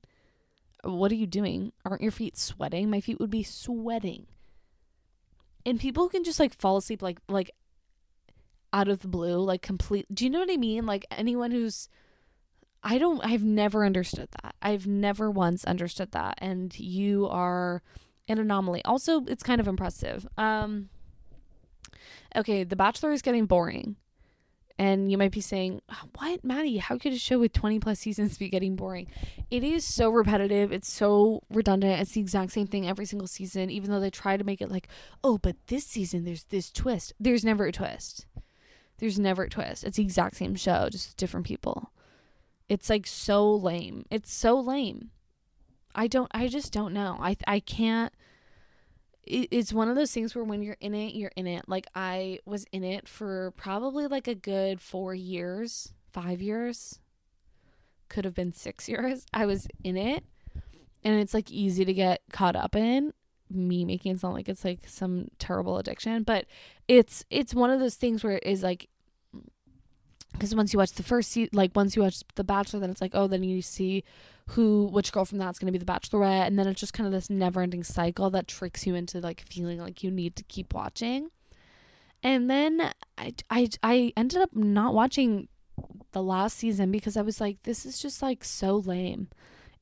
What 0.83 1.11
are 1.11 1.17
you 1.17 1.27
doing? 1.27 1.73
Aren't 1.87 2.03
your 2.03 2.13
feet 2.13 2.37
sweating? 2.37 2.91
My 2.91 3.01
feet 3.01 3.19
would 3.19 3.31
be 3.31 3.43
sweating. 3.43 4.27
And 5.65 5.81
people 5.81 6.11
can 6.11 6.23
just 6.23 6.39
like 6.39 6.55
fall 6.55 6.77
asleep 6.77 7.01
like 7.01 7.19
like 7.31 7.51
out 8.75 8.89
of 8.89 9.01
the 9.01 9.09
blue, 9.09 9.39
like 9.39 9.63
complete. 9.63 10.07
Do 10.13 10.25
you 10.25 10.31
know 10.31 10.41
what 10.41 10.51
I 10.51 10.59
mean? 10.59 10.85
Like 10.85 11.07
anyone 11.11 11.51
who's 11.51 11.89
I 12.85 12.99
don't 12.99 13.25
I've 13.25 13.43
never 13.43 13.85
understood 13.85 14.29
that. 14.43 14.55
I've 14.61 14.87
never 14.87 15.31
once 15.31 15.65
understood 15.65 16.13
that 16.13 16.39
and 16.39 16.79
you 16.79 17.27
are 17.29 17.83
an 18.29 18.39
anomaly. 18.39 18.85
Also, 18.85 19.25
it's 19.25 19.43
kind 19.43 19.61
of 19.61 19.67
impressive. 19.67 20.27
Um 20.37 20.91
Okay, 22.37 22.65
The 22.65 22.77
Bachelor 22.77 23.13
is 23.13 23.23
getting 23.23 23.47
boring. 23.47 23.97
And 24.77 25.09
you 25.09 25.17
might 25.17 25.31
be 25.31 25.41
saying, 25.41 25.83
"What, 26.19 26.43
Maddie? 26.45 26.79
How 26.79 26.99
could 26.99 27.13
a 27.13 27.19
show 27.19 27.39
with 27.39 27.53
20 27.53 27.79
plus 27.79 28.01
seasons 28.01 28.37
be 28.37 28.49
getting 28.49 28.75
boring?" 28.75 29.07
It 29.49 29.63
is 29.63 29.85
so 29.85 30.11
repetitive. 30.11 30.73
It's 30.73 30.93
so 30.93 31.45
redundant. 31.49 32.01
It's 32.01 32.13
the 32.13 32.21
exact 32.21 32.51
same 32.51 32.67
thing 32.67 32.87
every 32.87 33.07
single 33.07 33.29
season, 33.29 33.71
even 33.71 33.93
though 33.93 34.01
they 34.01 34.11
try 34.11 34.37
to 34.37 34.43
make 34.43 34.61
it 34.61 34.73
like, 34.73 34.89
"Oh, 35.23 35.39
but 35.39 35.57
this 35.69 35.87
season 35.87 36.25
there's 36.25 36.45
this 36.45 36.73
twist." 36.73 37.13
There's 37.21 37.45
never 37.45 37.67
a 37.67 37.73
twist. 37.73 38.27
There's 38.99 39.19
never 39.19 39.45
a 39.45 39.49
twist. 39.49 39.85
It's 39.85 39.97
the 39.97 40.03
exact 40.03 40.37
same 40.37 40.57
show, 40.57 40.89
just 40.91 41.17
different 41.17 41.47
people. 41.47 41.93
It's 42.69 42.89
like 42.89 43.07
so 43.07 43.53
lame. 43.55 44.05
It's 44.11 44.33
so 44.33 44.59
lame. 44.59 45.11
I 45.95 46.07
don't 46.07 46.31
I 46.35 46.49
just 46.49 46.73
don't 46.73 46.93
know. 46.93 47.19
I 47.21 47.37
I 47.47 47.61
can't 47.61 48.13
it, 49.23 49.49
it's 49.51 49.73
one 49.73 49.89
of 49.89 49.97
those 49.97 50.13
things 50.13 50.35
where 50.35 50.45
when 50.45 50.63
you're 50.63 50.77
in 50.81 50.95
it, 50.95 51.15
you're 51.15 51.33
in 51.37 51.47
it. 51.47 51.69
Like 51.69 51.87
I 51.95 52.39
was 52.45 52.67
in 52.73 52.85
it 52.85 53.09
for 53.09 53.53
probably 53.53 54.07
like 54.07 54.29
a 54.29 54.35
good 54.35 54.81
4 54.81 55.15
years, 55.15 55.93
5 56.13 56.43
years. 56.43 57.01
Could 58.09 58.25
have 58.25 58.35
been 58.35 58.53
6 58.53 58.89
years. 58.89 59.27
I 59.33 59.47
was 59.47 59.67
in 59.83 59.97
it. 59.97 60.25
And 61.03 61.21
it's 61.21 61.35
like 61.35 61.51
easy 61.51 61.85
to 61.85 61.93
get 61.93 62.23
caught 62.33 62.57
up 62.57 62.75
in 62.75 63.13
me 63.51 63.85
making 63.85 64.13
it 64.13 64.21
sound 64.21 64.35
like 64.35 64.49
it's 64.49 64.65
like 64.65 64.81
some 64.87 65.29
terrible 65.39 65.79
addiction, 65.79 66.23
but 66.23 66.47
it's 66.89 67.25
it's 67.31 67.55
one 67.55 67.71
of 67.71 67.81
those 67.81 67.95
things 67.95 68.25
where 68.25 68.37
it 68.37 68.43
is 68.45 68.63
like 68.63 68.89
because 70.35 70.55
once 70.55 70.73
you 70.73 70.79
watch 70.79 70.93
the 70.93 71.03
first 71.03 71.31
season, 71.31 71.51
like 71.53 71.75
once 71.75 71.97
you 71.97 72.03
watch 72.03 72.23
The 72.35 72.45
Bachelor, 72.45 72.81
then 72.81 72.91
it's 72.91 73.01
like, 73.01 73.13
oh, 73.15 73.27
then 73.27 73.43
you 73.43 73.63
see 73.63 74.05
who, 74.49 74.89
which 74.93 75.11
girl 75.11 75.25
from 75.25 75.39
that's 75.39 75.59
going 75.59 75.73
to 75.73 75.79
be 75.79 75.83
the 75.83 75.91
Bachelorette, 75.91 76.47
and 76.47 76.59
then 76.59 76.67
it's 76.67 76.81
just 76.81 76.93
kind 76.93 77.07
of 77.07 77.13
this 77.13 77.31
never-ending 77.31 77.85
cycle 77.85 78.29
that 78.31 78.47
tricks 78.47 78.87
you 78.87 78.95
into 78.95 79.21
like 79.21 79.41
feeling 79.49 79.79
like 79.79 80.03
you 80.03 80.11
need 80.11 80.37
to 80.37 80.45
keep 80.45 80.75
watching. 80.75 81.31
And 82.23 82.51
then 82.51 82.93
I, 83.17 83.35
I, 83.51 83.69
I 83.83 84.13
ended 84.17 84.43
up 84.43 84.55
not 84.55 84.95
watching 84.95 85.49
the 86.13 86.23
last 86.23 86.59
season 86.59 86.91
because 86.91 87.17
I 87.17 87.23
was 87.23 87.41
like, 87.41 87.63
this 87.63 87.87
is 87.87 88.01
just 88.01 88.23
like 88.23 88.45
so 88.45 88.77
lame. 88.77 89.29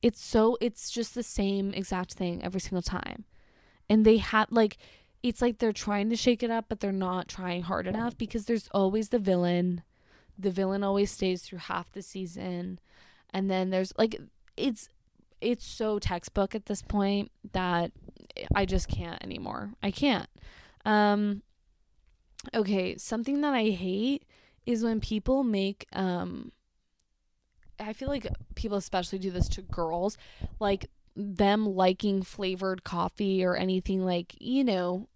It's 0.01 0.23
so, 0.23 0.57
it's 0.59 0.89
just 0.91 1.15
the 1.15 1.23
same 1.23 1.73
exact 1.73 2.13
thing 2.13 2.43
every 2.43 2.59
single 2.59 2.81
time. 2.81 3.25
And 3.89 4.05
they 4.05 4.17
had 4.17 4.51
like, 4.51 4.77
it's 5.21 5.41
like 5.41 5.59
they're 5.59 5.71
trying 5.71 6.09
to 6.09 6.17
shake 6.17 6.43
it 6.43 6.51
up, 6.51 6.65
but 6.67 6.81
they're 6.81 6.91
not 6.91 7.29
trying 7.29 7.63
hard 7.63 7.87
enough 7.87 8.17
because 8.17 8.45
there's 8.45 8.67
always 8.73 9.09
the 9.09 9.19
villain 9.19 9.81
the 10.37 10.51
villain 10.51 10.83
always 10.83 11.11
stays 11.11 11.41
through 11.41 11.59
half 11.59 11.91
the 11.91 12.01
season 12.01 12.79
and 13.33 13.49
then 13.49 13.69
there's 13.69 13.93
like 13.97 14.19
it's 14.57 14.89
it's 15.41 15.65
so 15.65 15.99
textbook 15.99 16.55
at 16.55 16.67
this 16.67 16.81
point 16.81 17.31
that 17.51 17.91
I 18.55 18.65
just 18.65 18.87
can't 18.87 19.21
anymore. 19.21 19.73
I 19.83 19.91
can't. 19.91 20.29
Um 20.85 21.43
okay, 22.53 22.97
something 22.97 23.41
that 23.41 23.53
I 23.53 23.69
hate 23.69 24.23
is 24.65 24.83
when 24.83 24.99
people 24.99 25.43
make 25.43 25.85
um 25.93 26.51
I 27.79 27.93
feel 27.93 28.07
like 28.07 28.27
people 28.55 28.77
especially 28.77 29.19
do 29.19 29.31
this 29.31 29.49
to 29.49 29.61
girls, 29.61 30.17
like 30.59 30.89
them 31.15 31.65
liking 31.65 32.21
flavored 32.23 32.83
coffee 32.83 33.43
or 33.43 33.55
anything 33.55 34.05
like, 34.05 34.35
you 34.39 34.63
know, 34.63 35.09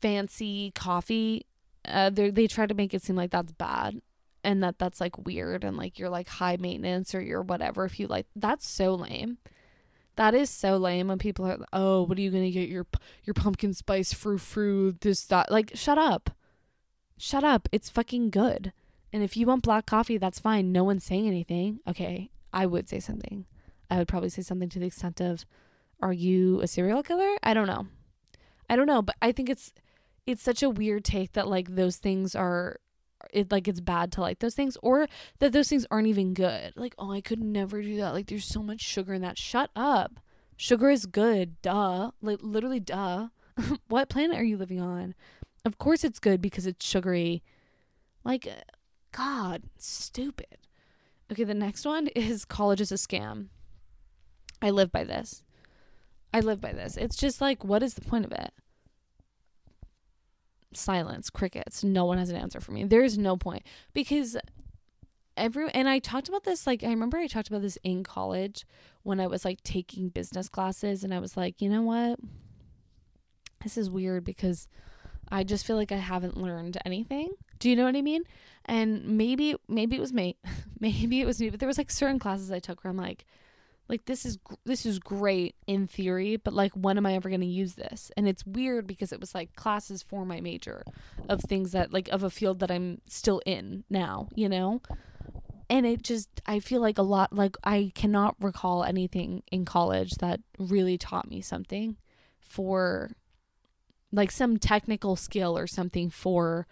fancy 0.00 0.72
coffee 0.74 1.46
uh, 1.86 2.10
they 2.10 2.46
try 2.46 2.66
to 2.66 2.74
make 2.74 2.94
it 2.94 3.02
seem 3.02 3.16
like 3.16 3.30
that's 3.30 3.52
bad 3.52 4.00
and 4.44 4.62
that 4.62 4.78
that's 4.78 5.00
like 5.00 5.26
weird 5.26 5.64
and 5.64 5.76
like 5.76 5.98
you're 5.98 6.10
like 6.10 6.28
high 6.28 6.56
maintenance 6.56 7.14
or 7.14 7.20
you're 7.20 7.42
whatever 7.42 7.84
if 7.84 7.98
you 7.98 8.06
like 8.06 8.26
that's 8.36 8.68
so 8.68 8.94
lame. 8.94 9.38
That 10.16 10.34
is 10.34 10.48
so 10.48 10.76
lame 10.76 11.08
when 11.08 11.18
people 11.18 11.44
are 11.46 11.58
oh 11.72 12.02
what 12.02 12.18
are 12.18 12.20
you 12.20 12.30
gonna 12.30 12.50
get 12.50 12.68
your 12.68 12.86
your 13.24 13.34
pumpkin 13.34 13.72
spice 13.72 14.12
frou 14.12 14.38
frou 14.38 14.92
this 15.00 15.24
that 15.26 15.50
like 15.50 15.72
shut 15.74 15.98
up. 15.98 16.30
Shut 17.16 17.44
up. 17.44 17.68
It's 17.72 17.88
fucking 17.88 18.30
good. 18.30 18.72
And 19.12 19.22
if 19.22 19.36
you 19.36 19.46
want 19.46 19.62
black 19.62 19.86
coffee 19.86 20.18
that's 20.18 20.38
fine. 20.38 20.72
No 20.72 20.84
one's 20.84 21.04
saying 21.04 21.26
anything. 21.26 21.80
Okay. 21.88 22.30
I 22.52 22.66
would 22.66 22.88
say 22.88 23.00
something. 23.00 23.46
I 23.90 23.98
would 23.98 24.08
probably 24.08 24.28
say 24.28 24.42
something 24.42 24.68
to 24.68 24.78
the 24.78 24.86
extent 24.86 25.20
of 25.20 25.44
are 26.00 26.12
you 26.12 26.60
a 26.60 26.66
serial 26.66 27.02
killer? 27.02 27.36
I 27.42 27.54
don't 27.54 27.66
know. 27.66 27.86
I 28.68 28.76
don't 28.76 28.86
know 28.86 29.02
but 29.02 29.16
i 29.20 29.30
think 29.32 29.48
it's 29.48 29.72
it's 30.26 30.42
such 30.42 30.62
a 30.62 30.70
weird 30.70 31.04
take 31.04 31.32
that 31.32 31.48
like 31.48 31.74
those 31.74 31.96
things 31.96 32.34
are 32.34 32.80
it 33.34 33.50
like 33.50 33.68
it's 33.68 33.80
bad 33.80 34.12
to 34.12 34.20
like 34.20 34.38
those 34.38 34.54
things 34.54 34.76
or 34.82 35.06
that 35.40 35.52
those 35.52 35.68
things 35.68 35.86
aren't 35.90 36.06
even 36.06 36.34
good. 36.34 36.72
Like, 36.76 36.94
oh, 36.98 37.12
I 37.12 37.20
could 37.20 37.42
never 37.42 37.82
do 37.82 37.96
that. 37.98 38.14
Like 38.14 38.26
there's 38.26 38.46
so 38.46 38.62
much 38.62 38.80
sugar 38.80 39.12
in 39.14 39.22
that. 39.22 39.36
Shut 39.36 39.70
up. 39.74 40.20
Sugar 40.56 40.90
is 40.90 41.06
good. 41.06 41.60
Duh. 41.60 42.12
Like 42.22 42.38
literally 42.42 42.80
duh. 42.80 43.28
what 43.88 44.08
planet 44.08 44.38
are 44.38 44.44
you 44.44 44.56
living 44.56 44.80
on? 44.80 45.14
Of 45.64 45.78
course 45.78 46.04
it's 46.04 46.18
good 46.18 46.40
because 46.40 46.66
it's 46.66 46.86
sugary. 46.86 47.42
Like 48.24 48.48
god, 49.12 49.64
stupid. 49.78 50.58
Okay, 51.30 51.44
the 51.44 51.54
next 51.54 51.84
one 51.84 52.08
is 52.08 52.44
college 52.44 52.80
is 52.80 52.92
a 52.92 52.96
scam. 52.96 53.48
I 54.62 54.70
live 54.70 54.92
by 54.92 55.04
this. 55.04 55.42
I 56.32 56.40
live 56.40 56.60
by 56.60 56.72
this. 56.72 56.96
It's 56.96 57.16
just 57.16 57.40
like 57.40 57.64
what 57.64 57.82
is 57.82 57.94
the 57.94 58.00
point 58.00 58.24
of 58.24 58.32
it? 58.32 58.52
Silence, 60.76 61.30
crickets. 61.30 61.84
No 61.84 62.04
one 62.04 62.18
has 62.18 62.30
an 62.30 62.36
answer 62.36 62.60
for 62.60 62.72
me. 62.72 62.84
There 62.84 63.04
is 63.04 63.18
no 63.18 63.36
point 63.36 63.62
because 63.92 64.36
every 65.36 65.68
and 65.72 65.88
I 65.88 65.98
talked 65.98 66.28
about 66.28 66.44
this 66.44 66.66
like 66.66 66.82
I 66.82 66.88
remember 66.88 67.18
I 67.18 67.26
talked 67.26 67.48
about 67.48 67.62
this 67.62 67.78
in 67.82 68.04
college 68.04 68.64
when 69.02 69.20
I 69.20 69.26
was 69.26 69.44
like 69.44 69.62
taking 69.62 70.08
business 70.08 70.48
classes 70.48 71.04
and 71.04 71.12
I 71.12 71.18
was 71.18 71.36
like, 71.36 71.60
"You 71.60 71.68
know 71.68 71.82
what? 71.82 72.18
This 73.62 73.76
is 73.76 73.90
weird 73.90 74.24
because 74.24 74.68
I 75.30 75.44
just 75.44 75.66
feel 75.66 75.76
like 75.76 75.92
I 75.92 75.96
haven't 75.96 76.36
learned 76.36 76.78
anything." 76.84 77.32
Do 77.58 77.70
you 77.70 77.76
know 77.76 77.84
what 77.84 77.96
I 77.96 78.02
mean? 78.02 78.24
And 78.66 79.16
maybe 79.16 79.56
maybe 79.68 79.96
it 79.96 80.00
was 80.00 80.12
me. 80.12 80.36
maybe 80.80 81.20
it 81.20 81.26
was 81.26 81.40
me, 81.40 81.50
but 81.50 81.60
there 81.60 81.66
was 81.68 81.78
like 81.78 81.90
certain 81.90 82.18
classes 82.18 82.50
I 82.50 82.58
took 82.58 82.84
where 82.84 82.90
I'm 82.90 82.96
like, 82.96 83.24
like 83.88 84.06
this 84.06 84.24
is 84.24 84.38
this 84.64 84.86
is 84.86 84.98
great 84.98 85.54
in 85.66 85.86
theory 85.86 86.36
but 86.36 86.54
like 86.54 86.72
when 86.72 86.96
am 86.96 87.06
i 87.06 87.14
ever 87.14 87.28
going 87.28 87.40
to 87.40 87.46
use 87.46 87.74
this 87.74 88.10
and 88.16 88.28
it's 88.28 88.46
weird 88.46 88.86
because 88.86 89.12
it 89.12 89.20
was 89.20 89.34
like 89.34 89.54
classes 89.56 90.02
for 90.02 90.24
my 90.24 90.40
major 90.40 90.82
of 91.28 91.40
things 91.40 91.72
that 91.72 91.92
like 91.92 92.08
of 92.08 92.22
a 92.22 92.30
field 92.30 92.60
that 92.60 92.70
i'm 92.70 93.00
still 93.06 93.40
in 93.46 93.84
now 93.90 94.28
you 94.34 94.48
know 94.48 94.80
and 95.68 95.86
it 95.86 96.02
just 96.02 96.28
i 96.46 96.58
feel 96.58 96.80
like 96.80 96.98
a 96.98 97.02
lot 97.02 97.32
like 97.32 97.56
i 97.64 97.92
cannot 97.94 98.34
recall 98.40 98.84
anything 98.84 99.42
in 99.50 99.64
college 99.64 100.12
that 100.16 100.40
really 100.58 100.96
taught 100.96 101.28
me 101.28 101.40
something 101.40 101.96
for 102.40 103.10
like 104.12 104.30
some 104.30 104.58
technical 104.58 105.16
skill 105.16 105.58
or 105.58 105.66
something 105.66 106.08
for 106.08 106.66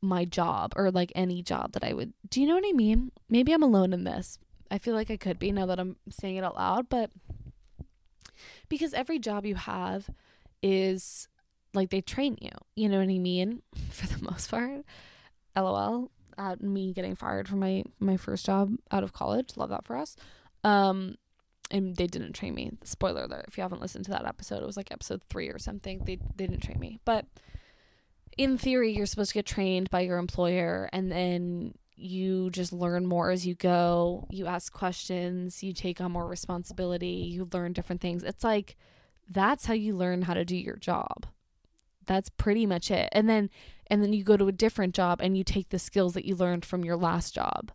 my 0.00 0.24
job 0.24 0.72
or 0.76 0.90
like 0.90 1.12
any 1.14 1.42
job 1.42 1.72
that 1.72 1.84
I 1.84 1.92
would. 1.92 2.12
Do 2.28 2.40
you 2.40 2.46
know 2.46 2.54
what 2.54 2.64
I 2.66 2.72
mean? 2.72 3.12
Maybe 3.28 3.52
I'm 3.52 3.62
alone 3.62 3.92
in 3.92 4.04
this, 4.04 4.38
I 4.70 4.78
feel 4.78 4.94
like 4.94 5.10
I 5.10 5.16
could 5.16 5.38
be 5.38 5.52
now 5.52 5.66
that 5.66 5.78
I'm 5.78 5.96
saying 6.10 6.36
it 6.36 6.44
out 6.44 6.56
loud, 6.56 6.88
but 6.88 7.10
because 8.68 8.92
every 8.94 9.18
job 9.18 9.46
you 9.46 9.54
have 9.54 10.08
is 10.62 11.28
like 11.74 11.90
they 11.90 12.00
train 12.00 12.36
you. 12.40 12.50
You 12.74 12.88
know 12.88 12.98
what 12.98 13.04
I 13.04 13.18
mean? 13.18 13.62
For 13.90 14.06
the 14.06 14.24
most 14.24 14.50
part. 14.50 14.84
LOL 15.54 16.10
at 16.38 16.60
me 16.62 16.92
getting 16.92 17.14
fired 17.14 17.48
from 17.48 17.60
my 17.60 17.82
my 17.98 18.16
first 18.16 18.44
job 18.44 18.74
out 18.90 19.02
of 19.02 19.12
college. 19.12 19.56
Love 19.56 19.70
that 19.70 19.86
for 19.86 19.96
us. 19.96 20.16
Um 20.64 21.16
and 21.70 21.96
they 21.96 22.06
didn't 22.06 22.34
train 22.34 22.54
me. 22.54 22.72
Spoiler 22.84 23.24
alert, 23.24 23.46
if 23.48 23.56
you 23.56 23.62
haven't 23.62 23.80
listened 23.80 24.04
to 24.04 24.10
that 24.10 24.26
episode, 24.26 24.62
it 24.62 24.66
was 24.66 24.76
like 24.76 24.92
episode 24.92 25.22
3 25.30 25.48
or 25.48 25.58
something. 25.58 26.04
They 26.04 26.16
they 26.36 26.46
didn't 26.46 26.62
train 26.62 26.78
me. 26.78 26.98
But 27.04 27.24
in 28.36 28.58
theory, 28.58 28.92
you're 28.92 29.06
supposed 29.06 29.30
to 29.30 29.38
get 29.38 29.46
trained 29.46 29.88
by 29.88 30.00
your 30.00 30.18
employer 30.18 30.90
and 30.92 31.10
then 31.10 31.74
you 31.96 32.50
just 32.50 32.72
learn 32.72 33.06
more 33.06 33.30
as 33.30 33.46
you 33.46 33.54
go. 33.54 34.26
You 34.30 34.46
ask 34.46 34.72
questions, 34.72 35.62
you 35.62 35.72
take 35.72 36.00
on 36.00 36.12
more 36.12 36.26
responsibility, 36.26 37.06
you 37.06 37.48
learn 37.52 37.72
different 37.72 38.00
things. 38.00 38.22
It's 38.22 38.44
like 38.44 38.76
that's 39.28 39.66
how 39.66 39.74
you 39.74 39.96
learn 39.96 40.22
how 40.22 40.34
to 40.34 40.44
do 40.44 40.56
your 40.56 40.76
job. 40.76 41.26
That's 42.06 42.28
pretty 42.28 42.66
much 42.66 42.90
it. 42.90 43.08
And 43.12 43.28
then 43.28 43.50
and 43.88 44.02
then 44.02 44.12
you 44.12 44.24
go 44.24 44.36
to 44.36 44.48
a 44.48 44.52
different 44.52 44.94
job 44.94 45.20
and 45.20 45.36
you 45.36 45.44
take 45.44 45.70
the 45.70 45.78
skills 45.78 46.14
that 46.14 46.24
you 46.24 46.36
learned 46.36 46.64
from 46.64 46.84
your 46.84 46.96
last 46.96 47.34
job. 47.34 47.72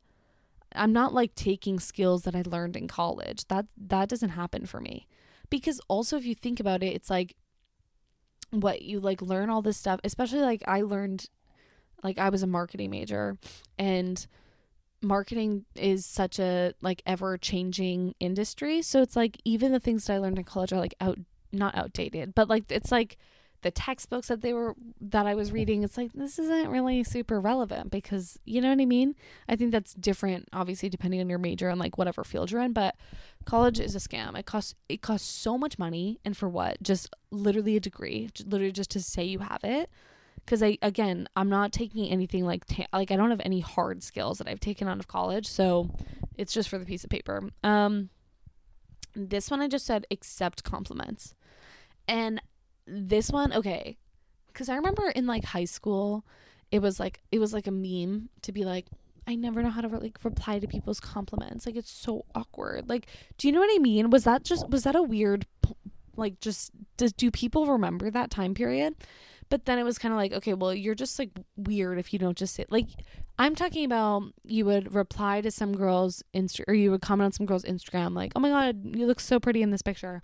I'm 0.73 0.93
not 0.93 1.13
like 1.13 1.35
taking 1.35 1.79
skills 1.79 2.23
that 2.23 2.35
I 2.35 2.43
learned 2.45 2.77
in 2.77 2.87
college. 2.87 3.47
That 3.47 3.65
that 3.77 4.07
doesn't 4.07 4.29
happen 4.29 4.65
for 4.65 4.79
me. 4.79 5.07
Because 5.49 5.81
also 5.87 6.15
if 6.15 6.25
you 6.25 6.35
think 6.35 6.59
about 6.59 6.83
it, 6.83 6.93
it's 6.93 7.09
like 7.09 7.35
what 8.51 8.83
you 8.83 8.99
like 8.99 9.21
learn 9.21 9.49
all 9.49 9.61
this 9.61 9.77
stuff, 9.77 9.99
especially 10.03 10.41
like 10.41 10.63
I 10.67 10.81
learned 10.81 11.27
like 12.03 12.17
I 12.17 12.29
was 12.29 12.43
a 12.43 12.47
marketing 12.47 12.91
major 12.91 13.37
and 13.77 14.25
marketing 15.01 15.65
is 15.75 16.05
such 16.05 16.39
a 16.39 16.73
like 16.81 17.01
ever 17.05 17.37
changing 17.37 18.13
industry. 18.19 18.81
So 18.81 19.01
it's 19.01 19.15
like 19.15 19.39
even 19.43 19.71
the 19.71 19.79
things 19.79 20.05
that 20.05 20.13
I 20.13 20.17
learned 20.19 20.37
in 20.37 20.43
college 20.43 20.71
are 20.73 20.79
like 20.79 20.95
out 21.01 21.17
not 21.51 21.75
outdated, 21.75 22.35
but 22.35 22.49
like 22.49 22.71
it's 22.71 22.91
like 22.91 23.17
the 23.61 23.71
textbooks 23.71 24.27
that 24.27 24.41
they 24.41 24.53
were 24.53 24.75
that 24.99 25.27
I 25.27 25.35
was 25.35 25.51
reading, 25.51 25.83
it's 25.83 25.97
like 25.97 26.13
this 26.13 26.39
isn't 26.39 26.69
really 26.69 27.03
super 27.03 27.39
relevant 27.39 27.91
because 27.91 28.39
you 28.45 28.61
know 28.61 28.69
what 28.69 28.81
I 28.81 28.85
mean? 28.85 29.15
I 29.47 29.55
think 29.55 29.71
that's 29.71 29.93
different 29.93 30.49
obviously 30.53 30.89
depending 30.89 31.19
on 31.19 31.29
your 31.29 31.39
major 31.39 31.69
and 31.69 31.79
like 31.79 31.97
whatever 31.97 32.23
field 32.23 32.51
you're 32.51 32.61
in, 32.61 32.73
but 32.73 32.95
college 33.45 33.79
is 33.79 33.95
a 33.95 33.99
scam. 33.99 34.37
It 34.37 34.45
costs 34.45 34.75
it 34.89 35.01
costs 35.01 35.27
so 35.27 35.57
much 35.57 35.77
money 35.77 36.19
and 36.25 36.35
for 36.35 36.49
what? 36.49 36.81
Just 36.81 37.13
literally 37.31 37.75
a 37.75 37.79
degree, 37.79 38.29
literally 38.45 38.71
just 38.71 38.91
to 38.91 39.01
say 39.01 39.23
you 39.23 39.39
have 39.39 39.63
it 39.63 39.89
because 40.45 40.61
I 40.63 40.77
again 40.81 41.27
I'm 41.35 41.49
not 41.49 41.71
taking 41.71 42.09
anything 42.09 42.45
like 42.45 42.65
ta- 42.65 42.87
like 42.93 43.11
I 43.11 43.15
don't 43.15 43.29
have 43.29 43.41
any 43.43 43.59
hard 43.59 44.03
skills 44.03 44.37
that 44.39 44.47
I've 44.47 44.59
taken 44.59 44.87
out 44.87 44.99
of 44.99 45.07
college, 45.07 45.47
so 45.47 45.89
it's 46.37 46.53
just 46.53 46.69
for 46.69 46.77
the 46.77 46.85
piece 46.85 47.03
of 47.03 47.09
paper. 47.09 47.49
Um, 47.63 48.09
this 49.15 49.51
one 49.51 49.61
I 49.61 49.67
just 49.67 49.85
said 49.85 50.05
accept 50.11 50.63
compliments, 50.63 51.35
and 52.07 52.41
this 52.85 53.29
one 53.29 53.53
okay, 53.53 53.97
because 54.47 54.69
I 54.69 54.75
remember 54.75 55.09
in 55.09 55.27
like 55.27 55.45
high 55.45 55.65
school, 55.65 56.25
it 56.71 56.79
was 56.81 56.99
like 56.99 57.21
it 57.31 57.39
was 57.39 57.53
like 57.53 57.67
a 57.67 57.71
meme 57.71 58.29
to 58.41 58.51
be 58.51 58.65
like 58.65 58.87
I 59.27 59.35
never 59.35 59.61
know 59.61 59.69
how 59.69 59.81
to 59.81 59.87
like 59.87 60.17
reply 60.23 60.59
to 60.59 60.67
people's 60.67 60.99
compliments. 60.99 61.65
Like 61.65 61.75
it's 61.75 61.91
so 61.91 62.25
awkward. 62.33 62.89
Like, 62.89 63.07
do 63.37 63.47
you 63.47 63.53
know 63.53 63.59
what 63.59 63.69
I 63.73 63.79
mean? 63.79 64.09
Was 64.09 64.23
that 64.23 64.43
just 64.43 64.69
was 64.69 64.83
that 64.83 64.95
a 64.95 65.01
weird 65.03 65.45
like 66.17 66.39
just 66.39 66.71
does 66.97 67.13
do 67.13 67.31
people 67.31 67.65
remember 67.65 68.09
that 68.09 68.31
time 68.31 68.53
period? 68.53 68.95
But 69.51 69.65
then 69.65 69.77
it 69.77 69.83
was 69.83 69.97
kind 69.97 70.13
of 70.13 70.17
like, 70.17 70.31
okay, 70.31 70.53
well, 70.53 70.73
you're 70.73 70.95
just 70.95 71.19
like 71.19 71.29
weird 71.57 71.99
if 71.99 72.13
you 72.13 72.19
don't 72.19 72.37
just 72.37 72.55
say 72.55 72.65
like 72.69 72.87
I'm 73.37 73.53
talking 73.53 73.83
about 73.83 74.33
you 74.45 74.63
would 74.63 74.95
reply 74.95 75.41
to 75.41 75.51
some 75.51 75.75
girl's 75.75 76.23
Insta 76.33 76.61
or 76.69 76.73
you 76.73 76.89
would 76.89 77.01
comment 77.01 77.25
on 77.25 77.31
some 77.33 77.45
girl's 77.45 77.65
Instagram 77.65 78.15
like, 78.15 78.31
"Oh 78.33 78.39
my 78.39 78.49
god, 78.49 78.95
you 78.95 79.05
look 79.05 79.19
so 79.19 79.41
pretty 79.41 79.61
in 79.61 79.71
this 79.71 79.81
picture." 79.81 80.23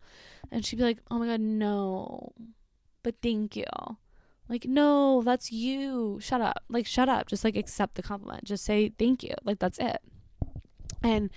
And 0.50 0.66
she'd 0.66 0.78
be 0.78 0.84
like, 0.84 1.00
"Oh 1.12 1.20
my 1.20 1.28
god, 1.28 1.42
no." 1.42 2.32
But 3.04 3.16
thank 3.22 3.58
you. 3.58 3.66
Like, 4.48 4.66
"No, 4.66 5.22
that's 5.24 5.52
you. 5.52 6.20
Shut 6.22 6.40
up." 6.40 6.64
Like, 6.70 6.86
shut 6.86 7.10
up. 7.10 7.28
Just 7.28 7.44
like 7.44 7.58
accept 7.58 7.96
the 7.96 8.04
compliment. 8.04 8.46
Just 8.46 8.64
say 8.64 8.94
thank 8.98 9.24
you. 9.24 9.34
Like 9.44 9.60
that's 9.60 9.78
it. 9.78 10.00
And 11.04 11.32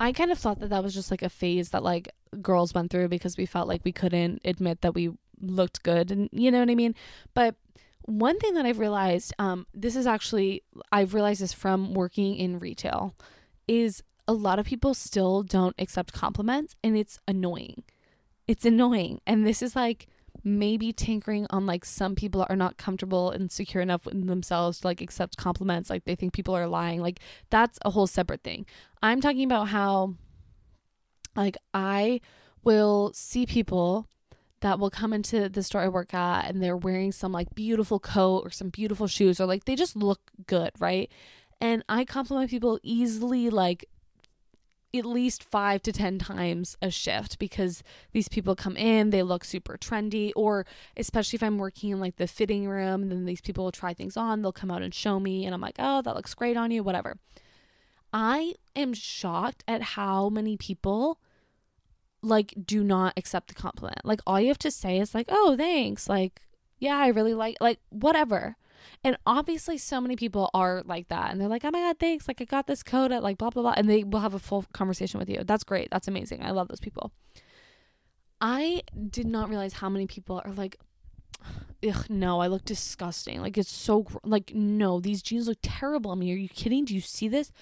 I 0.00 0.10
kind 0.12 0.32
of 0.32 0.38
thought 0.38 0.58
that 0.60 0.70
that 0.70 0.82
was 0.82 0.94
just 0.94 1.10
like 1.12 1.22
a 1.22 1.28
phase 1.28 1.70
that 1.70 1.84
like 1.84 2.08
girls 2.42 2.74
went 2.74 2.90
through 2.90 3.08
because 3.08 3.36
we 3.36 3.46
felt 3.46 3.68
like 3.68 3.82
we 3.84 3.92
couldn't 3.92 4.40
admit 4.44 4.80
that 4.82 4.94
we 4.94 5.10
looked 5.40 5.82
good 5.82 6.10
and 6.10 6.28
you 6.32 6.50
know 6.50 6.60
what 6.60 6.70
I 6.70 6.74
mean? 6.74 6.94
But 7.34 7.56
one 8.02 8.38
thing 8.38 8.54
that 8.54 8.64
I've 8.64 8.78
realized, 8.78 9.34
um, 9.38 9.66
this 9.74 9.96
is 9.96 10.06
actually 10.06 10.62
I've 10.92 11.14
realized 11.14 11.40
this 11.40 11.52
from 11.52 11.94
working 11.94 12.36
in 12.36 12.58
retail, 12.58 13.14
is 13.66 14.02
a 14.28 14.32
lot 14.32 14.58
of 14.58 14.66
people 14.66 14.94
still 14.94 15.42
don't 15.42 15.74
accept 15.78 16.12
compliments 16.12 16.74
and 16.82 16.96
it's 16.96 17.18
annoying. 17.28 17.84
It's 18.46 18.64
annoying. 18.64 19.20
And 19.26 19.46
this 19.46 19.62
is 19.62 19.76
like 19.76 20.06
maybe 20.44 20.92
tinkering 20.92 21.46
on 21.50 21.66
like 21.66 21.84
some 21.84 22.14
people 22.14 22.46
are 22.48 22.56
not 22.56 22.76
comfortable 22.76 23.30
and 23.30 23.50
secure 23.50 23.82
enough 23.82 24.06
in 24.06 24.26
themselves 24.26 24.80
to 24.80 24.86
like 24.86 25.00
accept 25.00 25.36
compliments 25.36 25.90
like 25.90 26.04
they 26.04 26.14
think 26.14 26.32
people 26.32 26.54
are 26.54 26.68
lying 26.68 27.00
like 27.00 27.18
that's 27.50 27.78
a 27.84 27.90
whole 27.90 28.06
separate 28.06 28.42
thing 28.42 28.66
i'm 29.02 29.20
talking 29.20 29.44
about 29.44 29.68
how 29.68 30.14
like 31.34 31.56
i 31.74 32.20
will 32.62 33.10
see 33.14 33.46
people 33.46 34.06
that 34.66 34.80
will 34.80 34.90
come 34.90 35.12
into 35.12 35.48
the 35.48 35.62
store 35.62 35.82
I 35.82 35.88
work 35.88 36.12
at 36.12 36.50
and 36.50 36.60
they're 36.60 36.76
wearing 36.76 37.12
some 37.12 37.30
like 37.30 37.54
beautiful 37.54 38.00
coat 38.00 38.44
or 38.44 38.50
some 38.50 38.68
beautiful 38.68 39.06
shoes 39.06 39.40
or 39.40 39.46
like 39.46 39.64
they 39.64 39.76
just 39.76 39.94
look 39.94 40.20
good, 40.48 40.72
right? 40.80 41.08
And 41.60 41.84
I 41.88 42.04
compliment 42.04 42.50
people 42.50 42.80
easily 42.82 43.48
like 43.48 43.88
at 44.92 45.04
least 45.04 45.44
five 45.44 45.82
to 45.82 45.92
10 45.92 46.18
times 46.18 46.76
a 46.82 46.90
shift 46.90 47.38
because 47.38 47.84
these 48.10 48.28
people 48.28 48.56
come 48.56 48.76
in, 48.76 49.10
they 49.10 49.22
look 49.22 49.44
super 49.44 49.78
trendy, 49.78 50.32
or 50.34 50.66
especially 50.96 51.36
if 51.36 51.44
I'm 51.44 51.58
working 51.58 51.90
in 51.90 52.00
like 52.00 52.16
the 52.16 52.26
fitting 52.26 52.66
room, 52.66 53.08
then 53.08 53.24
these 53.24 53.40
people 53.40 53.64
will 53.64 53.72
try 53.72 53.94
things 53.94 54.16
on, 54.16 54.42
they'll 54.42 54.50
come 54.50 54.72
out 54.72 54.82
and 54.82 54.92
show 54.92 55.20
me, 55.20 55.44
and 55.44 55.54
I'm 55.54 55.60
like, 55.60 55.76
oh, 55.78 56.02
that 56.02 56.16
looks 56.16 56.34
great 56.34 56.56
on 56.56 56.72
you, 56.72 56.82
whatever. 56.82 57.18
I 58.12 58.54
am 58.74 58.94
shocked 58.94 59.62
at 59.68 59.82
how 59.82 60.28
many 60.28 60.56
people 60.56 61.20
like 62.26 62.54
do 62.64 62.82
not 62.82 63.14
accept 63.16 63.48
the 63.48 63.54
compliment. 63.54 64.04
Like 64.04 64.20
all 64.26 64.40
you 64.40 64.48
have 64.48 64.58
to 64.60 64.70
say 64.70 64.98
is 64.98 65.14
like, 65.14 65.26
"Oh, 65.30 65.56
thanks." 65.56 66.08
Like, 66.08 66.42
"Yeah, 66.78 66.96
I 66.96 67.08
really 67.08 67.34
like 67.34 67.56
like 67.60 67.80
whatever." 67.90 68.56
And 69.02 69.16
obviously 69.26 69.78
so 69.78 70.00
many 70.00 70.16
people 70.16 70.50
are 70.54 70.82
like 70.84 71.08
that 71.08 71.30
and 71.30 71.40
they're 71.40 71.48
like, 71.48 71.64
"Oh 71.64 71.70
my 71.70 71.80
god, 71.80 71.98
thanks. 71.98 72.28
Like 72.28 72.40
I 72.40 72.44
got 72.44 72.66
this 72.66 72.82
coat 72.82 73.12
at 73.12 73.22
like 73.22 73.38
blah 73.38 73.50
blah 73.50 73.62
blah." 73.62 73.74
And 73.76 73.88
they 73.88 74.04
will 74.04 74.20
have 74.20 74.34
a 74.34 74.38
full 74.38 74.64
conversation 74.72 75.18
with 75.18 75.28
you. 75.28 75.42
That's 75.44 75.64
great. 75.64 75.88
That's 75.90 76.08
amazing. 76.08 76.42
I 76.42 76.50
love 76.50 76.68
those 76.68 76.80
people. 76.80 77.12
I 78.40 78.82
did 79.10 79.26
not 79.26 79.48
realize 79.48 79.74
how 79.74 79.88
many 79.88 80.06
people 80.06 80.42
are 80.44 80.52
like, 80.52 80.76
ugh, 81.88 82.06
no, 82.10 82.40
I 82.40 82.48
look 82.48 82.64
disgusting. 82.64 83.40
Like 83.40 83.56
it's 83.58 83.72
so 83.72 84.02
gr- 84.02 84.18
like 84.24 84.54
no, 84.54 85.00
these 85.00 85.22
jeans 85.22 85.48
look 85.48 85.58
terrible 85.62 86.10
on 86.10 86.18
me. 86.18 86.32
Are 86.32 86.36
you 86.36 86.48
kidding? 86.48 86.84
Do 86.84 86.94
you 86.94 87.00
see 87.00 87.28
this? 87.28 87.52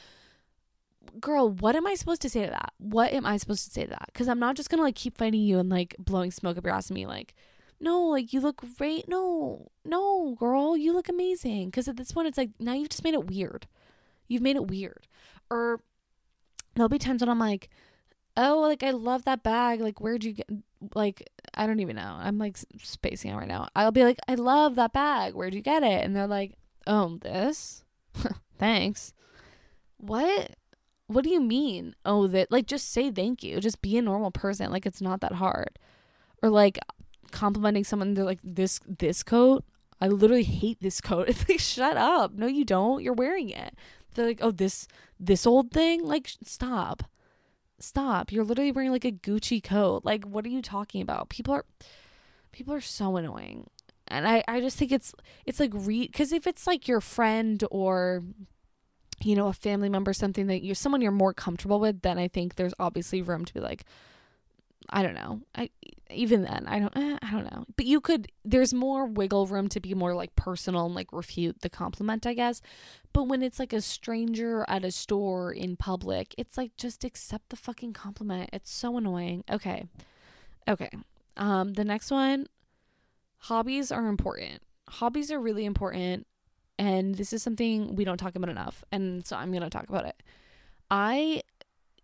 Girl, 1.21 1.49
what 1.49 1.77
am 1.77 1.87
I 1.87 1.95
supposed 1.95 2.23
to 2.23 2.29
say 2.29 2.45
to 2.45 2.51
that? 2.51 2.73
What 2.79 3.13
am 3.13 3.27
I 3.27 3.37
supposed 3.37 3.65
to 3.65 3.71
say 3.71 3.85
to 3.85 3.91
that? 3.91 4.11
Because 4.13 4.29
I'm 4.29 4.39
not 4.39 4.57
just 4.57 4.71
gonna 4.71 4.83
like 4.83 4.95
keep 4.95 5.17
fighting 5.17 5.43
you 5.43 5.59
and 5.59 5.69
like 5.69 5.97
blowing 5.99 6.31
smoke 6.31 6.59
up 6.59 6.65
your 6.65 6.75
ass 6.75 6.91
at 6.91 6.95
me. 6.95 7.07
Like, 7.07 7.35
no, 7.81 8.03
like 8.05 8.33
you 8.33 8.41
look 8.41 8.63
great. 8.79 9.09
No, 9.09 9.71
no, 9.85 10.37
girl, 10.39 10.77
you 10.77 10.93
look 10.93 11.09
amazing. 11.09 11.67
Because 11.67 11.89
at 11.89 11.97
this 11.97 12.13
point, 12.13 12.29
it's 12.29 12.39
like 12.39 12.51
now 12.59 12.73
you've 12.75 12.89
just 12.89 13.05
made 13.05 13.15
it 13.15 13.27
weird. 13.27 13.67
You've 14.29 14.43
made 14.43 14.57
it 14.57 14.69
weird. 14.69 15.07
Or 15.51 15.81
there'll 16.75 16.89
be 16.89 16.99
times 16.99 17.21
when 17.21 17.29
I'm 17.29 17.39
like, 17.39 17.69
oh, 18.37 18.61
like 18.61 18.83
I 18.83 18.91
love 18.91 19.25
that 19.25 19.43
bag. 19.43 19.81
Like, 19.81 20.01
where'd 20.01 20.25
you 20.25 20.33
get? 20.33 20.49
Like, 20.95 21.29
I 21.55 21.67
don't 21.67 21.81
even 21.81 21.97
know. 21.97 22.17
I'm 22.19 22.39
like 22.39 22.59
spacing 22.83 23.31
out 23.31 23.39
right 23.39 23.49
now. 23.49 23.69
I'll 23.75 23.93
be 23.93 24.05
like, 24.05 24.19
I 24.29 24.35
love 24.35 24.77
that 24.77 24.93
bag. 24.93 25.35
Where'd 25.35 25.55
you 25.55 25.63
get 25.63 25.83
it? 25.83 26.05
And 26.05 26.15
they're 26.15 26.27
like, 26.27 26.55
oh, 26.87 27.19
this. 27.23 27.85
Thanks. 28.59 29.13
What? 29.99 30.57
What 31.07 31.25
do 31.25 31.31
you 31.31 31.41
mean? 31.41 31.95
Oh, 32.05 32.27
that 32.29 32.51
like 32.51 32.67
just 32.67 32.91
say 32.93 33.11
thank 33.11 33.43
you. 33.43 33.61
Just 33.61 33.83
be 33.83 33.97
a 33.97 34.03
normal 34.03 34.31
person. 34.31 34.71
Like 34.71 34.87
it's 34.87 35.03
not 35.03 35.21
that 35.21 35.33
hard. 35.33 35.79
Or 36.43 36.49
like 36.49 36.79
complimenting 37.31 37.85
someone. 37.85 38.15
They're 38.15 38.25
like 38.25 38.41
this 38.43 38.81
this 38.87 39.23
coat. 39.23 39.65
I 40.01 40.09
literally 40.09 40.45
hate 40.45 40.81
this 40.81 41.01
coat. 41.01 41.29
It's 41.29 41.49
like 41.49 41.61
shut 41.61 41.97
up. 41.97 42.33
No, 42.35 42.47
you 42.47 42.65
don't. 42.65 43.03
You're 43.03 43.13
wearing 43.13 43.51
it. 43.51 43.75
They're 44.15 44.27
like, 44.27 44.41
oh, 44.43 44.51
this 44.51 44.89
this 45.21 45.47
old 45.47 45.71
thing. 45.71 46.05
Like 46.05 46.31
stop 46.43 47.05
stop 47.79 48.33
you're 48.33 48.45
literally 48.45 48.73
wearing 48.73 48.91
like 48.91 49.05
a 49.05 49.13
gucci 49.13 49.63
coat 49.63 50.05
like 50.05 50.25
what 50.25 50.45
are 50.45 50.51
you 50.51 50.63
talking 50.63 51.03
about 51.03 51.29
people 51.29 51.53
are 51.53 51.65
people 52.53 52.73
are 52.73 52.81
so 52.81 53.17
annoying 53.17 53.69
and 54.09 54.27
i 54.29 54.43
i 54.47 54.61
just 54.61 54.77
think 54.77 54.93
it's 54.93 55.13
it's 55.45 55.61
like 55.61 55.71
re 55.75 56.07
because 56.07 56.33
if 56.33 56.47
it's 56.47 56.67
like 56.67 56.87
your 56.87 57.01
friend 57.01 57.65
or 57.71 58.23
you 59.25 59.35
know 59.37 59.49
a 59.49 59.53
family 59.53 59.89
member 59.89 60.13
something 60.13 60.47
that 60.47 60.63
you're 60.63 60.75
someone 60.75 61.01
you're 61.01 61.13
more 61.13 61.35
comfortable 61.35 61.81
with 61.81 62.03
then 62.03 62.19
i 62.19 62.29
think 62.29 62.55
there's 62.55 62.75
obviously 62.79 63.23
room 63.23 63.45
to 63.45 63.55
be 63.55 63.61
like 63.61 63.85
i 64.91 65.03
don't 65.03 65.15
know. 65.15 65.41
I 65.55 65.71
even 66.11 66.43
then 66.43 66.67
i 66.69 66.79
don't 66.79 66.95
eh, 66.97 67.19
i 67.23 67.31
don't 67.31 67.51
know. 67.51 67.65
But 67.77 67.87
you 67.87 68.01
could 68.01 68.31
there's 68.45 68.75
more 68.75 69.07
wiggle 69.07 69.47
room 69.47 69.69
to 69.71 69.81
be 69.81 69.95
more 69.95 70.15
like 70.15 70.37
personal 70.37 70.85
and 70.87 70.95
like 70.95 71.13
refute 71.13 71.63
the 71.63 71.71
compliment 71.71 72.27
i 72.27 72.35
guess. 72.35 72.61
But 73.13 73.25
when 73.25 73.43
it's 73.43 73.59
like 73.59 73.73
a 73.73 73.81
stranger 73.81 74.65
at 74.69 74.85
a 74.85 74.91
store 74.91 75.53
in 75.53 75.77
public 75.77 76.35
it's 76.37 76.59
like 76.59 76.77
just 76.77 77.05
accept 77.05 77.49
the 77.49 77.57
fucking 77.57 77.95
compliment. 77.95 78.51
It's 78.53 78.73
so 78.73 78.97
annoying. 78.97 79.45
Okay. 79.51 79.87
Okay. 80.69 80.91
Um 81.37 81.73
the 81.73 81.85
next 81.85 82.11
one 82.11 82.47
hobbies 83.39 83.91
are 83.91 84.07
important. 84.07 84.63
Hobbies 84.89 85.31
are 85.31 85.41
really 85.41 85.65
important 85.65 86.27
and 86.79 87.15
this 87.17 87.33
is 87.33 87.43
something 87.43 87.95
we 87.95 88.05
don't 88.05 88.19
talk 88.19 88.35
about 88.35 88.51
enough 88.51 88.85
and 88.93 89.27
so 89.27 89.37
i'm 89.37 89.51
going 89.51 89.63
to 89.63 89.71
talk 89.71 89.89
about 89.89 90.07
it 90.07 90.23
i 90.91 91.43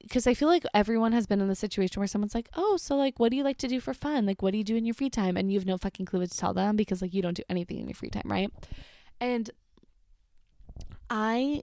because 0.03 0.27
I 0.27 0.35
feel 0.35 0.49
like 0.49 0.65
everyone 0.75 1.13
has 1.13 1.27
been 1.27 1.41
in 1.41 1.49
the 1.49 1.55
situation 1.55 2.01
where 2.01 2.07
someone's 2.07 2.35
like, 2.35 2.49
"Oh, 2.55 2.77
so 2.77 2.97
like, 2.97 3.19
what 3.19 3.31
do 3.31 3.37
you 3.37 3.45
like 3.45 3.59
to 3.59 3.69
do 3.69 3.81
for 3.81 3.95
fun? 3.95 4.27
Like, 4.27 4.43
what 4.43 4.53
do 4.53 4.59
you 4.59 4.65
do 4.65 4.77
in 4.77 4.85
your 4.85 4.95
free 4.95 5.11
time?" 5.11 5.37
And 5.37 5.53
you 5.53 5.59
have 5.59 5.67
no 5.67 5.77
fucking 5.79 6.07
clue 6.07 6.21
what 6.21 6.31
to 6.31 6.39
tell 6.39 6.55
them 6.55 6.77
because 6.77 7.03
like 7.03 7.15
you 7.15 7.23
don't 7.23 7.37
do 7.37 7.43
anything 7.49 7.79
in 7.79 7.89
your 7.89 7.95
free 7.95 8.11
time, 8.11 8.25
right? 8.27 8.51
And 9.21 9.51
I, 11.11 11.63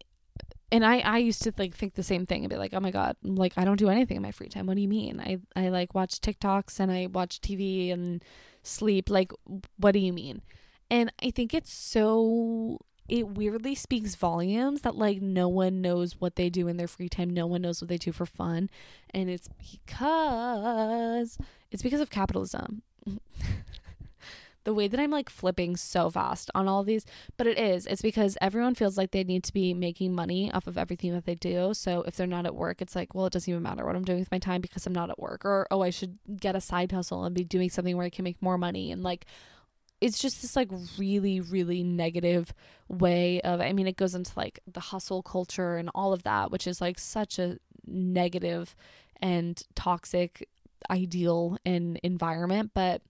and 0.71 0.85
I, 0.85 0.99
I 0.99 1.17
used 1.17 1.41
to 1.43 1.53
like 1.57 1.75
think 1.75 1.95
the 1.95 2.03
same 2.03 2.25
thing 2.25 2.43
and 2.43 2.49
be 2.49 2.57
like, 2.57 2.73
"Oh 2.73 2.79
my 2.79 2.91
god, 2.91 3.15
like 3.23 3.53
I 3.57 3.65
don't 3.65 3.77
do 3.77 3.89
anything 3.89 4.17
in 4.17 4.23
my 4.23 4.31
free 4.31 4.49
time. 4.49 4.67
What 4.67 4.75
do 4.75 4.81
you 4.81 4.87
mean? 4.87 5.19
I, 5.19 5.39
I 5.55 5.69
like 5.69 5.95
watch 5.95 6.19
TikToks 6.21 6.79
and 6.79 6.91
I 6.91 7.07
watch 7.07 7.41
TV 7.41 7.91
and 7.91 8.23
sleep. 8.63 9.09
Like, 9.09 9.31
what 9.77 9.93
do 9.93 9.99
you 9.99 10.13
mean?" 10.13 10.41
And 10.89 11.11
I 11.21 11.31
think 11.31 11.53
it's 11.53 11.73
so 11.73 12.79
it 13.07 13.29
weirdly 13.29 13.75
speaks 13.75 14.15
volumes 14.15 14.81
that 14.81 14.95
like 14.95 15.21
no 15.21 15.47
one 15.47 15.81
knows 15.81 16.19
what 16.19 16.35
they 16.35 16.49
do 16.49 16.67
in 16.67 16.77
their 16.77 16.87
free 16.87 17.09
time. 17.09 17.29
No 17.29 17.47
one 17.47 17.61
knows 17.61 17.81
what 17.81 17.89
they 17.89 17.97
do 17.97 18.11
for 18.11 18.25
fun. 18.25 18.69
And 19.13 19.29
it's 19.29 19.47
because 19.47 21.37
it's 21.71 21.83
because 21.83 22.01
of 22.01 22.09
capitalism. 22.09 22.81
The 24.63 24.73
way 24.73 24.89
that 24.89 24.99
i'm 24.99 25.11
like 25.11 25.29
flipping 25.29 25.77
so 25.77 26.09
fast 26.09 26.51
on 26.53 26.67
all 26.67 26.83
these 26.83 27.05
but 27.37 27.47
it 27.47 27.57
is 27.57 27.85
it's 27.85 28.01
because 28.01 28.37
everyone 28.41 28.75
feels 28.75 28.97
like 28.97 29.11
they 29.11 29.23
need 29.23 29.45
to 29.45 29.53
be 29.53 29.73
making 29.73 30.13
money 30.13 30.51
off 30.51 30.67
of 30.67 30.77
everything 30.77 31.13
that 31.13 31.23
they 31.23 31.35
do. 31.35 31.73
So 31.73 32.01
if 32.01 32.17
they're 32.17 32.27
not 32.27 32.45
at 32.45 32.53
work 32.53 32.81
it's 32.81 32.93
like 32.93 33.15
well 33.15 33.27
it 33.27 33.31
doesn't 33.31 33.49
even 33.49 33.63
matter 33.63 33.85
what 33.85 33.95
i'm 33.95 34.03
doing 34.03 34.19
with 34.19 34.29
my 34.29 34.39
time 34.39 34.59
because 34.59 34.85
i'm 34.85 34.91
not 34.91 35.09
at 35.09 35.19
work. 35.19 35.45
Or 35.45 35.67
oh 35.71 35.83
i 35.83 35.89
should 35.89 36.17
get 36.35 36.53
a 36.53 36.59
side 36.59 36.91
hustle 36.91 37.23
and 37.23 37.33
be 37.33 37.45
doing 37.45 37.69
something 37.69 37.95
where 37.95 38.05
i 38.05 38.09
can 38.09 38.25
make 38.25 38.41
more 38.41 38.57
money 38.57 38.91
and 38.91 39.03
like 39.03 39.25
it's 40.01 40.19
just 40.19 40.41
this 40.41 40.55
like 40.55 40.69
really 40.97 41.41
really 41.41 41.83
negative 41.83 42.53
way 42.87 43.41
of 43.41 43.59
i 43.61 43.73
mean 43.73 43.87
it 43.87 43.97
goes 43.97 44.15
into 44.15 44.31
like 44.35 44.59
the 44.71 44.79
hustle 44.79 45.23
culture 45.23 45.77
and 45.77 45.89
all 45.95 46.13
of 46.13 46.23
that 46.23 46.51
which 46.51 46.67
is 46.67 46.79
like 46.81 46.99
such 46.99 47.39
a 47.39 47.57
negative 47.85 48.75
and 49.21 49.63
toxic 49.75 50.47
ideal 50.89 51.57
and 51.65 51.99
environment 52.03 52.71
but 52.73 53.01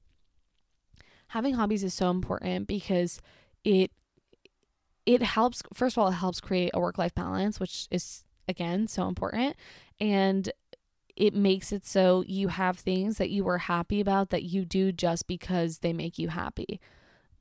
having 1.29 1.55
hobbies 1.55 1.83
is 1.83 1.93
so 1.93 2.09
important 2.09 2.67
because 2.67 3.19
it 3.63 3.91
it 5.05 5.21
helps 5.21 5.61
first 5.73 5.97
of 5.97 6.01
all 6.01 6.09
it 6.09 6.13
helps 6.13 6.39
create 6.39 6.71
a 6.73 6.79
work 6.79 6.97
life 6.97 7.13
balance 7.13 7.59
which 7.59 7.88
is 7.91 8.23
again 8.47 8.88
so 8.88 9.07
important 9.07 9.55
and 9.99 10.51
it 11.18 11.34
makes 11.34 11.72
it 11.72 11.84
so 11.84 12.24
you 12.28 12.47
have 12.47 12.78
things 12.78 13.18
that 13.18 13.32
you 13.32 13.47
are 13.49 13.57
happy 13.57 13.99
about 13.99 14.30
that 14.30 14.43
you 14.43 14.63
do 14.63 14.91
just 14.91 15.28
because 15.28 15.80
they 15.80 15.91
make 15.91 16.20
you 16.20 16.30
happy. 16.30 16.80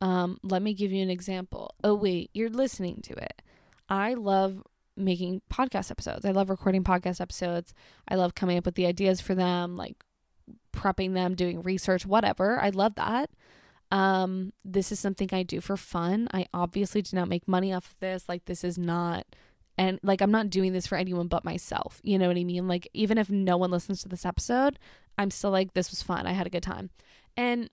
Um, 0.01 0.39
let 0.43 0.63
me 0.63 0.73
give 0.73 0.93
you 0.93 1.03
an 1.03 1.11
example. 1.11 1.75
Oh, 1.85 1.95
wait, 1.95 2.31
you're 2.33 2.49
listening 2.49 3.01
to 3.03 3.13
it. 3.13 3.43
I 3.89 4.15
love 4.15 4.63
making 4.97 5.43
podcast 5.53 5.91
episodes. 5.91 6.25
I 6.25 6.31
love 6.31 6.49
recording 6.49 6.85
podcast 6.85 7.21
episodes. 7.21 7.75
I 8.09 8.15
love 8.15 8.35
coming 8.35 8.57
up 8.57 8.65
with 8.65 8.77
the 8.77 8.87
ideas 8.87 9.21
for 9.21 9.35
them, 9.35 9.77
like 9.77 10.03
prepping 10.73 11.13
them, 11.13 11.35
doing 11.35 11.61
research, 11.61 12.07
whatever. 12.07 12.59
I 12.59 12.71
love 12.71 12.95
that. 12.95 13.29
Um, 13.91 14.55
this 14.65 14.91
is 14.91 14.99
something 14.99 15.29
I 15.33 15.43
do 15.43 15.61
for 15.61 15.77
fun. 15.77 16.29
I 16.33 16.47
obviously 16.55 17.03
do 17.03 17.15
not 17.15 17.29
make 17.29 17.47
money 17.47 17.75
off 17.75 17.91
of 17.91 18.01
this. 18.01 18.27
Like, 18.27 18.47
this 18.47 18.65
is 18.65 18.79
not 18.79 19.27
and 19.79 20.01
like 20.03 20.21
I'm 20.21 20.31
not 20.31 20.51
doing 20.51 20.73
this 20.73 20.87
for 20.87 20.97
anyone 20.97 21.29
but 21.29 21.45
myself. 21.45 22.01
You 22.03 22.19
know 22.19 22.29
what 22.29 22.37
I 22.37 22.45
mean? 22.45 22.69
Like 22.69 22.89
even 22.95 23.19
if 23.19 23.29
no 23.29 23.57
one 23.57 23.71
listens 23.71 24.03
to 24.03 24.09
this 24.09 24.25
episode, 24.25 24.79
I'm 25.19 25.31
still 25.31 25.51
like 25.51 25.75
this 25.75 25.91
was 25.91 26.03
fun. 26.03 26.27
I 26.27 26.33
had 26.33 26.47
a 26.47 26.51
good 26.51 26.63
time. 26.63 26.91
And 27.37 27.71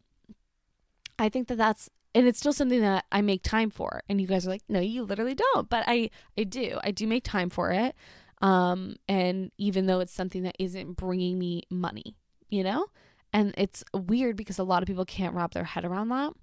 I 1.17 1.29
think 1.29 1.47
that 1.47 1.57
that's 1.57 1.89
and 2.15 2.27
it's 2.27 2.39
still 2.39 2.53
something 2.53 2.81
that 2.81 3.05
I 3.11 3.21
make 3.21 3.41
time 3.41 3.69
for. 3.69 4.03
And 4.07 4.21
you 4.21 4.27
guys 4.27 4.45
are 4.45 4.49
like, 4.49 4.61
"No, 4.69 4.79
you 4.79 5.03
literally 5.03 5.35
don't." 5.35 5.69
But 5.69 5.83
I 5.87 6.09
I 6.37 6.43
do. 6.43 6.79
I 6.83 6.91
do 6.91 7.07
make 7.07 7.23
time 7.23 7.49
for 7.49 7.71
it. 7.71 7.95
Um 8.41 8.97
and 9.07 9.51
even 9.57 9.85
though 9.85 9.99
it's 9.99 10.13
something 10.13 10.43
that 10.43 10.55
isn't 10.59 10.97
bringing 10.97 11.39
me 11.39 11.63
money, 11.69 12.15
you 12.49 12.63
know? 12.63 12.87
And 13.31 13.53
it's 13.57 13.83
weird 13.93 14.35
because 14.35 14.59
a 14.59 14.63
lot 14.63 14.83
of 14.83 14.87
people 14.87 15.05
can't 15.05 15.33
wrap 15.33 15.53
their 15.53 15.63
head 15.63 15.85
around 15.85 16.09
that 16.09 16.33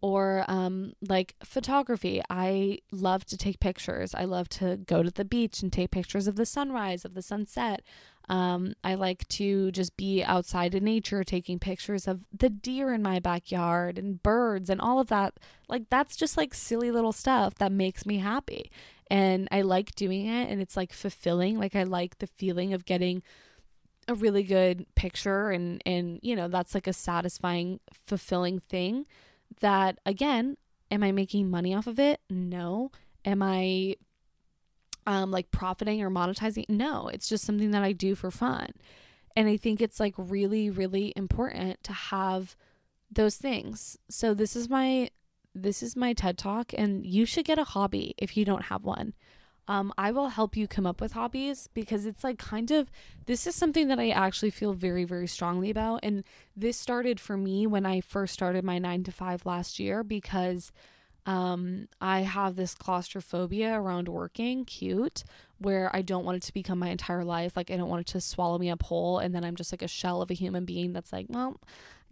or 0.00 0.44
um, 0.48 0.92
like 1.06 1.34
photography. 1.44 2.22
I 2.30 2.78
love 2.92 3.24
to 3.26 3.36
take 3.36 3.60
pictures. 3.60 4.14
I 4.14 4.24
love 4.24 4.48
to 4.50 4.76
go 4.76 5.02
to 5.02 5.10
the 5.10 5.24
beach 5.24 5.62
and 5.62 5.72
take 5.72 5.90
pictures 5.90 6.26
of 6.26 6.36
the 6.36 6.46
sunrise, 6.46 7.04
of 7.04 7.14
the 7.14 7.22
sunset. 7.22 7.82
Um, 8.28 8.74
I 8.82 8.94
like 8.94 9.26
to 9.28 9.70
just 9.70 9.96
be 9.96 10.22
outside 10.24 10.74
in 10.74 10.84
nature, 10.84 11.22
taking 11.22 11.58
pictures 11.58 12.08
of 12.08 12.20
the 12.36 12.50
deer 12.50 12.92
in 12.92 13.02
my 13.02 13.20
backyard 13.20 13.98
and 13.98 14.22
birds 14.22 14.68
and 14.68 14.80
all 14.80 14.98
of 14.98 15.08
that. 15.08 15.38
Like, 15.68 15.88
that's 15.90 16.16
just 16.16 16.36
like 16.36 16.52
silly 16.52 16.90
little 16.90 17.12
stuff 17.12 17.54
that 17.56 17.70
makes 17.70 18.04
me 18.04 18.18
happy. 18.18 18.70
And 19.08 19.48
I 19.52 19.62
like 19.62 19.94
doing 19.94 20.26
it, 20.26 20.50
and 20.50 20.60
it's 20.60 20.76
like 20.76 20.92
fulfilling. 20.92 21.58
Like, 21.58 21.76
I 21.76 21.84
like 21.84 22.18
the 22.18 22.26
feeling 22.26 22.74
of 22.74 22.84
getting 22.84 23.22
a 24.08 24.14
really 24.14 24.42
good 24.42 24.86
picture, 24.96 25.50
and, 25.50 25.80
and 25.86 26.18
you 26.22 26.34
know, 26.34 26.48
that's 26.48 26.74
like 26.74 26.88
a 26.88 26.92
satisfying, 26.92 27.78
fulfilling 28.06 28.60
thing 28.68 29.06
that 29.60 29.98
again 30.04 30.56
am 30.90 31.02
i 31.02 31.12
making 31.12 31.50
money 31.50 31.74
off 31.74 31.86
of 31.86 31.98
it 31.98 32.20
no 32.30 32.90
am 33.24 33.42
i 33.42 33.94
um 35.06 35.30
like 35.30 35.50
profiting 35.50 36.02
or 36.02 36.10
monetizing. 36.10 36.68
No, 36.68 37.08
it's 37.08 37.28
just 37.28 37.44
something 37.44 37.70
that 37.70 37.82
I 37.82 37.92
do 37.92 38.14
for 38.14 38.30
fun. 38.30 38.70
And 39.36 39.48
I 39.48 39.56
think 39.56 39.80
it's 39.80 40.00
like 40.00 40.14
really 40.16 40.68
really 40.68 41.12
important 41.16 41.82
to 41.84 41.92
have 41.92 42.56
those 43.10 43.36
things. 43.36 43.96
So 44.10 44.34
this 44.34 44.56
is 44.56 44.68
my 44.68 45.10
this 45.54 45.82
is 45.82 45.96
my 45.96 46.12
TED 46.12 46.36
Talk 46.36 46.72
and 46.76 47.06
you 47.06 47.24
should 47.24 47.46
get 47.46 47.58
a 47.58 47.64
hobby 47.64 48.14
if 48.18 48.36
you 48.36 48.44
don't 48.44 48.64
have 48.64 48.84
one. 48.84 49.14
Um, 49.68 49.92
I 49.98 50.12
will 50.12 50.28
help 50.28 50.56
you 50.56 50.68
come 50.68 50.86
up 50.86 51.00
with 51.00 51.12
hobbies 51.12 51.68
because 51.74 52.06
it's 52.06 52.22
like 52.22 52.38
kind 52.38 52.70
of 52.70 52.90
this 53.26 53.46
is 53.46 53.54
something 53.54 53.88
that 53.88 53.98
I 53.98 54.10
actually 54.10 54.50
feel 54.50 54.72
very, 54.74 55.04
very 55.04 55.26
strongly 55.26 55.70
about. 55.70 56.00
And 56.02 56.22
this 56.56 56.78
started 56.78 57.18
for 57.18 57.36
me 57.36 57.66
when 57.66 57.84
I 57.84 58.00
first 58.00 58.32
started 58.32 58.64
my 58.64 58.78
nine 58.78 59.02
to 59.04 59.12
five 59.12 59.44
last 59.44 59.78
year 59.80 60.04
because 60.04 60.70
um, 61.26 61.88
I 62.00 62.20
have 62.20 62.54
this 62.54 62.74
claustrophobia 62.74 63.74
around 63.74 64.08
working, 64.08 64.64
cute, 64.64 65.24
where 65.58 65.94
I 65.94 66.02
don't 66.02 66.24
want 66.24 66.36
it 66.36 66.42
to 66.44 66.54
become 66.54 66.78
my 66.78 66.88
entire 66.88 67.24
life. 67.24 67.56
Like, 67.56 67.70
I 67.72 67.76
don't 67.76 67.88
want 67.88 68.02
it 68.02 68.12
to 68.12 68.20
swallow 68.20 68.58
me 68.58 68.70
up 68.70 68.84
whole. 68.84 69.18
And 69.18 69.34
then 69.34 69.44
I'm 69.44 69.56
just 69.56 69.72
like 69.72 69.82
a 69.82 69.88
shell 69.88 70.22
of 70.22 70.30
a 70.30 70.34
human 70.34 70.64
being 70.64 70.92
that's 70.92 71.12
like, 71.12 71.26
well, 71.28 71.60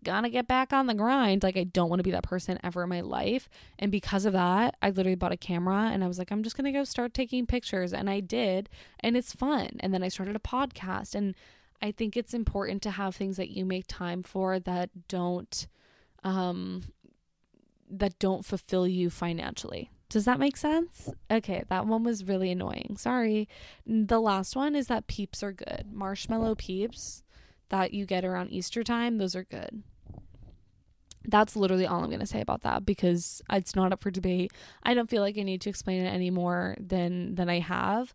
gotta 0.04 0.28
get 0.28 0.46
back 0.46 0.72
on 0.72 0.86
the 0.86 0.94
grind. 0.94 1.42
Like, 1.42 1.56
I 1.56 1.64
don't 1.64 1.88
want 1.88 1.98
to 2.00 2.04
be 2.04 2.12
that 2.12 2.22
person 2.22 2.58
ever 2.62 2.84
in 2.84 2.88
my 2.88 3.00
life. 3.00 3.48
And 3.78 3.90
because 3.90 4.24
of 4.24 4.32
that, 4.34 4.76
I 4.80 4.90
literally 4.90 5.16
bought 5.16 5.32
a 5.32 5.36
camera 5.36 5.90
and 5.92 6.04
I 6.04 6.06
was 6.06 6.18
like, 6.18 6.30
I'm 6.30 6.42
just 6.42 6.56
gonna 6.56 6.72
go 6.72 6.84
start 6.84 7.14
taking 7.14 7.46
pictures. 7.46 7.92
And 7.92 8.08
I 8.08 8.20
did. 8.20 8.68
And 9.00 9.16
it's 9.16 9.32
fun. 9.32 9.70
And 9.80 9.92
then 9.92 10.02
I 10.02 10.08
started 10.08 10.36
a 10.36 10.40
podcast. 10.40 11.14
And 11.14 11.34
I 11.82 11.90
think 11.90 12.16
it's 12.16 12.34
important 12.34 12.82
to 12.82 12.92
have 12.92 13.16
things 13.16 13.36
that 13.36 13.50
you 13.50 13.64
make 13.64 13.86
time 13.88 14.22
for 14.22 14.58
that 14.60 15.08
don't, 15.08 15.66
um, 16.22 16.84
that 17.90 18.18
don't 18.18 18.44
fulfill 18.44 18.86
you 18.86 19.10
financially. 19.10 19.90
Does 20.08 20.26
that 20.26 20.38
make 20.38 20.56
sense? 20.56 21.10
Okay, 21.30 21.64
that 21.68 21.86
one 21.86 22.04
was 22.04 22.24
really 22.24 22.50
annoying. 22.50 22.96
Sorry. 22.98 23.48
The 23.84 24.20
last 24.20 24.54
one 24.54 24.76
is 24.76 24.86
that 24.86 25.08
peeps 25.08 25.42
are 25.42 25.52
good. 25.52 25.88
Marshmallow 25.92 26.54
peeps 26.54 27.24
that 27.70 27.92
you 27.92 28.06
get 28.06 28.24
around 28.24 28.52
Easter 28.52 28.84
time, 28.84 29.18
those 29.18 29.34
are 29.34 29.44
good. 29.44 29.82
That's 31.26 31.56
literally 31.56 31.86
all 31.86 32.02
I'm 32.02 32.10
going 32.10 32.20
to 32.20 32.26
say 32.26 32.40
about 32.40 32.62
that 32.62 32.84
because 32.84 33.42
it's 33.50 33.74
not 33.74 33.92
up 33.92 34.02
for 34.02 34.10
debate. 34.10 34.52
I 34.82 34.94
don't 34.94 35.08
feel 35.08 35.22
like 35.22 35.38
I 35.38 35.42
need 35.42 35.60
to 35.62 35.70
explain 35.70 36.04
it 36.04 36.10
any 36.10 36.30
more 36.30 36.76
than 36.78 37.34
than 37.34 37.48
I 37.48 37.60
have. 37.60 38.14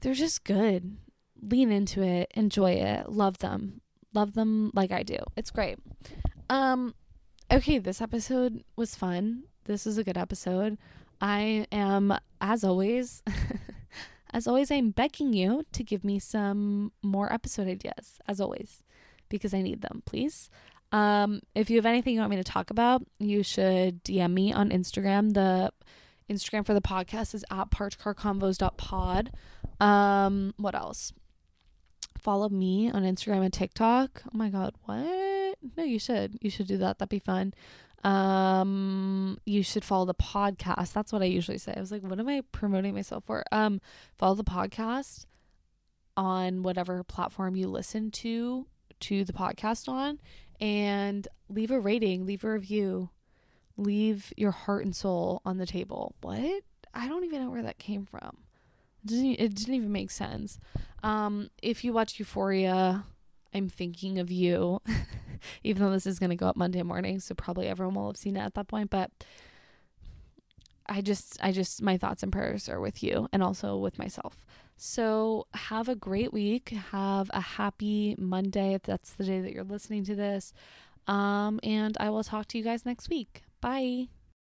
They're 0.00 0.14
just 0.14 0.44
good. 0.44 0.96
Lean 1.40 1.70
into 1.70 2.02
it, 2.02 2.32
enjoy 2.34 2.72
it, 2.72 3.08
love 3.10 3.38
them. 3.38 3.80
Love 4.12 4.34
them 4.34 4.72
like 4.74 4.90
I 4.90 5.02
do. 5.02 5.18
It's 5.36 5.50
great. 5.50 5.78
Um 6.50 6.94
okay, 7.52 7.78
this 7.78 8.00
episode 8.00 8.64
was 8.76 8.94
fun. 8.94 9.44
This 9.64 9.86
is 9.86 9.98
a 9.98 10.04
good 10.04 10.18
episode. 10.18 10.78
I 11.20 11.66
am, 11.72 12.16
as 12.40 12.62
always, 12.64 13.22
as 14.32 14.46
always, 14.46 14.70
I'm 14.70 14.90
begging 14.90 15.32
you 15.32 15.64
to 15.72 15.82
give 15.82 16.04
me 16.04 16.18
some 16.18 16.92
more 17.02 17.32
episode 17.32 17.66
ideas, 17.66 18.18
as 18.26 18.40
always, 18.40 18.82
because 19.28 19.52
I 19.52 19.62
need 19.62 19.82
them, 19.82 20.02
please. 20.06 20.48
Um, 20.92 21.40
if 21.54 21.70
you 21.70 21.76
have 21.76 21.86
anything 21.86 22.14
you 22.14 22.20
want 22.20 22.30
me 22.30 22.36
to 22.36 22.44
talk 22.44 22.70
about, 22.70 23.02
you 23.18 23.42
should 23.42 24.02
DM 24.04 24.32
me 24.32 24.52
on 24.52 24.70
Instagram. 24.70 25.34
The 25.34 25.72
Instagram 26.30 26.64
for 26.64 26.74
the 26.74 26.80
podcast 26.80 27.34
is 27.34 27.44
at 27.50 27.70
parchcarconvos.pod. 27.70 29.30
Um, 29.80 30.54
what 30.56 30.74
else? 30.74 31.12
Follow 32.18 32.48
me 32.48 32.90
on 32.90 33.04
Instagram 33.04 33.44
and 33.44 33.52
TikTok. 33.52 34.22
Oh 34.26 34.36
my 34.36 34.48
god, 34.48 34.74
what? 34.84 35.56
No, 35.76 35.84
you 35.84 35.98
should. 35.98 36.38
You 36.40 36.50
should 36.50 36.66
do 36.66 36.78
that. 36.78 36.98
That'd 36.98 37.10
be 37.10 37.18
fun. 37.18 37.54
Um, 38.04 39.38
you 39.44 39.62
should 39.62 39.84
follow 39.84 40.04
the 40.04 40.14
podcast. 40.14 40.92
That's 40.92 41.12
what 41.12 41.22
I 41.22 41.26
usually 41.26 41.58
say. 41.58 41.74
I 41.76 41.80
was 41.80 41.90
like, 41.90 42.02
what 42.02 42.18
am 42.18 42.28
I 42.28 42.42
promoting 42.52 42.94
myself 42.94 43.24
for? 43.24 43.44
Um, 43.52 43.80
follow 44.16 44.34
the 44.34 44.44
podcast 44.44 45.26
on 46.16 46.62
whatever 46.62 47.02
platform 47.04 47.56
you 47.56 47.68
listen 47.68 48.10
to 48.10 48.66
to 49.00 49.24
the 49.24 49.32
podcast 49.32 49.88
on 49.88 50.18
and 50.60 51.28
leave 51.48 51.70
a 51.70 51.80
rating, 51.80 52.26
leave 52.26 52.44
a 52.44 52.52
review, 52.52 53.10
leave 53.76 54.32
your 54.36 54.50
heart 54.50 54.84
and 54.84 54.94
soul 54.94 55.40
on 55.44 55.58
the 55.58 55.66
table. 55.66 56.14
What? 56.20 56.62
I 56.94 57.08
don't 57.08 57.24
even 57.24 57.42
know 57.42 57.50
where 57.50 57.62
that 57.62 57.78
came 57.78 58.06
from. 58.06 58.38
It 59.04 59.08
didn't, 59.08 59.36
it 59.38 59.54
didn't 59.54 59.74
even 59.74 59.92
make 59.92 60.10
sense. 60.10 60.58
Um, 61.02 61.50
if 61.62 61.84
you 61.84 61.92
watch 61.92 62.18
Euphoria, 62.18 63.04
I'm 63.54 63.68
thinking 63.68 64.18
of 64.18 64.30
you, 64.30 64.80
even 65.62 65.82
though 65.82 65.92
this 65.92 66.06
is 66.06 66.18
going 66.18 66.30
to 66.30 66.36
go 66.36 66.48
up 66.48 66.56
Monday 66.56 66.82
morning, 66.82 67.20
so 67.20 67.34
probably 67.34 67.68
everyone 67.68 67.94
will 67.94 68.08
have 68.08 68.16
seen 68.16 68.36
it 68.36 68.40
at 68.40 68.54
that 68.54 68.68
point. 68.68 68.90
But 68.90 69.10
I 70.86 71.00
just, 71.00 71.38
I 71.42 71.52
just, 71.52 71.82
my 71.82 71.96
thoughts 71.96 72.22
and 72.22 72.32
prayers 72.32 72.68
are 72.68 72.80
with 72.80 73.02
you 73.02 73.28
and 73.32 73.42
also 73.42 73.76
with 73.76 73.98
myself. 73.98 74.44
So 74.78 75.48
have 75.54 75.88
a 75.88 75.96
great 75.96 76.32
week. 76.32 76.70
Have 76.92 77.30
a 77.34 77.40
happy 77.40 78.14
Monday 78.16 78.74
if 78.74 78.82
that's 78.82 79.12
the 79.12 79.24
day 79.24 79.40
that 79.40 79.52
you're 79.52 79.64
listening 79.64 80.04
to 80.04 80.14
this. 80.14 80.54
Um, 81.08 81.58
and 81.64 81.96
I 81.98 82.10
will 82.10 82.22
talk 82.22 82.46
to 82.48 82.58
you 82.58 82.64
guys 82.64 82.86
next 82.86 83.10
week. 83.10 83.42
Bye. 83.60 84.08